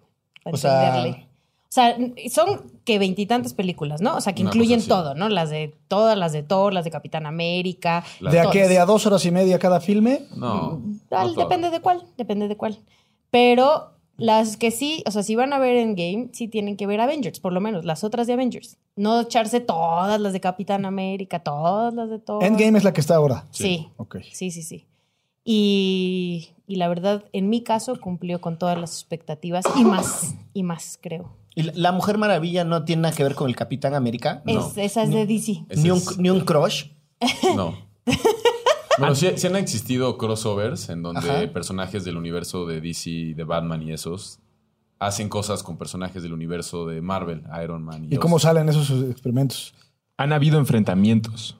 Para 0.44 0.54
O 0.54 0.56
sea- 0.56 0.88
entenderle. 0.88 1.28
O 1.72 1.74
sea, 1.74 1.96
son 2.30 2.70
que 2.84 2.98
veintitantas 2.98 3.54
películas, 3.54 4.02
¿no? 4.02 4.14
O 4.18 4.20
sea, 4.20 4.34
que 4.34 4.42
Una 4.42 4.50
incluyen 4.50 4.86
todo, 4.86 5.14
¿no? 5.14 5.30
Las 5.30 5.48
de 5.48 5.74
todas, 5.88 6.18
las 6.18 6.34
de 6.34 6.42
Thor, 6.42 6.74
las 6.74 6.84
de 6.84 6.90
Capitán 6.90 7.24
América. 7.24 8.04
¿De 8.20 8.40
a 8.40 8.50
qué? 8.50 8.68
¿De 8.68 8.78
a 8.78 8.84
dos 8.84 9.06
horas 9.06 9.24
y 9.24 9.30
media 9.30 9.58
cada 9.58 9.80
filme? 9.80 10.26
No. 10.36 10.82
Tal, 11.08 11.28
no 11.28 11.32
todas. 11.32 11.48
depende 11.48 11.70
de 11.70 11.80
cuál, 11.80 12.04
depende 12.18 12.46
de 12.46 12.58
cuál. 12.58 12.78
Pero 13.30 13.92
las 14.18 14.58
que 14.58 14.70
sí, 14.70 15.02
o 15.06 15.10
sea, 15.10 15.22
si 15.22 15.34
van 15.34 15.54
a 15.54 15.58
ver 15.58 15.76
Endgame, 15.76 16.28
sí 16.34 16.46
tienen 16.46 16.76
que 16.76 16.86
ver 16.86 17.00
Avengers, 17.00 17.40
por 17.40 17.54
lo 17.54 17.62
menos, 17.62 17.86
las 17.86 18.04
otras 18.04 18.26
de 18.26 18.34
Avengers. 18.34 18.76
No 18.94 19.22
echarse 19.22 19.60
todas 19.60 20.20
las 20.20 20.34
de 20.34 20.40
Capitán 20.40 20.84
América, 20.84 21.38
todas 21.38 21.94
las 21.94 22.10
de 22.10 22.18
Thor. 22.18 22.44
Endgame 22.44 22.76
es 22.76 22.84
la 22.84 22.92
que 22.92 23.00
está 23.00 23.16
ahora. 23.16 23.46
Sí. 23.50 23.88
Ok. 23.96 24.18
Sí, 24.30 24.50
sí, 24.50 24.62
sí. 24.62 24.84
Y, 25.42 26.50
y 26.66 26.76
la 26.76 26.88
verdad, 26.88 27.24
en 27.32 27.48
mi 27.48 27.62
caso, 27.62 27.98
cumplió 27.98 28.42
con 28.42 28.58
todas 28.58 28.78
las 28.78 28.92
expectativas 28.92 29.64
y 29.74 29.84
más, 29.84 30.34
y 30.52 30.64
más, 30.64 30.98
creo. 31.00 31.40
¿Y 31.55 31.62
la- 31.78 31.92
Mujer 31.92 32.18
Maravilla 32.18 32.64
no 32.64 32.84
tiene 32.84 33.03
nada 33.03 33.14
que 33.14 33.22
ver 33.22 33.34
con 33.34 33.48
el 33.48 33.57
Capitán 33.57 33.94
América? 33.94 34.42
No. 34.46 34.66
Es- 34.68 34.76
esa 34.78 35.03
es 35.03 35.11
de 35.11 35.26
DC. 35.26 35.64
Ni 35.76 35.90
un, 35.90 35.98
es- 35.98 36.18
ni 36.18 36.30
un 36.30 36.40
crush. 36.40 36.86
No. 37.57 37.74
Bueno, 38.98 39.14
sí, 39.14 39.26
sí 39.36 39.46
han 39.46 39.57
existido 39.57 40.18
crossovers 40.18 40.90
en 40.90 41.03
donde 41.03 41.20
Ajá. 41.20 41.53
personajes 41.53 42.05
del 42.05 42.18
universo 42.18 42.66
de 42.66 42.80
DC, 42.82 43.32
de 43.34 43.44
Batman 43.44 43.82
y 43.82 43.90
esos 43.92 44.38
hacen 44.98 45.30
cosas 45.30 45.62
con 45.62 45.78
personajes 45.78 46.22
del 46.22 46.34
universo 46.34 46.86
de 46.86 47.00
Marvel, 47.00 47.42
Iron 47.64 47.82
Man 47.82 48.05
y, 48.05 48.14
¿Y 48.14 48.18
cómo 48.18 48.38
salen 48.38 48.68
esos 48.68 48.90
experimentos? 49.11 49.74
Han 50.18 50.34
habido 50.34 50.59
enfrentamientos 50.59 51.57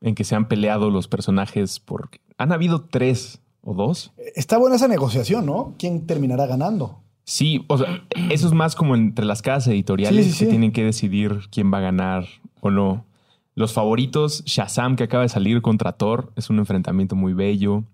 en 0.00 0.14
que 0.14 0.24
se 0.24 0.34
han 0.34 0.48
peleado 0.48 0.88
los 0.90 1.06
personajes 1.06 1.78
por... 1.80 2.08
Han 2.38 2.50
habido 2.50 2.80
tres 2.86 3.42
o 3.60 3.74
dos. 3.74 4.12
Está 4.34 4.56
buena 4.56 4.76
esa 4.76 4.88
negociación, 4.88 5.44
¿no? 5.44 5.74
¿Quién 5.78 6.06
terminará 6.06 6.46
ganando? 6.46 7.02
Sí, 7.30 7.64
o 7.68 7.78
sea, 7.78 8.02
eso 8.28 8.48
es 8.48 8.52
más 8.52 8.74
como 8.74 8.96
entre 8.96 9.24
las 9.24 9.40
casas 9.40 9.68
editoriales 9.68 10.26
Sí, 10.26 10.32
sí, 10.32 10.38
que 10.40 10.44
sí. 10.46 10.50
tienen 10.50 10.72
que 10.72 10.82
decidir 10.82 11.42
quién 11.52 11.72
va 11.72 11.78
a 11.78 11.80
ganar 11.80 12.26
o 12.60 12.72
no. 12.72 13.06
Los 13.54 13.72
favoritos, 13.72 14.42
Shazam, 14.46 14.96
que 14.96 15.04
acaba 15.04 15.22
de 15.22 15.28
salir 15.28 15.62
contra 15.62 15.92
Thor, 15.92 16.32
es 16.34 16.50
un 16.50 16.58
enfrentamiento 16.58 17.14
muy 17.14 17.32
bello. 17.32 17.84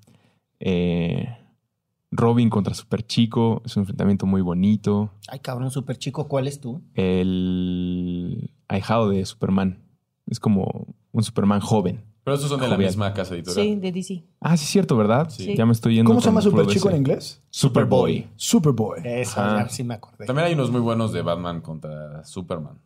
Eh, 0.59 1.37
Robin 2.11 2.49
contra 2.49 2.73
Super 2.73 3.07
Chico, 3.07 3.61
es 3.67 3.77
un 3.77 3.83
enfrentamiento 3.83 4.25
muy 4.25 4.41
bonito. 4.41 5.11
Ay, 5.29 5.41
cabrón, 5.41 5.71
súper 5.71 5.99
chico, 5.99 6.29
¿cuál 6.29 6.49
es 6.49 6.59
tú? 6.59 6.81
El 6.95 8.51
ahijado 8.69 9.11
de 9.11 9.27
Superman, 9.27 9.83
es 10.27 10.41
como 10.41 10.95
un 11.13 11.23
Superman 11.23 11.61
joven. 11.61 12.01
Pero 12.27 12.35
estos 12.35 12.51
son 12.51 12.59
de 12.59 12.67
la 12.67 12.77
misma 12.77 13.15
casa 13.15 13.37
editorial. 13.37 13.65
Sí, 13.65 13.77
de 13.77 13.93
DC. 13.93 14.25
Ah, 14.41 14.57
sí, 14.57 14.65
es 14.65 14.71
cierto, 14.71 14.97
¿verdad? 14.97 15.31
Sí. 15.31 15.55
Ya 15.57 15.65
me 15.65 15.71
estoy 15.71 15.95
yendo. 15.95 16.09
¿Cómo 16.09 16.21
se 16.21 16.25
con 16.25 16.35
llama 16.35 16.51
puro 16.51 16.65
Super 16.65 16.75
Chico 16.75 16.91
en 16.91 16.97
inglés? 16.97 17.41
Superboy. 17.51 18.27
Superboy. 18.35 18.99
Eso, 19.05 19.41
Ajá. 19.41 19.63
ya 19.63 19.69
sí 19.69 19.85
me 19.85 19.95
acordé. 19.95 20.27
También 20.27 20.49
hay 20.49 20.55
unos 20.55 20.73
muy 20.73 20.81
buenos 20.81 21.13
de 21.13 21.23
Batman 21.23 21.61
contra 21.61 22.25
Superman. 22.25 22.81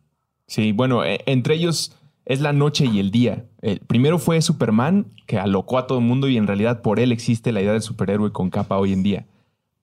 Sí, 0.45 0.73
bueno, 0.73 1.03
eh, 1.03 1.21
entre 1.25 1.55
ellos 1.55 1.97
es 2.25 2.39
la 2.39 2.53
noche 2.53 2.85
y 2.85 2.99
el 2.99 3.09
día. 3.09 3.47
El 3.63 3.79
primero 3.79 4.19
fue 4.19 4.39
Superman, 4.43 5.07
que 5.25 5.39
alocó 5.39 5.79
a 5.79 5.87
todo 5.87 5.97
el 5.97 6.05
mundo 6.05 6.29
y 6.29 6.37
en 6.37 6.45
realidad 6.45 6.83
por 6.83 6.99
él 6.99 7.11
existe 7.11 7.51
la 7.51 7.63
idea 7.63 7.71
del 7.71 7.81
superhéroe 7.81 8.31
con 8.31 8.51
capa 8.51 8.77
hoy 8.77 8.93
en 8.93 9.01
día. 9.01 9.25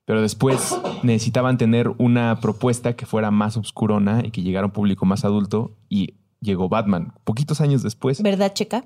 Pero 0.05 0.23
después 0.23 0.81
necesitaban 1.03 1.59
tener 1.59 1.91
una 1.99 2.39
propuesta 2.41 2.95
que 2.95 3.07
fuera 3.07 3.33
más 3.33 3.57
obscurona 3.57 4.23
y 4.25 4.31
que 4.31 4.43
llegara 4.43 4.67
a 4.67 4.69
un 4.69 4.73
público 4.73 5.05
más 5.05 5.25
adulto 5.25 5.73
y 5.89 6.15
llegó 6.41 6.69
Batman, 6.69 7.13
poquitos 7.25 7.61
años 7.61 7.83
después. 7.83 8.23
¿Verdad, 8.23 8.55
Checa? 8.55 8.85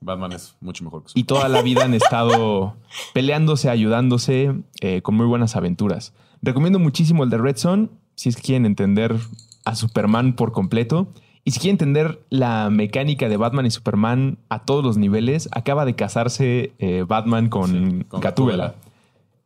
Batman 0.00 0.32
es 0.32 0.54
mucho 0.60 0.84
mejor 0.84 1.02
que 1.02 1.08
Y 1.14 1.20
Superman. 1.22 1.26
toda 1.26 1.48
la 1.48 1.62
vida 1.62 1.84
han 1.84 1.94
estado 2.02 2.76
peleándose, 3.14 3.68
ayudándose, 3.70 4.54
eh, 4.80 5.02
con 5.02 5.14
muy 5.16 5.26
buenas 5.26 5.56
aventuras. 5.56 6.12
Recomiendo 6.42 6.78
muchísimo 6.78 7.24
el 7.24 7.30
de 7.30 7.38
Red 7.38 7.56
Son, 7.56 7.90
si 8.14 8.28
es 8.28 8.36
que 8.36 8.42
quieren 8.42 8.66
entender 8.66 9.16
a 9.64 9.74
Superman 9.74 10.34
por 10.34 10.52
completo. 10.52 11.08
Y 11.44 11.50
si 11.52 11.60
quieren 11.60 11.74
entender 11.74 12.22
la 12.30 12.68
mecánica 12.70 13.28
de 13.28 13.36
Batman 13.36 13.66
y 13.66 13.70
Superman 13.70 14.38
a 14.50 14.64
todos 14.64 14.84
los 14.84 14.98
niveles, 14.98 15.48
acaba 15.52 15.84
de 15.84 15.94
casarse 15.94 16.72
eh, 16.78 17.04
Batman 17.08 17.48
con, 17.48 17.70
Sí, 18.00 18.04
con 18.08 18.20
Gatúbela. 18.20 18.64
Gatúbela. 18.66 18.74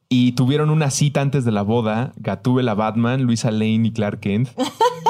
Y 0.08 0.32
tuvieron 0.32 0.68
una 0.68 0.90
cita 0.90 1.22
antes 1.22 1.44
de 1.46 1.52
la 1.52 1.62
boda, 1.62 2.12
Gatúbela 2.16 2.74
Batman, 2.74 3.22
Luisa 3.22 3.50
Lane 3.50 3.86
y 3.86 3.92
Clark 3.92 4.20
Kent. 4.20 4.50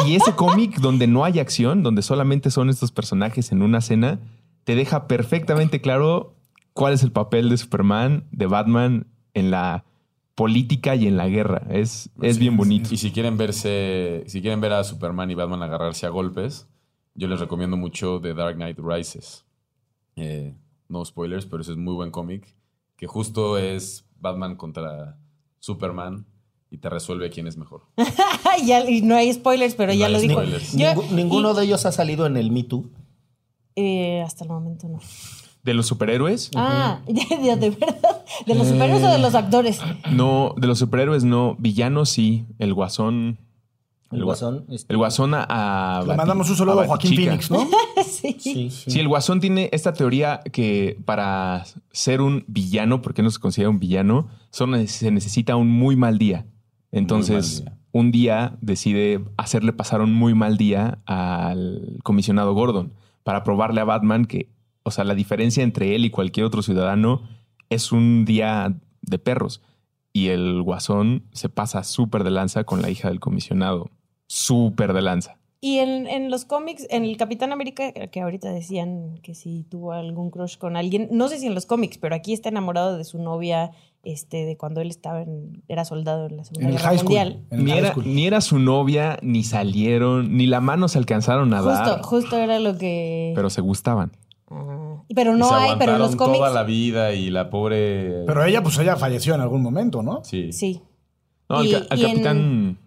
Y 0.07 0.15
ese 0.15 0.33
cómic 0.35 0.79
donde 0.79 1.09
no 1.09 1.25
hay 1.25 1.41
acción, 1.41 1.83
donde 1.83 2.03
solamente 2.03 2.51
son 2.51 2.69
estos 2.71 2.93
personajes 2.93 3.51
en 3.51 3.63
una 3.63 3.81
cena, 3.81 4.21
te 4.65 4.75
deja 4.75 5.07
perfectamente 5.09 5.81
claro 5.81 6.35
cuál 6.73 6.93
es 6.95 7.03
el 7.03 7.13
papel 7.13 7.49
de 7.51 7.57
Superman, 7.57 8.25
de 8.31 8.47
Batman 8.47 9.07
en 9.35 9.51
la 9.51 9.85
política 10.35 10.95
y 10.97 11.07
en 11.07 11.17
la 11.17 11.29
guerra. 11.29 11.63
Es, 11.71 12.11
es 12.21 12.39
bien 12.39 12.57
bonito. 12.57 12.89
Y 12.93 12.97
si 12.97 13.11
quieren 13.13 13.37
verse, 13.37 14.25
si 14.27 14.41
quieren 14.41 14.61
ver 14.61 14.73
a 14.73 14.85
Superman 14.85 15.31
y 15.31 15.35
Batman 15.35 15.63
agarrarse 15.63 16.07
a 16.07 16.11
golpes, 16.11 16.69
yo 17.15 17.29
les 17.29 17.39
recomiendo 17.41 17.77
mucho 17.77 18.21
The 18.21 18.35
Dark 18.35 18.57
Knight 18.57 18.79
Rises. 18.79 19.45
Eh, 20.17 20.55
no 20.89 21.05
spoilers, 21.05 21.47
pero 21.47 21.63
ese 21.63 21.73
es 21.73 21.77
muy 21.79 21.95
buen 21.95 22.11
cómic. 22.11 22.55
Que 22.97 23.07
justo 23.07 23.59
es 23.59 24.07
Batman 24.21 24.57
contra 24.57 25.19
Superman 25.59 26.27
y 26.71 26.79
te 26.79 26.89
resuelve 26.89 27.29
quién 27.31 27.47
es 27.47 27.57
mejor. 27.59 27.83
ya, 28.65 28.89
y 28.89 29.03
no 29.03 29.15
hay 29.17 29.33
spoilers, 29.33 29.75
pero 29.75 29.93
No 29.93 29.99
ya 29.99 30.09
lo 30.09 30.19
dijo. 30.21 30.35
spoilers. 30.35 30.73
Yo- 30.77 30.93
Ningú- 30.95 31.11
ninguno 31.11 31.53
y- 31.53 31.57
de 31.57 31.63
ellos 31.65 31.85
ha 31.85 31.93
salido 31.93 32.25
en 32.27 32.37
el 32.39 32.51
Me 32.51 32.63
Too. 32.65 32.89
Eh, 33.77 34.23
hasta 34.23 34.45
el 34.45 34.51
momento 34.51 34.89
no. 34.89 34.99
De 35.65 35.75
los 35.75 35.87
superhéroes, 35.87 36.51
Ah, 36.57 37.01
de, 37.07 37.13
de 37.57 37.71
verdad. 37.71 37.97
¿De 38.47 38.55
los 38.55 38.67
superhéroes 38.69 39.05
o 39.05 39.09
de 39.13 39.19
los 39.19 39.35
actores? 39.35 39.81
no, 40.11 40.55
de 40.57 40.67
los 40.67 40.79
superhéroes 40.79 41.23
no, 41.25 41.55
villanos 41.59 42.09
sí, 42.11 42.47
el 42.59 42.75
guasón. 42.75 43.39
El 44.11 44.21
gua- 44.23 44.25
Guasón. 44.27 44.67
este, 44.69 44.93
El 44.93 44.99
guasón 44.99 45.33
a, 45.33 45.45
a 46.01 46.03
Le 46.05 46.15
mandamos 46.17 46.51
un 46.51 46.57
saludo 46.57 46.81
a 46.83 46.87
Joaquín. 46.87 47.15
Phoenix, 47.17 47.51
¿no? 47.51 47.67
sí. 48.05 48.37
Sí, 48.39 48.71
sí. 48.71 48.91
Sí, 48.91 49.01
el 49.01 49.09
Guasón 49.09 49.41
tiene 49.41 49.71
esta 49.73 49.95
teoría 49.95 50.41
que 50.53 50.99
para 51.07 51.65
ser 51.93 52.21
un 52.21 52.45
villano, 52.47 53.01
porque 53.01 53.23
no 53.23 53.31
se 53.31 53.39
considera 53.39 53.71
un 53.71 53.79
villano, 53.79 54.29
solo 54.51 54.77
se 54.87 55.11
necesita 55.11 55.57
un 55.57 55.71
muy 55.71 55.97
mal 55.97 56.19
día. 56.19 56.45
Entonces, 56.91 57.63
Muy 57.63 57.65
mal 57.65 57.73
día. 57.75 57.79
un 57.93 58.13
día 58.13 58.59
decide 58.61 59.25
hacerle 59.39 59.73
pasar 59.73 60.03
un 60.03 60.13
muy 60.13 60.35
mal 60.35 60.59
día 60.59 60.99
al 61.07 61.99
comisionado 62.03 62.53
Gordon 62.53 62.93
para 63.23 63.45
probarle 63.45 63.81
a 63.81 63.85
Batman 63.85 64.25
que 64.25 64.49
o 64.83 64.91
sea, 64.91 65.05
la 65.05 65.15
diferencia 65.15 65.63
entre 65.63 65.95
él 65.95 66.05
y 66.05 66.11
cualquier 66.11 66.47
otro 66.47 66.63
ciudadano 66.63 67.23
es 67.71 67.93
un 67.93 68.25
día 68.25 68.75
de 69.03 69.19
perros. 69.19 69.63
Y 70.13 70.29
el 70.29 70.63
guasón 70.63 71.25
se 71.33 71.49
pasa 71.49 71.85
súper 71.85 72.25
de 72.25 72.31
lanza 72.31 72.65
con 72.65 72.83
la 72.83 72.91
hija 72.91 73.09
del 73.09 73.21
comisionado. 73.21 73.91
Súper 74.27 74.93
de 74.93 75.03
lanza. 75.03 75.39
Y 75.61 75.79
en, 75.79 76.09
en 76.09 76.31
los 76.31 76.45
cómics, 76.45 76.87
en 76.91 77.05
el 77.05 77.17
Capitán 77.17 77.53
América, 77.53 77.93
que 77.93 78.21
ahorita 78.21 78.51
decían 78.51 79.19
que 79.23 79.35
si 79.35 79.63
tuvo 79.63 79.93
algún 79.93 80.31
crush 80.31 80.59
con 80.59 80.77
alguien, 80.77 81.09
no 81.13 81.29
sé 81.29 81.39
si 81.39 81.47
en 81.47 81.55
los 81.55 81.67
cómics, 81.67 81.99
pero 81.99 82.17
aquí 82.17 82.33
está 82.33 82.49
enamorado 82.49 82.97
de 82.99 83.05
su 83.05 83.19
novia 83.19 83.71
este, 84.05 84.45
de 84.47 84.57
cuando 84.57 84.81
él 84.81 84.91
estaba 84.91 85.23
en- 85.23 85.63
era 85.69 85.85
soldado 85.85 86.27
en 86.27 86.37
la 86.39 86.45
Segunda 86.45 86.67
En 86.69 86.75
el 86.75 86.79
Guerra 86.79 86.89
high 86.91 86.99
school. 86.99 87.05
Mundial. 87.15 87.45
En 87.51 87.59
el 87.59 87.65
Ni 87.65 87.71
high 87.71 87.79
era, 87.81 87.91
school. 87.93 88.05
ni 88.15 88.27
era 88.27 88.41
su 88.41 88.59
novia, 88.59 89.19
ni 89.23 89.45
salieron, 89.45 90.37
ni 90.37 90.47
la 90.47 90.61
mano 90.61 90.89
se 90.89 90.99
alcanzaron 90.99 91.53
a 91.55 91.63
dar, 91.63 91.87
Justo, 91.89 92.03
justo 92.09 92.37
era 92.37 92.59
lo 92.59 92.77
que... 92.79 93.33
pero 93.35 93.49
se 93.51 93.61
gustaban. 93.61 94.13
Ah, 94.51 95.03
pero 95.15 95.35
Y 95.35 95.39
no 95.39 95.49
se 95.49 95.55
hay, 95.55 95.71
pero 95.79 95.93
en 95.93 95.99
los 95.99 96.13
aguantaron 96.13 96.17
cómics... 96.19 96.39
toda 96.39 96.51
la 96.51 96.63
vida 96.65 97.13
y 97.15 97.31
la 97.31 97.49
pobre... 97.49 98.25
Pero 98.27 98.45
ella, 98.45 98.63
pues 98.63 98.79
ella 98.79 98.97
falleció 98.97 99.35
en 99.35 99.41
algún 99.41 99.63
momento, 99.63 100.03
¿no? 100.03 100.23
Sí. 100.25 100.53
Sí. 100.53 100.81
No, 101.49 101.59
al 101.59 101.67
Y- 101.67 101.73
ca- 101.73 101.83
al 101.89 101.99
y 101.99 102.03
en- 102.05 102.11
capitán, 102.11 102.79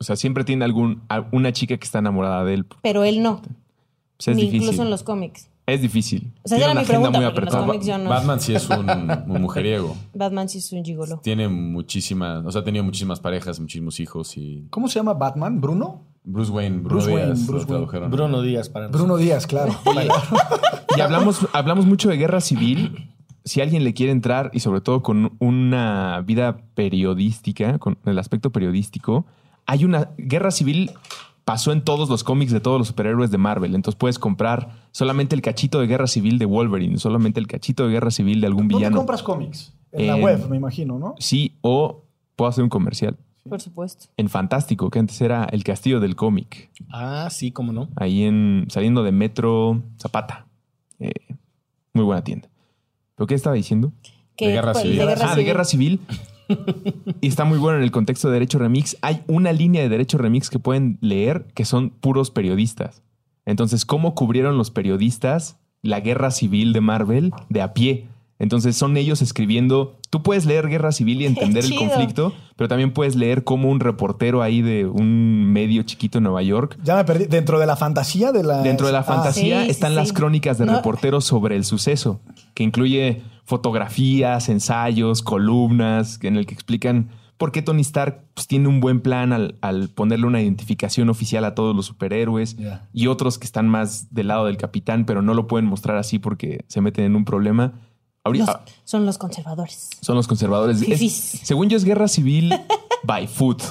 o 0.00 0.04
sea, 0.04 0.16
siempre 0.16 0.44
tiene 0.44 0.64
algún, 0.64 1.02
una 1.32 1.52
chica 1.52 1.76
que 1.76 1.84
está 1.84 1.98
enamorada 2.00 2.44
de 2.44 2.54
él. 2.54 2.66
Pero 2.82 3.04
él 3.04 3.22
no. 3.22 3.40
Pues 3.42 4.28
es 4.28 4.36
ni 4.36 4.42
difícil. 4.42 4.62
incluso 4.64 4.82
en 4.82 4.90
los 4.90 5.02
cómics. 5.02 5.50
Es 5.68 5.82
difícil. 5.82 6.32
O 6.42 6.48
sea, 6.48 6.56
Tiene 6.56 6.64
era 6.64 6.72
una 6.72 6.80
mi 6.80 6.86
pregunta, 6.86 7.20
muy 7.20 7.44
los 7.44 7.54
cómics 7.54 7.86
yo 7.86 7.98
no... 7.98 8.08
Batman 8.08 8.40
sí 8.40 8.54
es 8.54 8.70
un, 8.70 8.88
un 9.28 9.42
mujeriego. 9.42 9.94
Batman 10.14 10.48
sí 10.48 10.58
es 10.58 10.72
un 10.72 10.82
gigolo. 10.82 11.20
Tiene 11.22 11.46
muchísimas, 11.48 12.42
o 12.46 12.50
sea, 12.50 12.62
ha 12.62 12.64
tenido 12.64 12.84
muchísimas 12.84 13.20
parejas, 13.20 13.60
muchísimos 13.60 14.00
hijos 14.00 14.36
y 14.38 14.66
¿Cómo 14.70 14.88
se 14.88 14.98
llama 14.98 15.12
Batman? 15.12 15.60
¿Bruno? 15.60 16.06
Bruce 16.24 16.50
Wayne, 16.50 16.78
Bruno 16.78 16.88
Bruce 16.88 17.12
Wayne, 17.12 17.26
Díaz, 17.34 17.46
Bruce 17.46 17.50
lo 17.50 17.56
Wayne. 17.58 17.66
tradujeron. 17.66 18.10
Bruno 18.10 18.42
Díaz 18.42 18.68
para 18.70 18.88
Bruno 18.88 19.16
Díaz, 19.18 19.46
claro. 19.46 19.74
Y 20.96 21.00
hablamos, 21.00 21.46
hablamos 21.52 21.86
mucho 21.86 22.08
de 22.08 22.16
guerra 22.16 22.40
civil. 22.40 23.10
Si 23.44 23.60
alguien 23.60 23.84
le 23.84 23.94
quiere 23.94 24.10
entrar, 24.10 24.50
y 24.52 24.60
sobre 24.60 24.80
todo 24.80 25.02
con 25.02 25.36
una 25.38 26.22
vida 26.26 26.58
periodística, 26.74 27.78
con 27.78 27.98
el 28.04 28.18
aspecto 28.18 28.50
periodístico, 28.50 29.26
hay 29.66 29.84
una 29.84 30.10
guerra 30.16 30.50
civil. 30.50 30.90
Pasó 31.48 31.72
en 31.72 31.80
todos 31.80 32.10
los 32.10 32.24
cómics 32.24 32.52
de 32.52 32.60
todos 32.60 32.76
los 32.76 32.88
superhéroes 32.88 33.30
de 33.30 33.38
Marvel. 33.38 33.74
Entonces 33.74 33.98
puedes 33.98 34.18
comprar 34.18 34.82
solamente 34.92 35.34
el 35.34 35.40
cachito 35.40 35.80
de 35.80 35.86
guerra 35.86 36.06
civil 36.06 36.38
de 36.38 36.44
Wolverine, 36.44 36.98
solamente 36.98 37.40
el 37.40 37.46
cachito 37.46 37.86
de 37.86 37.92
guerra 37.94 38.10
civil 38.10 38.42
de 38.42 38.48
algún 38.48 38.68
¿Dónde 38.68 38.74
villano. 38.76 38.98
compras 38.98 39.22
cómics? 39.22 39.72
En 39.92 40.08
la 40.08 40.16
web, 40.16 40.46
me 40.50 40.58
imagino, 40.58 40.98
¿no? 40.98 41.14
Sí, 41.18 41.56
o 41.62 42.04
puedo 42.36 42.50
hacer 42.50 42.62
un 42.62 42.68
comercial. 42.68 43.16
Por 43.48 43.62
supuesto. 43.62 44.08
En 44.18 44.28
Fantástico, 44.28 44.90
que 44.90 44.98
antes 44.98 45.18
era 45.22 45.44
el 45.44 45.64
castillo 45.64 46.00
del 46.00 46.16
cómic. 46.16 46.70
Ah, 46.90 47.28
sí, 47.30 47.50
cómo 47.50 47.72
no. 47.72 47.88
ahí 47.96 48.24
en 48.24 48.66
saliendo 48.68 49.02
de 49.02 49.12
Metro 49.12 49.82
Zapata. 49.98 50.48
Eh, 50.98 51.34
muy 51.94 52.04
buena 52.04 52.22
tienda. 52.22 52.50
¿Pero 53.14 53.26
qué 53.26 53.34
estaba 53.34 53.56
diciendo? 53.56 53.94
Que, 54.36 54.48
De 54.48 54.52
guerra 54.52 54.72
pues, 54.72 54.82
civil. 54.82 54.98
De 54.98 55.06
guerra 55.06 55.32
ah, 55.32 55.34
de 55.34 55.44
guerra 55.44 55.64
civil. 55.64 56.00
Y 57.20 57.28
está 57.28 57.44
muy 57.44 57.58
bueno 57.58 57.78
en 57.78 57.84
el 57.84 57.90
contexto 57.90 58.28
de 58.28 58.34
Derecho 58.34 58.58
Remix. 58.58 58.96
Hay 59.02 59.22
una 59.26 59.52
línea 59.52 59.82
de 59.82 59.88
Derecho 59.88 60.18
Remix 60.18 60.50
que 60.50 60.58
pueden 60.58 60.98
leer 61.00 61.46
que 61.54 61.64
son 61.64 61.90
puros 61.90 62.30
periodistas. 62.30 63.02
Entonces, 63.46 63.84
¿cómo 63.84 64.14
cubrieron 64.14 64.58
los 64.58 64.70
periodistas 64.70 65.58
la 65.82 66.00
guerra 66.00 66.30
civil 66.30 66.72
de 66.72 66.80
Marvel 66.80 67.32
de 67.48 67.62
a 67.62 67.72
pie? 67.72 68.08
Entonces, 68.40 68.76
son 68.76 68.96
ellos 68.96 69.20
escribiendo. 69.22 69.98
Tú 70.10 70.22
puedes 70.22 70.46
leer 70.46 70.68
guerra 70.68 70.92
civil 70.92 71.20
y 71.22 71.26
entender 71.26 71.64
el 71.64 71.74
conflicto, 71.74 72.32
pero 72.56 72.68
también 72.68 72.92
puedes 72.92 73.16
leer 73.16 73.42
como 73.44 73.68
un 73.70 73.80
reportero 73.80 74.42
ahí 74.42 74.62
de 74.62 74.86
un 74.86 75.52
medio 75.52 75.82
chiquito 75.82 76.18
en 76.18 76.24
Nueva 76.24 76.42
York 76.42 76.78
Ya 76.84 76.94
me 76.96 77.04
perdí. 77.04 77.26
Dentro 77.26 77.58
de 77.58 77.66
la 77.66 77.76
fantasía 77.76 78.30
de 78.32 78.44
la. 78.44 78.62
Dentro 78.62 78.86
de 78.86 78.92
la 78.92 79.00
Ah, 79.00 79.04
fantasía 79.04 79.60
sí, 79.60 79.64
sí, 79.66 79.70
están 79.72 79.90
sí. 79.90 79.96
las 79.96 80.12
crónicas 80.12 80.56
de 80.58 80.66
No. 80.66 80.76
reporteros 80.76 81.24
sobre 81.24 81.56
el 81.56 81.64
suceso, 81.64 82.20
que 82.54 82.62
incluye 82.62 83.22
fotografías, 83.44 84.48
ensayos, 84.48 85.22
columnas, 85.22 86.18
en 86.22 86.36
el 86.36 86.46
que 86.46 86.54
explican 86.54 87.08
por 87.36 87.52
qué 87.52 87.62
Tony 87.62 87.82
Stark 87.82 88.20
pues, 88.34 88.46
tiene 88.46 88.66
un 88.68 88.80
buen 88.80 89.00
plan 89.00 89.32
al, 89.32 89.56
al 89.60 89.88
ponerle 89.90 90.26
una 90.26 90.40
identificación 90.42 91.08
oficial 91.08 91.44
a 91.44 91.54
todos 91.54 91.74
los 91.76 91.86
superhéroes 91.86 92.56
y 92.92 93.06
otros 93.06 93.38
que 93.38 93.44
están 93.46 93.68
más 93.68 94.12
del 94.12 94.28
lado 94.28 94.46
del 94.46 94.56
capitán, 94.56 95.04
pero 95.06 95.22
no 95.22 95.34
lo 95.34 95.46
pueden 95.46 95.66
mostrar 95.66 95.96
así 95.98 96.18
porque 96.18 96.64
se 96.68 96.80
meten 96.80 97.04
en 97.04 97.14
un 97.16 97.24
problema. 97.24 97.74
Ahorita, 98.24 98.62
Los- 98.64 98.74
son 98.84 99.06
los 99.06 99.18
conservadores. 99.18 99.90
son 100.00 100.16
los 100.16 100.26
conservadores. 100.28 100.82
Es- 100.82 101.12
según 101.42 101.68
yo 101.68 101.76
es 101.76 101.84
guerra 101.84 102.08
civil 102.08 102.52
by 103.04 103.26
foot. 103.26 103.62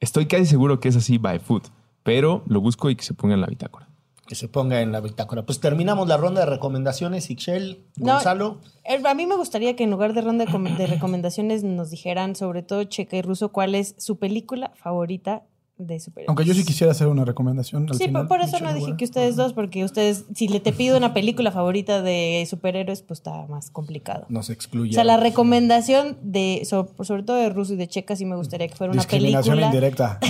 Estoy 0.00 0.26
casi 0.26 0.46
seguro 0.46 0.80
que 0.80 0.88
es 0.88 0.96
así 0.96 1.18
by 1.18 1.38
foot, 1.40 1.68
pero 2.02 2.42
lo 2.46 2.60
busco 2.60 2.88
y 2.90 2.96
que 2.96 3.02
se 3.04 3.14
ponga 3.14 3.34
en 3.34 3.40
la 3.40 3.46
bitácora. 3.48 3.88
Que 4.26 4.34
se 4.34 4.46
ponga 4.46 4.82
en 4.82 4.92
la 4.92 5.00
bitácora. 5.00 5.44
Pues 5.46 5.58
terminamos 5.58 6.06
la 6.06 6.18
ronda 6.18 6.40
de 6.40 6.46
recomendaciones. 6.46 7.30
Ixchel, 7.30 7.82
No, 7.96 8.12
Gonzalo. 8.14 8.58
A 9.06 9.14
mí 9.14 9.26
me 9.26 9.34
gustaría 9.36 9.74
que 9.74 9.84
en 9.84 9.90
lugar 9.90 10.12
de 10.12 10.20
ronda 10.20 10.44
de 10.44 10.86
recomendaciones 10.86 11.64
nos 11.64 11.90
dijeran, 11.90 12.36
sobre 12.36 12.62
todo 12.62 12.84
Checa 12.84 13.16
y 13.16 13.22
Ruso, 13.22 13.52
cuál 13.52 13.74
es 13.74 13.94
su 13.96 14.18
película 14.18 14.72
favorita 14.76 15.44
de 15.78 16.00
superhéroes. 16.00 16.28
Aunque 16.28 16.44
yo 16.44 16.54
sí 16.54 16.64
quisiera 16.64 16.90
hacer 16.90 17.06
una 17.06 17.24
recomendación. 17.24 17.86
al 17.88 17.96
Sí, 17.96 18.04
final. 18.06 18.26
por, 18.26 18.38
por 18.38 18.46
eso 18.46 18.58
no 18.60 18.74
dije 18.74 18.96
que 18.96 19.04
ustedes 19.04 19.36
dos, 19.36 19.52
porque 19.52 19.84
ustedes, 19.84 20.24
si 20.34 20.48
le 20.48 20.60
te 20.60 20.72
pido 20.72 20.96
una 20.96 21.14
película 21.14 21.50
favorita 21.52 22.02
de 22.02 22.46
superhéroes, 22.50 23.02
pues 23.02 23.20
está 23.20 23.46
más 23.46 23.70
complicado. 23.70 24.26
Nos 24.28 24.50
excluye. 24.50 24.90
O 24.90 24.94
sea, 24.94 25.04
la 25.04 25.16
recomendación 25.16 26.16
de, 26.22 26.62
so- 26.64 26.88
sobre, 27.02 27.22
todo 27.22 27.36
de 27.36 27.48
Ruso 27.48 27.74
y 27.74 27.76
de 27.76 27.86
Checa, 27.88 28.16
sí 28.16 28.24
me 28.24 28.36
gustaría 28.36 28.68
que 28.68 28.74
fuera 28.74 28.92
una 28.92 29.00
Discriminación 29.02 29.56
película. 29.56 29.66
indirecta. 29.66 30.20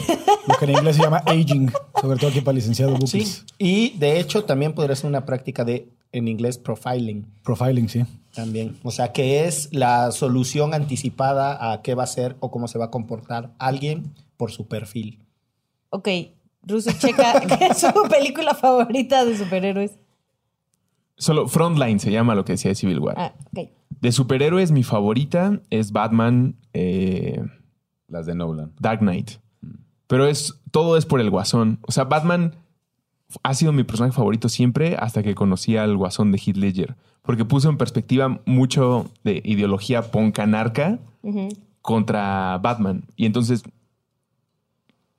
Lo 0.46 0.54
que 0.56 0.64
en 0.66 0.70
inglés 0.72 0.96
se 0.96 1.02
llama 1.02 1.22
aging. 1.26 1.70
Sobre 2.00 2.18
todo 2.18 2.30
aquí 2.30 2.40
para 2.40 2.50
el 2.52 2.56
licenciado 2.56 2.92
Sí. 3.06 3.18
Bupis. 3.18 3.44
Y 3.58 3.90
de 3.98 4.20
hecho 4.20 4.44
también 4.44 4.72
podría 4.72 4.96
ser 4.96 5.08
una 5.08 5.24
práctica 5.26 5.64
de, 5.64 5.88
en 6.12 6.28
inglés, 6.28 6.58
profiling. 6.58 7.26
Profiling, 7.44 7.88
sí. 7.88 8.04
También. 8.34 8.76
O 8.84 8.90
sea, 8.90 9.12
que 9.12 9.46
es 9.46 9.68
la 9.72 10.12
solución 10.12 10.72
anticipada 10.74 11.72
a 11.72 11.82
qué 11.82 11.94
va 11.94 12.04
a 12.04 12.06
ser 12.06 12.36
o 12.40 12.50
cómo 12.50 12.68
se 12.68 12.78
va 12.78 12.86
a 12.86 12.90
comportar 12.90 13.50
alguien 13.58 14.12
por 14.36 14.52
su 14.52 14.68
perfil. 14.68 15.18
Ok, 15.90 16.08
Ruso 16.62 16.90
y 16.90 16.94
Checa, 16.98 17.40
¿qué 17.58 17.66
es 17.66 17.78
su 17.78 17.92
película 18.08 18.54
favorita 18.54 19.24
de 19.24 19.36
superhéroes? 19.36 19.98
Solo 21.16 21.48
Frontline 21.48 21.98
se 21.98 22.12
llama 22.12 22.34
lo 22.34 22.44
que 22.44 22.52
decía 22.52 22.70
de 22.70 22.74
Civil 22.76 23.00
War. 23.00 23.14
Ah, 23.18 23.34
ok. 23.52 23.68
De 24.00 24.12
superhéroes, 24.12 24.70
mi 24.70 24.84
favorita 24.84 25.60
es 25.70 25.90
Batman 25.92 26.54
eh, 26.74 27.42
Las 28.06 28.26
de 28.26 28.34
Nolan. 28.34 28.72
Dark 28.78 29.00
Knight. 29.00 29.32
Pero 30.06 30.26
es, 30.26 30.60
todo 30.70 30.96
es 30.96 31.06
por 31.06 31.20
el 31.20 31.30
guasón. 31.30 31.80
O 31.82 31.92
sea, 31.92 32.04
Batman 32.04 32.54
ha 33.42 33.54
sido 33.54 33.72
mi 33.72 33.82
personaje 33.82 34.14
favorito 34.14 34.48
siempre 34.48 34.96
hasta 34.98 35.22
que 35.22 35.34
conocí 35.34 35.76
al 35.76 35.96
guasón 35.96 36.30
de 36.30 36.38
Heath 36.38 36.56
Ledger. 36.56 36.96
Porque 37.22 37.44
puso 37.44 37.68
en 37.68 37.76
perspectiva 37.76 38.40
mucho 38.46 39.10
de 39.24 39.42
ideología 39.44 40.10
poncanarca 40.12 40.98
Ujú. 41.22 41.48
contra 41.82 42.58
Batman. 42.58 43.04
Y 43.16 43.26
entonces 43.26 43.64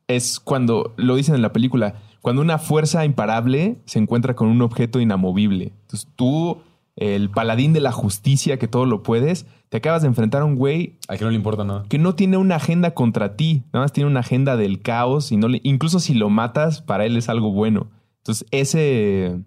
es 0.10 0.42
cuando, 0.42 0.94
lo 0.98 1.16
dicen 1.16 1.36
en 1.36 1.42
la 1.42 1.54
película, 1.54 1.96
cuando 2.22 2.42
una 2.42 2.58
fuerza 2.58 3.06
imparable 3.06 3.78
se 3.86 4.00
encuentra 4.00 4.36
con 4.36 4.50
un 4.50 4.62
objeto 4.62 5.00
inamovible. 5.00 5.72
Entonces 5.84 6.10
tú, 6.18 6.58
el 6.98 7.30
paladín 7.30 7.72
de 7.72 7.80
la 7.80 7.94
justicia 7.94 8.60
que 8.60 8.68
todo 8.68 8.86
lo 8.86 9.04
puedes, 9.04 9.46
te 9.70 9.78
acabas 9.78 10.02
de 10.02 10.08
enfrentar 10.10 10.42
a 10.42 10.46
un 10.46 10.56
güey 10.56 10.98
¿A 11.08 11.16
que 11.16 11.24
no 11.24 11.30
le 11.30 11.38
importa 11.38 11.64
nada? 11.64 11.86
que 11.88 12.00
no 12.00 12.16
tiene 12.16 12.38
una 12.38 12.56
agenda 12.56 12.94
contra 12.94 13.38
ti, 13.38 13.64
nada 13.72 13.86
más 13.86 13.94
tiene 13.94 14.10
una 14.10 14.20
agenda 14.22 14.58
del 14.58 14.82
caos 14.82 15.32
y 15.32 15.38
no 15.38 15.48
le, 15.48 15.62
incluso 15.64 16.00
si 16.00 16.14
lo 16.16 16.30
matas, 16.30 16.82
para 16.82 17.06
él 17.06 17.16
es 17.16 17.30
algo 17.30 17.52
bueno. 17.52 17.88
Entonces, 18.18 18.48
ese, 18.52 19.40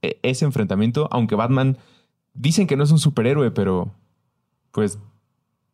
e- 0.00 0.18
ese 0.22 0.44
enfrentamiento, 0.44 1.08
aunque 1.10 1.34
Batman 1.34 1.76
dicen 2.34 2.68
que 2.68 2.76
no 2.76 2.84
es 2.84 2.92
un 2.92 3.00
superhéroe, 3.00 3.50
pero 3.50 3.92
pues, 4.70 4.98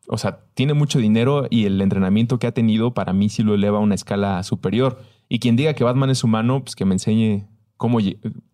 o 0.07 0.17
sea, 0.17 0.39
tiene 0.53 0.73
mucho 0.73 0.99
dinero 0.99 1.47
y 1.49 1.65
el 1.65 1.81
entrenamiento 1.81 2.39
que 2.39 2.47
ha 2.47 2.51
tenido 2.51 2.93
para 2.93 3.13
mí 3.13 3.29
sí 3.29 3.43
lo 3.43 3.53
eleva 3.55 3.77
a 3.77 3.81
una 3.81 3.95
escala 3.95 4.41
superior. 4.43 4.99
Y 5.29 5.39
quien 5.39 5.55
diga 5.55 5.73
que 5.73 5.83
Batman 5.83 6.09
es 6.11 6.23
humano, 6.23 6.61
pues 6.63 6.75
que 6.75 6.85
me 6.85 6.93
enseñe 6.93 7.45
cómo, 7.77 7.99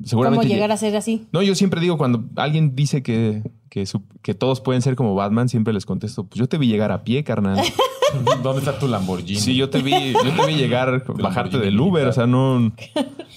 seguramente 0.03 0.43
¿Cómo 0.43 0.49
lle- 0.49 0.53
llegar 0.55 0.71
a 0.71 0.77
ser 0.77 0.95
así? 0.95 1.27
no, 1.31 1.41
yo 1.41 1.53
siempre 1.55 1.81
digo, 1.81 1.97
cuando 1.97 2.23
alguien 2.37 2.75
dice 2.75 3.03
que, 3.03 3.43
que, 3.69 3.85
su- 3.85 4.03
que 4.21 4.33
todos 4.33 4.61
pueden 4.61 4.81
ser 4.81 4.95
como 4.95 5.13
Batman, 5.13 5.49
siempre 5.49 5.73
les 5.73 5.85
contesto, 5.85 6.23
pues 6.25 6.39
yo 6.39 6.47
te 6.47 6.57
vi 6.57 6.67
llegar 6.67 6.91
a 6.91 7.03
pie, 7.03 7.23
carnal. 7.23 7.59
¿Dónde 8.43 8.59
está 8.59 8.77
tu 8.77 8.89
Lamborghini? 8.89 9.39
Sí, 9.39 9.55
yo 9.55 9.69
te 9.69 9.81
vi, 9.81 10.11
yo 10.11 10.33
te 10.35 10.45
vi 10.45 10.55
llegar, 10.55 11.03
bajarte 11.21 11.59
del 11.59 11.79
Uber, 11.79 12.07
o 12.07 12.11
sea, 12.13 12.27
no, 12.27 12.73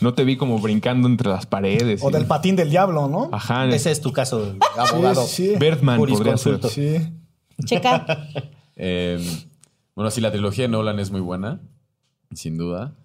no 0.01 0.15
te 0.15 0.25
vi 0.25 0.37
como 0.37 0.59
brincando 0.59 1.07
entre 1.07 1.29
las 1.31 1.47
paredes. 1.47 2.03
O 2.03 2.11
y- 2.11 2.13
del 2.13 2.27
patín 2.27 2.57
del 2.57 2.71
diablo, 2.71 3.09
¿no? 3.09 3.29
Ajá, 3.33 3.67
Ese 3.67 3.91
es 3.93 4.01
tu 4.01 4.13
caso, 4.13 4.55
abogado. 4.77 5.23
Sí, 5.27 5.49
sí, 5.51 5.57
Birdman 5.61 5.99
podría 5.99 6.37
ser. 6.37 6.61
Sí. 6.69 6.97
Checa. 7.65 8.07
Eh, 8.77 9.25
bueno, 9.95 10.11
sí, 10.11 10.21
la 10.21 10.33
trilogía 10.33 10.65
de 10.65 10.69
Nolan 10.69 10.99
es 10.99 11.13
muy 11.13 11.21
buena, 11.21 11.61
sin 12.35 12.59
duda. 12.59 12.97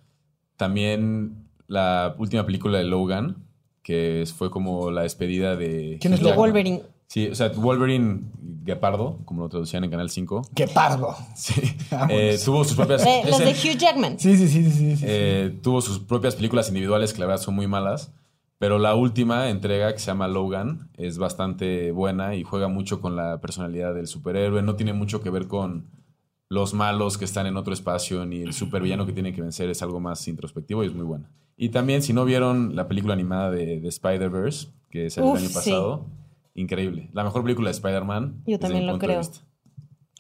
También 0.57 1.47
la 1.67 2.15
última 2.17 2.43
película 2.43 2.79
de 2.79 2.85
Logan, 2.85 3.45
que 3.83 4.27
fue 4.35 4.49
como 4.49 4.89
la 4.89 5.03
despedida 5.03 5.55
de... 5.55 5.99
¿Quién 6.01 6.13
es 6.13 6.21
Jackman. 6.21 6.37
Wolverine. 6.39 6.81
Sí, 7.05 7.27
o 7.27 7.35
sea, 7.35 7.49
Wolverine 7.49 8.21
Guepardo, 8.63 9.19
como 9.25 9.43
lo 9.43 9.49
traducían 9.49 9.83
en 9.83 9.91
Canal 9.91 10.09
5. 10.09 10.49
¡Qué 10.55 10.67
pardo! 10.67 11.15
Sí. 11.35 11.53
Eh, 12.09 12.39
tuvo 12.43 12.63
sus 12.63 12.75
propias... 12.75 13.05
Eh, 13.05 13.21
las 13.25 13.37
de 13.37 13.51
el- 13.51 13.55
Hugh 13.55 13.77
Jackman. 13.77 14.19
Sí, 14.19 14.37
sí, 14.37 14.47
sí, 14.47 14.63
sí. 14.63 14.71
sí, 14.71 14.95
sí. 14.97 15.05
eh, 15.07 15.55
tuvo 15.61 15.81
sus 15.81 15.99
propias 15.99 16.35
películas 16.35 16.67
individuales 16.69 17.13
que 17.13 17.19
la 17.19 17.27
verdad 17.27 17.41
son 17.43 17.53
muy 17.55 17.67
malas. 17.67 18.11
Pero 18.59 18.77
la 18.77 18.93
última 18.93 19.49
entrega, 19.49 19.93
que 19.93 19.99
se 19.99 20.07
llama 20.07 20.27
Logan, 20.27 20.91
es 20.97 21.17
bastante 21.17 21.91
buena 21.91 22.35
y 22.35 22.43
juega 22.43 22.67
mucho 22.67 22.99
con 22.99 23.15
la 23.15 23.39
personalidad 23.39 23.95
del 23.95 24.05
superhéroe. 24.05 24.61
No 24.61 24.75
tiene 24.75 24.91
mucho 24.91 25.21
que 25.21 25.29
ver 25.29 25.47
con 25.47 25.89
los 26.49 26.73
malos 26.73 27.17
que 27.17 27.23
están 27.23 27.47
en 27.47 27.55
otro 27.55 27.73
espacio 27.73 28.25
ni 28.25 28.41
el 28.41 28.53
supervillano 28.53 29.05
que 29.05 29.13
tiene 29.13 29.33
que 29.33 29.41
vencer. 29.41 29.69
Es 29.69 29.81
algo 29.81 30.01
más 30.01 30.27
introspectivo 30.27 30.83
y 30.83 30.87
es 30.87 30.93
muy 30.93 31.05
buena. 31.05 31.31
Y 31.55 31.69
también, 31.69 32.01
si 32.01 32.11
no 32.11 32.25
vieron 32.25 32.75
la 32.75 32.89
película 32.89 33.13
animada 33.13 33.49
de, 33.49 33.79
de 33.79 33.87
Spider-Verse, 33.87 34.67
que 34.89 35.05
es 35.05 35.17
el 35.17 35.23
año 35.23 35.39
sí. 35.39 35.53
pasado, 35.53 36.05
increíble. 36.53 37.09
La 37.13 37.23
mejor 37.23 37.43
película 37.43 37.69
de 37.69 37.75
Spider-Man. 37.75 38.43
Yo 38.45 38.59
también 38.59 38.85
lo 38.85 38.99
creo. 38.99 39.21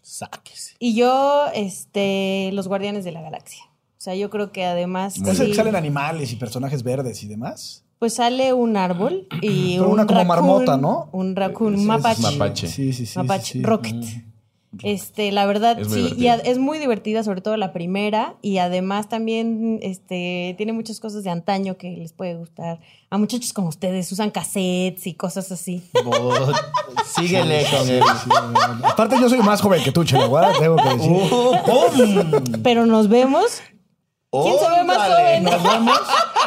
Sáquese. 0.01 0.75
Y 0.79 0.95
yo, 0.95 1.47
este, 1.53 2.51
los 2.53 2.69
Guardianes 2.69 3.03
de 3.03 3.11
la 3.11 3.21
Galaxia. 3.21 3.65
O 3.65 4.01
sea, 4.01 4.15
yo 4.15 4.29
creo 4.29 4.53
que 4.53 4.63
además. 4.63 5.17
¿Es 5.17 5.27
el 5.27 5.35
sí, 5.35 5.45
que 5.47 5.55
salen 5.55 5.75
animales 5.75 6.31
y 6.31 6.37
personajes 6.37 6.83
verdes 6.83 7.21
y 7.21 7.27
demás? 7.27 7.85
Pues 7.99 8.15
sale 8.15 8.53
un 8.53 8.77
árbol 8.77 9.27
y 9.41 9.75
Pero 9.77 9.87
un 9.87 9.93
una 9.93 10.05
como 10.07 10.19
raccoon, 10.19 10.27
marmota, 10.27 10.77
¿no? 10.77 11.09
Un 11.11 11.35
raccoon, 11.35 11.75
un 11.75 11.85
mapache. 11.85 12.21
mapache. 12.21 12.67
Sí, 12.67 12.93
sí, 12.93 13.05
sí. 13.05 13.19
Mapache, 13.19 13.53
sí, 13.53 13.59
sí. 13.59 13.63
Rocket. 13.63 14.05
Este, 14.83 15.31
la 15.31 15.47
verdad, 15.47 15.79
Es 15.79 15.91
sí, 15.91 16.13
y 16.15 16.27
es 16.27 16.59
muy 16.59 16.77
divertida, 16.77 17.23
sobre 17.23 17.41
todo 17.41 17.57
la 17.57 17.73
primera, 17.73 18.35
y 18.43 18.59
además 18.59 19.09
también 19.09 19.79
este, 19.81 20.53
tiene 20.57 20.73
muchas 20.73 20.99
cosas 20.99 21.23
de 21.23 21.31
antaño 21.31 21.75
que 21.75 21.97
les 21.97 22.13
puede 22.13 22.35
gustar. 22.35 22.79
A 23.09 23.17
muchachos 23.17 23.51
como 23.51 23.69
ustedes 23.69 24.11
usan 24.11 24.29
cassettes 24.29 25.07
y 25.07 25.15
cosas 25.15 25.51
así. 25.51 25.89
Síguele 27.15 27.65
con 27.71 27.89
él. 27.89 28.03
Aparte, 28.83 29.17
yo 29.19 29.27
soy 29.27 29.39
más 29.39 29.59
joven 29.59 29.83
que 29.83 29.91
tú, 29.91 30.03
Chelo, 30.03 30.31
¿verdad? 30.31 30.53
Tengo 30.59 30.75
que 30.75 30.89
decir. 30.89 31.11
¡Oh. 31.31 31.89
Pero 32.63 32.85
nos 32.85 33.09
vemos. 33.09 33.61
¿Quién 34.31 34.59
se 34.59 34.69
ve 34.69 34.83
más 34.83 34.97
joven? 34.97 35.43
Nos 35.43 35.63
vemos. 35.63 35.99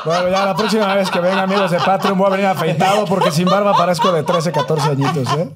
Bueno, 0.05 0.28
ya 0.28 0.47
la 0.47 0.55
próxima 0.55 0.95
vez 0.95 1.11
que 1.11 1.18
vengan 1.18 1.41
amigos 1.41 1.70
de 1.70 1.78
Patreon 1.78 2.16
voy 2.16 2.28
a 2.28 2.30
venir 2.30 2.47
afeitado 2.47 3.05
porque 3.07 3.33
sin 3.33 3.47
barba 3.47 3.76
parezco 3.76 4.12
de 4.12 4.22
13, 4.22 4.53
14 4.53 4.91
añitos, 4.91 5.28
¿eh? 5.37 5.51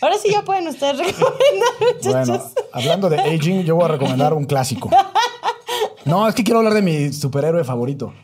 Ahora 0.00 0.16
sí 0.18 0.30
ya 0.30 0.42
pueden 0.42 0.68
ustedes 0.68 0.98
recomendar, 0.98 1.70
muchachos. 1.80 2.28
Bueno, 2.28 2.42
hablando 2.72 3.10
de 3.10 3.20
aging, 3.20 3.64
yo 3.64 3.76
voy 3.76 3.84
a 3.84 3.88
recomendar 3.88 4.32
un 4.32 4.44
clásico. 4.44 4.90
No, 6.06 6.26
es 6.26 6.34
que 6.34 6.42
quiero 6.42 6.60
hablar 6.60 6.74
de 6.74 6.82
mi 6.82 7.12
superhéroe 7.12 7.64
favorito. 7.64 8.14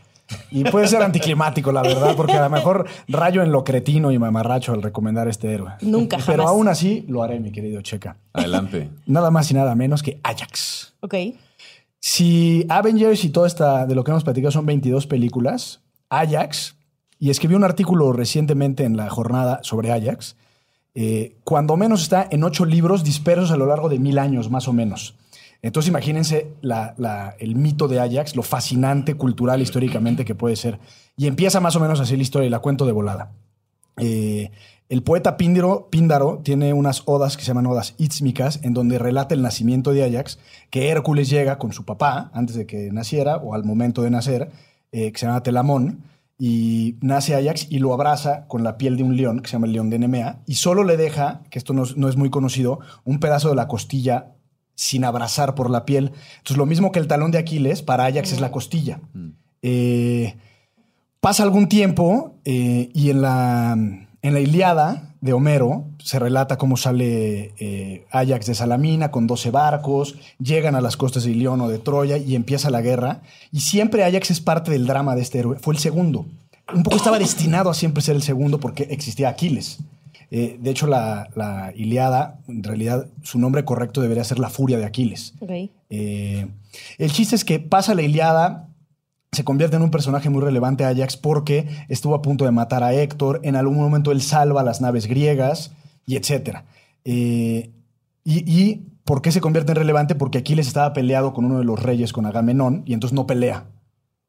Y 0.50 0.64
puede 0.64 0.88
ser 0.88 1.02
anticlimático, 1.02 1.70
la 1.72 1.82
verdad, 1.82 2.16
porque 2.16 2.32
a 2.32 2.42
lo 2.42 2.50
mejor 2.50 2.86
rayo 3.08 3.42
en 3.42 3.52
lo 3.52 3.62
cretino 3.64 4.10
y 4.10 4.18
mamarracho 4.18 4.72
al 4.72 4.82
recomendar 4.82 5.28
este 5.28 5.52
héroe. 5.52 5.72
Nunca, 5.82 6.16
Pero 6.18 6.38
jamás. 6.38 6.48
aún 6.48 6.68
así 6.68 7.04
lo 7.08 7.22
haré, 7.22 7.38
mi 7.40 7.52
querido 7.52 7.80
Checa. 7.82 8.16
Adelante. 8.32 8.90
Nada 9.06 9.30
más 9.30 9.50
y 9.50 9.54
nada 9.54 9.74
menos 9.74 10.02
que 10.02 10.18
Ajax. 10.22 10.94
Ok. 11.00 11.14
Si 12.00 12.66
Avengers 12.68 13.24
y 13.24 13.30
todo 13.30 13.46
esta 13.46 13.86
de 13.86 13.94
lo 13.94 14.04
que 14.04 14.10
hemos 14.10 14.24
platicado 14.24 14.50
son 14.50 14.66
22 14.66 15.06
películas, 15.06 15.80
Ajax, 16.08 16.76
y 17.18 17.30
escribí 17.30 17.54
un 17.54 17.64
artículo 17.64 18.12
recientemente 18.12 18.84
en 18.84 18.96
la 18.96 19.08
jornada 19.08 19.60
sobre 19.62 19.92
Ajax, 19.92 20.36
eh, 20.94 21.36
cuando 21.44 21.76
menos 21.76 22.02
está 22.02 22.26
en 22.30 22.42
ocho 22.44 22.64
libros 22.64 23.04
dispersos 23.04 23.50
a 23.50 23.56
lo 23.56 23.66
largo 23.66 23.88
de 23.88 23.98
mil 23.98 24.18
años, 24.18 24.50
más 24.50 24.66
o 24.68 24.72
menos. 24.72 25.14
Entonces 25.62 25.88
imagínense 25.88 26.52
el 27.38 27.56
mito 27.56 27.88
de 27.88 28.00
Ajax, 28.00 28.36
lo 28.36 28.42
fascinante 28.42 29.14
cultural 29.14 29.60
históricamente 29.60 30.24
que 30.24 30.34
puede 30.34 30.56
ser. 30.56 30.78
Y 31.16 31.26
empieza 31.26 31.60
más 31.60 31.76
o 31.76 31.80
menos 31.80 32.00
así 32.00 32.16
la 32.16 32.22
historia 32.22 32.46
y 32.46 32.50
la 32.50 32.60
cuento 32.60 32.86
de 32.86 32.92
volada. 32.92 33.32
Eh, 33.98 34.50
el 34.88 35.02
poeta 35.02 35.36
Píndaro, 35.36 36.40
tiene 36.44 36.72
unas 36.72 37.02
odas 37.06 37.36
que 37.36 37.42
se 37.42 37.48
llaman 37.48 37.66
odas 37.66 37.94
ítsmicas, 37.98 38.60
en 38.62 38.72
donde 38.72 38.98
relata 39.00 39.34
el 39.34 39.42
nacimiento 39.42 39.92
de 39.92 40.04
Ajax, 40.04 40.38
que 40.70 40.90
Hércules 40.90 41.28
llega 41.28 41.58
con 41.58 41.72
su 41.72 41.84
papá 41.84 42.30
antes 42.32 42.54
de 42.54 42.66
que 42.66 42.92
naciera 42.92 43.36
o 43.38 43.54
al 43.54 43.64
momento 43.64 44.02
de 44.02 44.10
nacer, 44.10 44.50
eh, 44.92 45.10
que 45.10 45.18
se 45.18 45.26
llama 45.26 45.42
Telamón, 45.42 46.04
y 46.38 46.96
nace 47.00 47.34
Ajax 47.34 47.66
y 47.68 47.80
lo 47.80 47.94
abraza 47.94 48.46
con 48.46 48.62
la 48.62 48.76
piel 48.76 48.96
de 48.96 49.02
un 49.02 49.16
león, 49.16 49.40
que 49.40 49.48
se 49.48 49.54
llama 49.54 49.66
el 49.66 49.72
león 49.72 49.90
de 49.90 49.98
Nemea, 49.98 50.42
y 50.46 50.54
solo 50.54 50.84
le 50.84 50.96
deja, 50.96 51.42
que 51.50 51.58
esto 51.58 51.72
no, 51.72 51.84
no 51.96 52.08
es 52.08 52.16
muy 52.16 52.30
conocido, 52.30 52.78
un 53.04 53.18
pedazo 53.18 53.48
de 53.48 53.56
la 53.56 53.66
costilla 53.66 54.35
sin 54.76 55.04
abrazar 55.04 55.56
por 55.56 55.68
la 55.68 55.84
piel. 55.84 56.12
Entonces, 56.38 56.56
lo 56.56 56.66
mismo 56.66 56.92
que 56.92 57.00
el 57.00 57.08
talón 57.08 57.32
de 57.32 57.38
Aquiles, 57.38 57.82
para 57.82 58.04
Ajax 58.04 58.30
es 58.30 58.40
la 58.40 58.52
costilla. 58.52 59.00
Eh, 59.62 60.36
Pasa 61.26 61.42
algún 61.42 61.68
tiempo 61.68 62.36
eh, 62.44 62.88
y 62.94 63.10
en 63.10 63.20
la, 63.20 63.72
en 63.72 64.32
la 64.32 64.38
Iliada 64.38 65.16
de 65.20 65.32
Homero 65.32 65.86
se 65.98 66.20
relata 66.20 66.56
cómo 66.56 66.76
sale 66.76 67.52
eh, 67.58 68.06
Ajax 68.12 68.46
de 68.46 68.54
Salamina 68.54 69.10
con 69.10 69.26
12 69.26 69.50
barcos, 69.50 70.14
llegan 70.38 70.76
a 70.76 70.80
las 70.80 70.96
costas 70.96 71.24
de 71.24 71.32
Ilión 71.32 71.60
o 71.62 71.68
de 71.68 71.80
Troya 71.80 72.16
y 72.16 72.36
empieza 72.36 72.70
la 72.70 72.80
guerra. 72.80 73.22
Y 73.50 73.58
siempre 73.58 74.04
Ajax 74.04 74.30
es 74.30 74.40
parte 74.40 74.70
del 74.70 74.86
drama 74.86 75.16
de 75.16 75.22
este 75.22 75.40
héroe. 75.40 75.58
Fue 75.58 75.74
el 75.74 75.80
segundo. 75.80 76.26
Un 76.72 76.84
poco 76.84 76.96
estaba 76.96 77.18
destinado 77.18 77.70
a 77.70 77.74
siempre 77.74 78.04
ser 78.04 78.14
el 78.14 78.22
segundo 78.22 78.60
porque 78.60 78.84
existía 78.90 79.28
Aquiles. 79.28 79.78
Eh, 80.30 80.58
de 80.60 80.70
hecho, 80.70 80.86
la, 80.86 81.28
la 81.34 81.72
Iliada, 81.76 82.40
en 82.48 82.62
realidad, 82.62 83.06
su 83.22 83.38
nombre 83.38 83.64
correcto 83.64 84.00
debería 84.00 84.24
ser 84.24 84.38
la 84.38 84.50
furia 84.50 84.78
de 84.78 84.84
Aquiles. 84.84 85.34
Eh, 85.90 86.48
el 86.98 87.12
chiste 87.12 87.36
es 87.36 87.44
que 87.44 87.60
pasa 87.60 87.94
la 87.94 88.02
Iliada, 88.02 88.68
se 89.32 89.44
convierte 89.44 89.76
en 89.76 89.82
un 89.82 89.90
personaje 89.90 90.30
muy 90.30 90.42
relevante 90.42 90.84
Ajax 90.84 91.16
porque 91.16 91.68
estuvo 91.88 92.14
a 92.14 92.22
punto 92.22 92.44
de 92.44 92.50
matar 92.50 92.82
a 92.82 92.92
Héctor, 92.92 93.40
en 93.44 93.54
algún 93.56 93.76
momento 93.76 94.10
él 94.10 94.22
salva 94.22 94.62
las 94.62 94.80
naves 94.80 95.06
griegas 95.06 95.72
y 96.06 96.16
etcétera. 96.16 96.64
Eh, 97.04 97.70
y, 98.24 98.50
y 98.50 98.86
¿por 99.04 99.22
qué 99.22 99.30
se 99.30 99.40
convierte 99.40 99.72
en 99.72 99.76
relevante? 99.76 100.14
Porque 100.14 100.38
Aquiles 100.38 100.66
estaba 100.66 100.92
peleado 100.92 101.32
con 101.32 101.44
uno 101.44 101.58
de 101.58 101.64
los 101.64 101.80
reyes, 101.80 102.12
con 102.12 102.26
Agamenón, 102.26 102.82
y 102.86 102.94
entonces 102.94 103.14
no 103.14 103.26
pelea. 103.26 103.66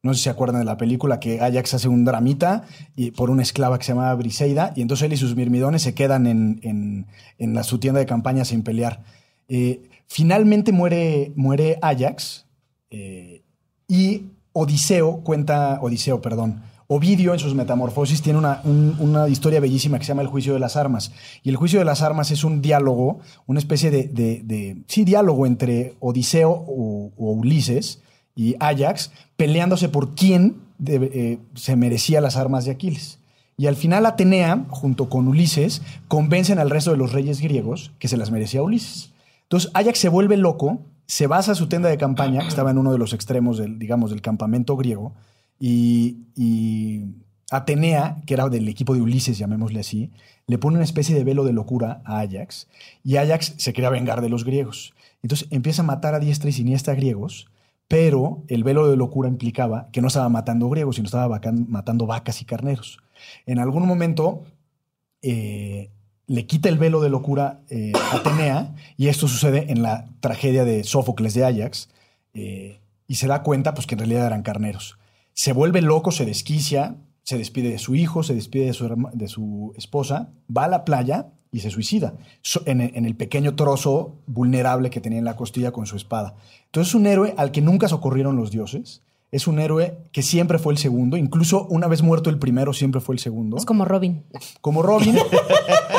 No 0.08 0.14
sé 0.14 0.18
si 0.20 0.24
se 0.24 0.30
acuerdan 0.32 0.60
de 0.62 0.66
la 0.66 0.78
película 0.78 1.20
que 1.20 1.40
Ajax 1.42 1.76
hace 1.76 1.88
un 1.88 2.04
dramita 2.06 2.64
y 2.96 3.12
por 3.12 3.30
una 3.30 3.44
esclava 3.44 3.78
que 3.78 3.86
se 3.86 3.92
llamaba 3.92 4.16
Briseida, 4.16 4.74
y 4.76 4.82
entonces 4.82 5.06
él 5.06 5.14
y 5.14 5.18
sus 5.18 5.36
mirmidones 5.36 5.84
se 5.84 5.94
quedan 5.94 6.26
en, 6.26 6.60
en- 6.64 7.06
en 7.38 7.54
la, 7.54 7.64
su 7.64 7.78
tienda 7.78 8.00
de 8.00 8.06
campaña 8.08 8.44
sin 8.46 8.64
pelear. 8.64 9.04
Eh, 9.50 9.82
finalmente 10.08 10.72
muere, 10.72 11.32
muere 11.36 11.78
Ajax 11.82 12.46
eh, 12.90 13.44
y 13.88 14.24
Odiseo 14.54 15.18
cuenta, 15.24 15.78
Odiseo, 15.82 16.22
perdón, 16.22 16.62
Ovidio 16.90 17.34
en 17.34 17.40
sus 17.40 17.54
Metamorfosis 17.54 18.22
tiene 18.22 18.40
una, 18.40 18.62
un- 18.64 18.96
una 19.00 19.28
historia 19.28 19.60
bellísima 19.60 20.00
que 20.00 20.06
se 20.06 20.10
llama 20.10 20.22
El 20.22 20.30
Juicio 20.30 20.54
de 20.54 20.60
las 20.60 20.78
Armas. 20.78 21.12
Y 21.44 21.50
el 21.50 21.58
Juicio 21.58 21.80
de 21.80 21.86
las 21.86 22.02
Armas 22.02 22.32
es 22.32 22.46
un 22.46 22.62
diálogo, 22.62 23.20
una 23.46 23.60
especie 23.60 23.92
de, 23.92 24.78
sí, 24.88 25.04
diálogo 25.04 25.46
entre 25.46 25.96
Odiseo 26.00 26.50
o 26.50 27.12
Ulises 27.18 28.02
y 28.38 28.56
Ajax 28.60 29.12
peleándose 29.36 29.90
por 29.90 30.16
quién 30.16 30.62
eh, 30.86 31.40
se 31.56 31.76
merecía 31.76 32.22
las 32.22 32.38
armas 32.38 32.64
de 32.64 32.72
Aquiles. 32.72 33.20
Y 33.58 33.66
al 33.66 33.76
final 33.76 34.06
Atenea, 34.06 34.66
junto 34.70 35.10
con 35.10 35.28
Ulises, 35.28 35.82
convencen 36.08 36.60
al 36.60 36.70
resto 36.70 36.92
de 36.92 36.98
los 36.98 37.12
reyes 37.12 37.42
griegos 37.42 37.92
que 37.98 38.08
se 38.08 38.16
las 38.16 38.30
merecía 38.30 38.62
Ulises. 38.62 39.12
Entonces 39.44 39.72
Ajax 39.74 39.98
se 39.98 40.10
vuelve 40.10 40.38
loco, 40.38 40.80
se 41.08 41.26
basa 41.26 41.56
su 41.56 41.68
tenda 41.68 41.90
de 41.90 41.98
campaña, 41.98 42.42
que 42.42 42.50
estaba 42.50 42.70
en 42.70 42.78
uno 42.78 42.92
de 42.92 43.00
los 43.00 43.14
extremos 43.14 43.58
del, 43.58 43.80
digamos, 43.80 44.12
del 44.12 44.22
campamento 44.22 44.78
griego, 44.78 45.16
y, 45.60 47.06
Atenea, 47.50 48.22
que 48.28 48.36
era 48.36 48.50
del 48.50 48.68
equipo 48.68 48.94
de 48.94 49.02
Ulises, 49.02 49.40
llamémosle 49.40 49.80
así, 49.80 50.12
le 50.46 50.60
pone 50.60 50.76
una 50.76 50.84
especie 50.84 51.16
de 51.16 51.24
velo 51.24 51.44
de 51.44 51.54
locura 51.54 52.02
a 52.06 52.20
Ajax, 52.20 52.68
y 53.04 53.16
Ajax 53.16 53.56
se 53.58 53.74
quería 53.74 53.90
vengar 53.90 54.22
de 54.22 54.30
los 54.30 54.44
griegos. 54.44 54.94
Entonces 55.24 55.48
empieza 55.50 55.82
a 55.82 55.86
matar 55.86 56.14
a 56.14 56.20
diestra 56.20 56.50
y 56.50 56.54
siniestra 56.54 56.94
griegos, 56.94 57.48
pero 57.88 58.44
el 58.48 58.64
velo 58.64 58.90
de 58.90 58.98
locura 58.98 59.30
implicaba 59.30 59.90
que 59.92 60.02
no 60.02 60.08
estaba 60.08 60.30
matando 60.30 60.70
griegos, 60.70 60.98
sino 60.98 61.06
estaba 61.06 61.40
matando 61.68 62.06
vacas 62.06 62.42
y 62.42 62.46
carneros. 62.46 63.00
En 63.46 63.60
algún 63.60 63.88
momento 63.88 64.44
eh, 65.22 65.90
le 66.28 66.46
quita 66.46 66.70
el 66.70 66.78
velo 66.78 67.02
de 67.02 67.10
locura 67.10 67.62
eh, 67.70 67.94
a 67.96 68.18
Atenea, 68.18 68.76
y 68.98 69.08
esto 69.08 69.28
sucede 69.28 69.72
en 69.72 69.82
la 69.82 70.06
tragedia 70.20 70.66
de 70.66 70.84
Sófocles 70.84 71.34
de 71.34 71.46
Ajax, 71.46 71.90
eh, 72.34 72.82
y 73.08 73.16
se 73.16 73.28
da 73.28 73.42
cuenta 73.42 73.74
pues, 73.74 73.88
que 73.88 73.96
en 73.96 74.00
realidad 74.00 74.28
eran 74.28 74.44
carneros. 74.44 74.98
Se 75.34 75.54
vuelve 75.54 75.82
loco, 75.82 76.12
se 76.12 76.26
desquicia, 76.26 76.98
se 77.28 77.38
despide 77.38 77.72
de 77.72 77.78
su 77.78 77.94
hijo, 77.94 78.24
se 78.24 78.34
despide 78.34 78.68
de 78.68 78.74
su, 78.74 79.10
de 79.14 79.28
su 79.28 79.74
esposa, 79.76 80.32
va 80.50 80.64
a 80.64 80.70
la 80.70 80.86
playa 80.86 81.34
y 81.52 81.60
se 81.60 81.70
suicida 81.70 82.14
en, 82.66 82.80
en 82.80 83.04
el 83.04 83.18
pequeño 83.18 83.54
trozo 83.54 84.22
vulnerable 84.28 84.90
que 84.90 85.02
tenía 85.02 85.20
en 85.20 85.26
la 85.26 85.36
costilla 85.36 85.74
con 85.74 85.86
su 85.86 85.98
espada. 85.98 86.36
Entonces 86.68 86.92
es 86.92 86.96
un 86.96 87.06
héroe 87.06 87.34
al 87.36 87.52
que 87.52 87.62
nunca 87.62 87.90
socorrieron 87.90 88.38
los 88.38 88.50
dioses. 88.50 89.04
Es 89.30 89.46
un 89.46 89.60
héroe 89.60 89.98
que 90.14 90.24
siempre 90.24 90.58
fue 90.58 90.72
el 90.72 90.78
segundo, 90.80 91.18
incluso 91.18 91.66
una 91.70 91.88
vez 91.88 92.02
muerto 92.02 92.30
el 92.30 92.40
primero, 92.40 92.72
siempre 92.72 93.02
fue 93.02 93.14
el 93.16 93.20
segundo. 93.20 93.58
Es 93.58 93.66
como 93.66 93.84
Robin. 93.84 94.24
Como 94.62 94.82
Robin. 94.84 95.18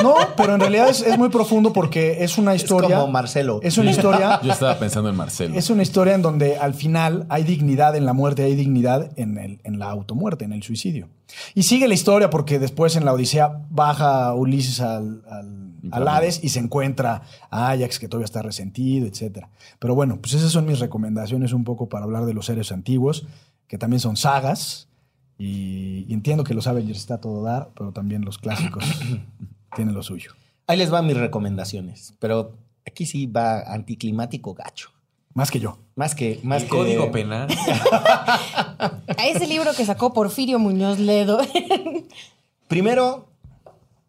No, 0.02 0.14
pero 0.36 0.54
en 0.54 0.60
realidad 0.60 0.88
es, 0.88 1.02
es 1.02 1.18
muy 1.18 1.28
profundo 1.28 1.72
porque 1.72 2.22
es 2.22 2.38
una 2.38 2.54
Es 2.54 2.62
historia. 2.62 2.98
como 3.00 3.10
Marcelo. 3.10 3.58
Es 3.64 3.78
una 3.78 3.90
historia. 3.90 4.38
Yo 4.44 4.52
estaba 4.52 4.78
pensando 4.78 5.10
en 5.10 5.16
Marcelo. 5.16 5.56
Es 5.56 5.70
una 5.70 5.82
historia 5.82 6.14
en 6.14 6.22
donde 6.22 6.56
al 6.56 6.74
final 6.74 7.26
hay 7.28 7.42
dignidad 7.42 7.96
en 7.96 8.04
la 8.06 8.12
muerte, 8.12 8.44
hay 8.44 8.54
dignidad 8.54 9.10
en, 9.16 9.38
el- 9.38 9.60
en 9.64 9.80
la 9.80 9.86
automuerte, 9.90 10.44
en 10.44 10.52
el 10.52 10.62
suicidio. 10.62 11.08
Y 11.56 11.64
sigue 11.64 11.88
la 11.88 11.94
historia 11.94 12.30
porque 12.30 12.60
después 12.60 12.94
en 12.94 13.04
la 13.04 13.12
Odisea 13.12 13.62
baja 13.70 14.32
Ulises 14.34 14.80
al, 14.80 15.22
al, 15.28 15.57
al 15.92 16.08
Hades 16.08 16.42
y 16.42 16.48
se 16.50 16.58
encuentra 16.60 17.22
a 17.50 17.70
Ajax 17.70 17.98
que 17.98 18.08
todavía 18.08 18.24
está 18.26 18.42
resentido, 18.42 19.06
etc. 19.06 19.46
Pero 19.78 19.94
bueno, 19.94 20.18
pues 20.20 20.34
esas 20.34 20.50
son 20.52 20.66
mis 20.66 20.78
recomendaciones 20.80 21.52
un 21.52 21.64
poco 21.64 21.88
para 21.88 22.04
hablar 22.04 22.24
de 22.26 22.34
los 22.34 22.46
seres 22.46 22.72
antiguos. 22.72 23.26
que 23.68 23.78
también 23.78 24.00
son 24.00 24.16
sagas. 24.16 24.88
Y, 25.38 26.04
y 26.08 26.14
entiendo 26.14 26.42
que 26.42 26.52
los 26.54 26.66
Avengers 26.66 26.98
está 26.98 27.14
a 27.14 27.20
todo 27.20 27.42
dar, 27.44 27.70
pero 27.76 27.92
también 27.92 28.24
los 28.24 28.38
clásicos 28.38 28.84
tienen 29.76 29.94
lo 29.94 30.02
suyo. 30.02 30.32
Ahí 30.66 30.76
les 30.76 30.90
van 30.90 31.06
mis 31.06 31.16
recomendaciones, 31.16 32.14
pero 32.18 32.54
aquí 32.86 33.06
sí 33.06 33.26
va 33.26 33.60
anticlimático 33.60 34.52
gacho. 34.54 34.90
Más 35.34 35.50
que 35.52 35.60
yo. 35.60 35.78
Más 35.94 36.14
que. 36.16 36.40
Más 36.42 36.62
El 36.62 36.68
que- 36.68 36.76
código 36.76 37.12
penal. 37.12 37.46
A 38.78 39.26
ese 39.26 39.46
libro 39.46 39.70
que 39.76 39.84
sacó 39.84 40.12
Porfirio 40.12 40.58
Muñoz 40.58 40.98
Ledo. 40.98 41.38
Primero, 42.66 43.28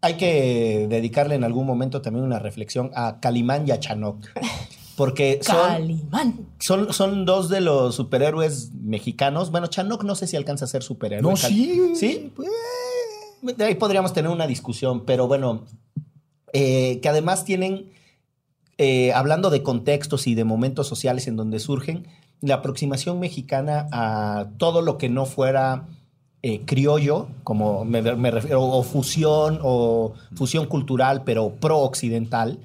hay 0.01 0.15
que 0.15 0.87
dedicarle 0.89 1.35
en 1.35 1.43
algún 1.43 1.65
momento 1.65 2.01
también 2.01 2.25
una 2.25 2.39
reflexión 2.39 2.91
a 2.95 3.19
Calimán 3.19 3.67
y 3.67 3.71
a 3.71 3.79
Chanok. 3.79 4.27
Porque 4.95 5.39
son, 5.41 5.55
Calimán. 5.55 6.39
son, 6.59 6.93
son 6.93 7.25
dos 7.25 7.47
de 7.49 7.61
los 7.61 7.95
superhéroes 7.95 8.71
mexicanos. 8.73 9.49
Bueno, 9.51 9.67
Chanok 9.67 10.03
no 10.03 10.15
sé 10.15 10.27
si 10.27 10.35
alcanza 10.35 10.65
a 10.65 10.67
ser 10.67 10.83
superhéroe. 10.83 11.21
No, 11.31 11.37
Cal- 11.39 11.51
sí. 11.51 11.93
Sí. 11.95 12.33
pues, 12.35 12.49
de 13.57 13.63
ahí 13.63 13.75
podríamos 13.75 14.11
tener 14.13 14.29
una 14.29 14.45
discusión, 14.47 15.05
pero 15.05 15.27
bueno, 15.27 15.63
eh, 16.51 16.99
que 17.01 17.07
además 17.09 17.45
tienen, 17.45 17.91
eh, 18.77 19.13
hablando 19.13 19.49
de 19.49 19.63
contextos 19.63 20.27
y 20.27 20.35
de 20.35 20.43
momentos 20.43 20.87
sociales 20.87 21.27
en 21.27 21.37
donde 21.37 21.59
surgen, 21.59 22.07
la 22.41 22.55
aproximación 22.55 23.19
mexicana 23.19 23.87
a 23.91 24.49
todo 24.57 24.81
lo 24.81 24.97
que 24.97 25.07
no 25.09 25.25
fuera 25.25 25.87
eh, 26.41 26.61
criollo, 26.65 27.27
como 27.43 27.83
me, 27.85 28.01
me 28.01 28.31
refiero, 28.31 28.63
o 28.63 28.83
fusión, 28.83 29.59
o 29.61 30.13
fusión 30.35 30.65
cultural, 30.67 31.23
pero 31.23 31.55
pro-occidental, 31.55 32.59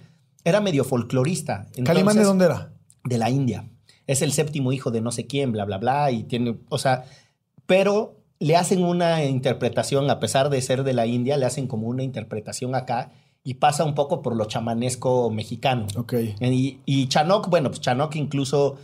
era 0.44 0.60
medio 0.60 0.84
folclorista. 0.84 1.66
¿Calimán 1.84 2.16
de 2.16 2.22
Entonces- 2.22 2.26
dónde 2.26 2.44
era? 2.46 2.70
de 3.04 3.18
la 3.18 3.28
India. 3.30 3.68
Es 4.06 4.22
el 4.22 4.32
séptimo 4.32 4.72
hijo 4.72 4.90
de 4.90 5.00
no 5.02 5.10
sé 5.12 5.26
quién, 5.26 5.52
bla, 5.52 5.64
bla, 5.66 5.76
bla, 5.78 6.10
y 6.10 6.22
tiene, 6.24 6.56
o 6.70 6.78
sea, 6.78 7.04
pero 7.66 8.16
le 8.38 8.56
hacen 8.56 8.82
una 8.84 9.24
interpretación, 9.24 10.08
a 10.10 10.20
pesar 10.20 10.50
de 10.50 10.60
ser 10.62 10.84
de 10.84 10.92
la 10.94 11.06
India, 11.06 11.36
le 11.36 11.46
hacen 11.46 11.66
como 11.66 11.86
una 11.88 12.02
interpretación 12.02 12.74
acá 12.74 13.12
y 13.42 13.54
pasa 13.54 13.84
un 13.84 13.94
poco 13.94 14.22
por 14.22 14.36
lo 14.36 14.46
chamanesco 14.46 15.30
mexicano. 15.30 15.86
Ok. 15.96 16.14
Y, 16.40 16.78
y 16.86 17.08
Chanok, 17.08 17.48
bueno, 17.50 17.68
pues 17.68 17.80
Chanok 17.80 18.16
incluso 18.16 18.76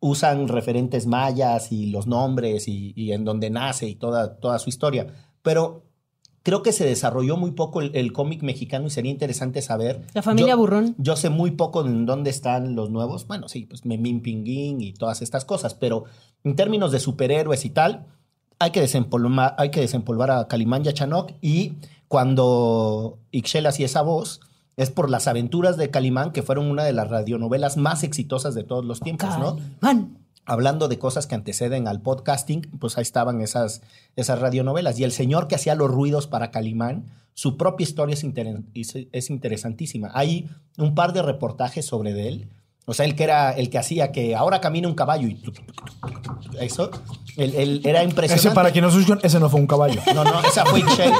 usan 0.00 0.48
referentes 0.48 1.06
mayas 1.06 1.72
y 1.72 1.86
los 1.86 2.06
nombres 2.06 2.68
y, 2.68 2.92
y 2.96 3.12
en 3.12 3.24
donde 3.24 3.50
nace 3.50 3.88
y 3.88 3.94
toda, 3.94 4.36
toda 4.38 4.58
su 4.58 4.68
historia. 4.70 5.06
Pero 5.42 5.84
creo 6.44 6.62
que 6.62 6.72
se 6.72 6.84
desarrolló 6.86 7.36
muy 7.36 7.50
poco 7.50 7.80
el, 7.80 7.90
el 7.94 8.12
cómic 8.12 8.42
mexicano 8.42 8.86
y 8.86 8.90
sería 8.90 9.10
interesante 9.10 9.60
saber. 9.60 10.02
La 10.14 10.22
familia 10.22 10.52
Yo- 10.54 10.58
Burrón. 10.58 10.94
Yo 10.98 11.16
sé 11.16 11.30
muy 11.30 11.50
poco 11.50 11.84
en 11.84 12.06
dónde 12.06 12.30
están 12.30 12.74
los 12.76 12.90
nuevos. 12.90 13.26
Bueno, 13.26 13.48
sí, 13.48 13.66
pues 13.66 13.84
Memín 13.84 14.20
Pinguín 14.22 14.80
y 14.80 14.92
todas 14.92 15.20
estas 15.20 15.44
cosas, 15.44 15.74
pero 15.74 16.04
en 16.44 16.54
términos 16.56 16.92
de 16.92 17.00
superhéroes 17.00 17.64
y 17.64 17.70
tal, 17.70 18.06
hay 18.60 18.70
que 18.70 18.80
desempolvar, 18.80 19.54
hay 19.58 19.70
que 19.70 19.80
desempolvar 19.80 20.30
a 20.30 20.48
Calimán 20.48 20.84
y 20.84 20.88
a 20.88 20.92
Chanok 20.92 21.32
y 21.42 21.74
cuando 22.32 23.18
Ixchel 23.30 23.66
hacía 23.66 23.86
esa 23.86 24.02
voz 24.02 24.40
es 24.78 24.90
por 24.90 25.10
las 25.10 25.28
aventuras 25.28 25.76
de 25.76 25.90
Calimán, 25.90 26.32
que 26.32 26.42
fueron 26.42 26.70
una 26.70 26.84
de 26.84 26.94
las 26.94 27.08
radionovelas 27.10 27.76
más 27.76 28.02
exitosas 28.02 28.54
de 28.54 28.64
todos 28.64 28.86
los 28.86 29.00
tiempos, 29.00 29.38
¿no? 29.38 29.56
Calimán. 29.80 30.16
hablando 30.46 30.88
de 30.88 30.98
cosas 30.98 31.26
que 31.26 31.34
anteceden 31.34 31.86
al 31.88 32.00
podcasting, 32.00 32.62
pues 32.80 32.96
ahí 32.96 33.02
estaban 33.02 33.42
esas, 33.42 33.82
esas 34.16 34.38
radionovelas. 34.38 34.98
Y 34.98 35.04
el 35.04 35.12
señor 35.12 35.46
que 35.46 35.56
hacía 35.56 35.74
los 35.74 35.90
ruidos 35.90 36.26
para 36.26 36.50
Calimán, 36.50 37.04
su 37.34 37.58
propia 37.58 37.84
historia 37.84 38.14
es, 38.14 38.24
inter- 38.24 38.62
es- 38.72 38.94
es 39.12 39.28
interesantísima. 39.30 40.10
Hay 40.14 40.48
un 40.78 40.94
par 40.94 41.12
de 41.12 41.20
reportajes 41.20 41.84
sobre 41.84 42.14
de 42.14 42.28
él. 42.28 42.48
O 42.88 42.94
sea, 42.94 43.04
el 43.04 43.14
que 43.14 43.24
era 43.24 43.52
el 43.52 43.68
que 43.68 43.76
hacía 43.76 44.12
que 44.12 44.34
ahora 44.34 44.62
camina 44.62 44.88
un 44.88 44.94
caballo 44.94 45.28
y 45.28 45.38
eso, 46.58 46.90
él, 47.36 47.54
él 47.54 47.82
era 47.84 48.02
impresionante. 48.02 48.48
Ese, 48.48 48.54
para 48.54 48.70
quien 48.70 48.82
no 48.82 49.18
ese 49.22 49.38
no 49.38 49.50
fue 49.50 49.60
un 49.60 49.66
caballo. 49.66 50.00
No, 50.14 50.24
no, 50.24 50.40
esa 50.40 50.64
fue 50.64 50.80
Ixchel 50.80 51.12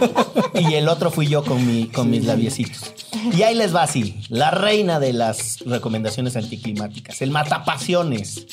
y 0.55 0.75
el 0.75 0.89
otro 0.89 1.11
fui 1.11 1.27
yo 1.27 1.45
con, 1.45 1.65
mi, 1.67 1.87
con 1.89 2.09
mis 2.09 2.25
labiecitos. 2.25 2.95
Y 3.37 3.43
ahí 3.43 3.55
les 3.55 3.77
va 3.77 3.83
así, 3.83 4.19
la 4.31 4.51
reina 4.51 4.99
de 4.99 5.13
las 5.13 5.61
recomendaciones 5.61 6.37
anticlimáticas, 6.37 7.21
el 7.21 7.31
matapasiones. 7.33 8.47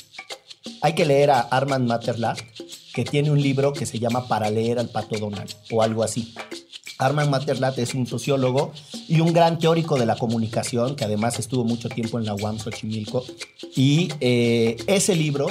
Hay 0.81 0.91
que 0.91 1.05
leer 1.05 1.31
a 1.31 1.39
Armand 1.39 1.87
Matterlat, 1.87 2.37
que 2.93 3.05
tiene 3.05 3.31
un 3.31 3.41
libro 3.41 3.71
que 3.71 3.85
se 3.85 3.97
llama 3.97 4.27
Para 4.27 4.49
leer 4.49 4.77
al 4.77 4.89
pato 4.89 5.17
Donald 5.17 5.55
o 5.71 5.81
algo 5.81 6.03
así. 6.03 6.35
Armand 6.97 7.29
Matterlat 7.29 7.77
es 7.79 7.93
un 7.93 8.07
sociólogo 8.07 8.71
y 9.07 9.19
un 9.19 9.33
gran 9.33 9.59
teórico 9.59 9.97
de 9.97 10.05
la 10.05 10.15
comunicación, 10.15 10.95
que 10.95 11.03
además 11.05 11.39
estuvo 11.39 11.63
mucho 11.63 11.89
tiempo 11.89 12.19
en 12.19 12.25
la 12.25 12.33
UAM 12.35 12.59
Xochimilco. 12.59 13.25
Y 13.75 14.09
eh, 14.21 14.77
ese 14.87 15.15
libro 15.15 15.47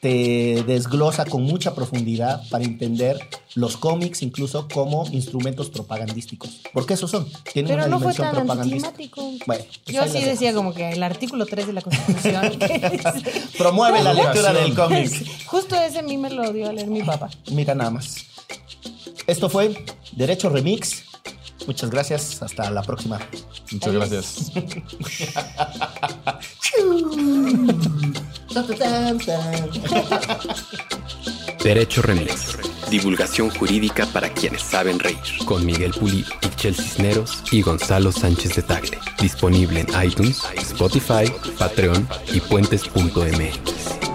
te 0.00 0.62
desglosa 0.66 1.24
con 1.24 1.42
mucha 1.42 1.74
profundidad 1.74 2.42
para 2.50 2.64
entender 2.64 3.18
los 3.54 3.76
cómics 3.76 4.22
incluso 4.22 4.68
como 4.68 5.06
instrumentos 5.10 5.70
propagandísticos. 5.70 6.60
Porque 6.72 6.94
esos 6.94 7.10
son, 7.10 7.26
tienen 7.52 7.70
Pero 7.70 7.86
una 7.86 7.88
no 7.88 7.98
fue 8.00 8.12
dimensión 8.12 8.26
tan 8.26 8.34
propagandística. 8.36 8.88
anticlimático. 8.88 9.44
Bueno, 9.46 9.64
pues 9.84 9.96
Yo 9.96 10.06
sí 10.08 10.24
decía 10.24 10.52
como 10.52 10.74
que 10.74 10.90
el 10.90 11.02
artículo 11.02 11.46
3 11.46 11.68
de 11.68 11.72
la 11.72 11.80
Constitución. 11.80 12.58
Promueve 13.58 14.02
la 14.02 14.12
lectura 14.14 14.52
del 14.52 14.74
cómic. 14.74 15.10
Justo 15.46 15.76
ese 15.76 16.00
a 16.00 16.02
mí 16.02 16.18
me 16.18 16.30
lo 16.30 16.52
dio 16.52 16.68
a 16.68 16.72
leer 16.72 16.88
mi 16.88 17.02
papá. 17.02 17.30
Mira 17.50 17.74
nada 17.74 17.90
más. 17.90 18.16
Esto 19.26 19.48
fue 19.48 19.84
Derecho 20.12 20.50
Remix. 20.50 21.04
Muchas 21.66 21.90
gracias. 21.90 22.42
Hasta 22.42 22.70
la 22.70 22.82
próxima. 22.82 23.18
Muchas 23.72 23.92
gracias. 23.92 24.52
Derecho 31.62 32.02
Remix. 32.02 32.56
Divulgación 32.90 33.50
jurídica 33.50 34.06
para 34.06 34.32
quienes 34.32 34.62
saben 34.62 35.00
reír. 35.00 35.18
Con 35.44 35.66
Miguel 35.66 35.90
Pulido, 35.90 36.30
Ixchel 36.42 36.76
Cisneros 36.76 37.42
y 37.50 37.62
Gonzalo 37.62 38.12
Sánchez 38.12 38.54
de 38.54 38.62
Tagle. 38.62 38.98
Disponible 39.20 39.80
en 39.80 39.88
iTunes, 40.04 40.40
Spotify, 40.56 41.32
Patreon 41.58 42.08
y 42.32 42.40
puentes.mx. 42.40 44.05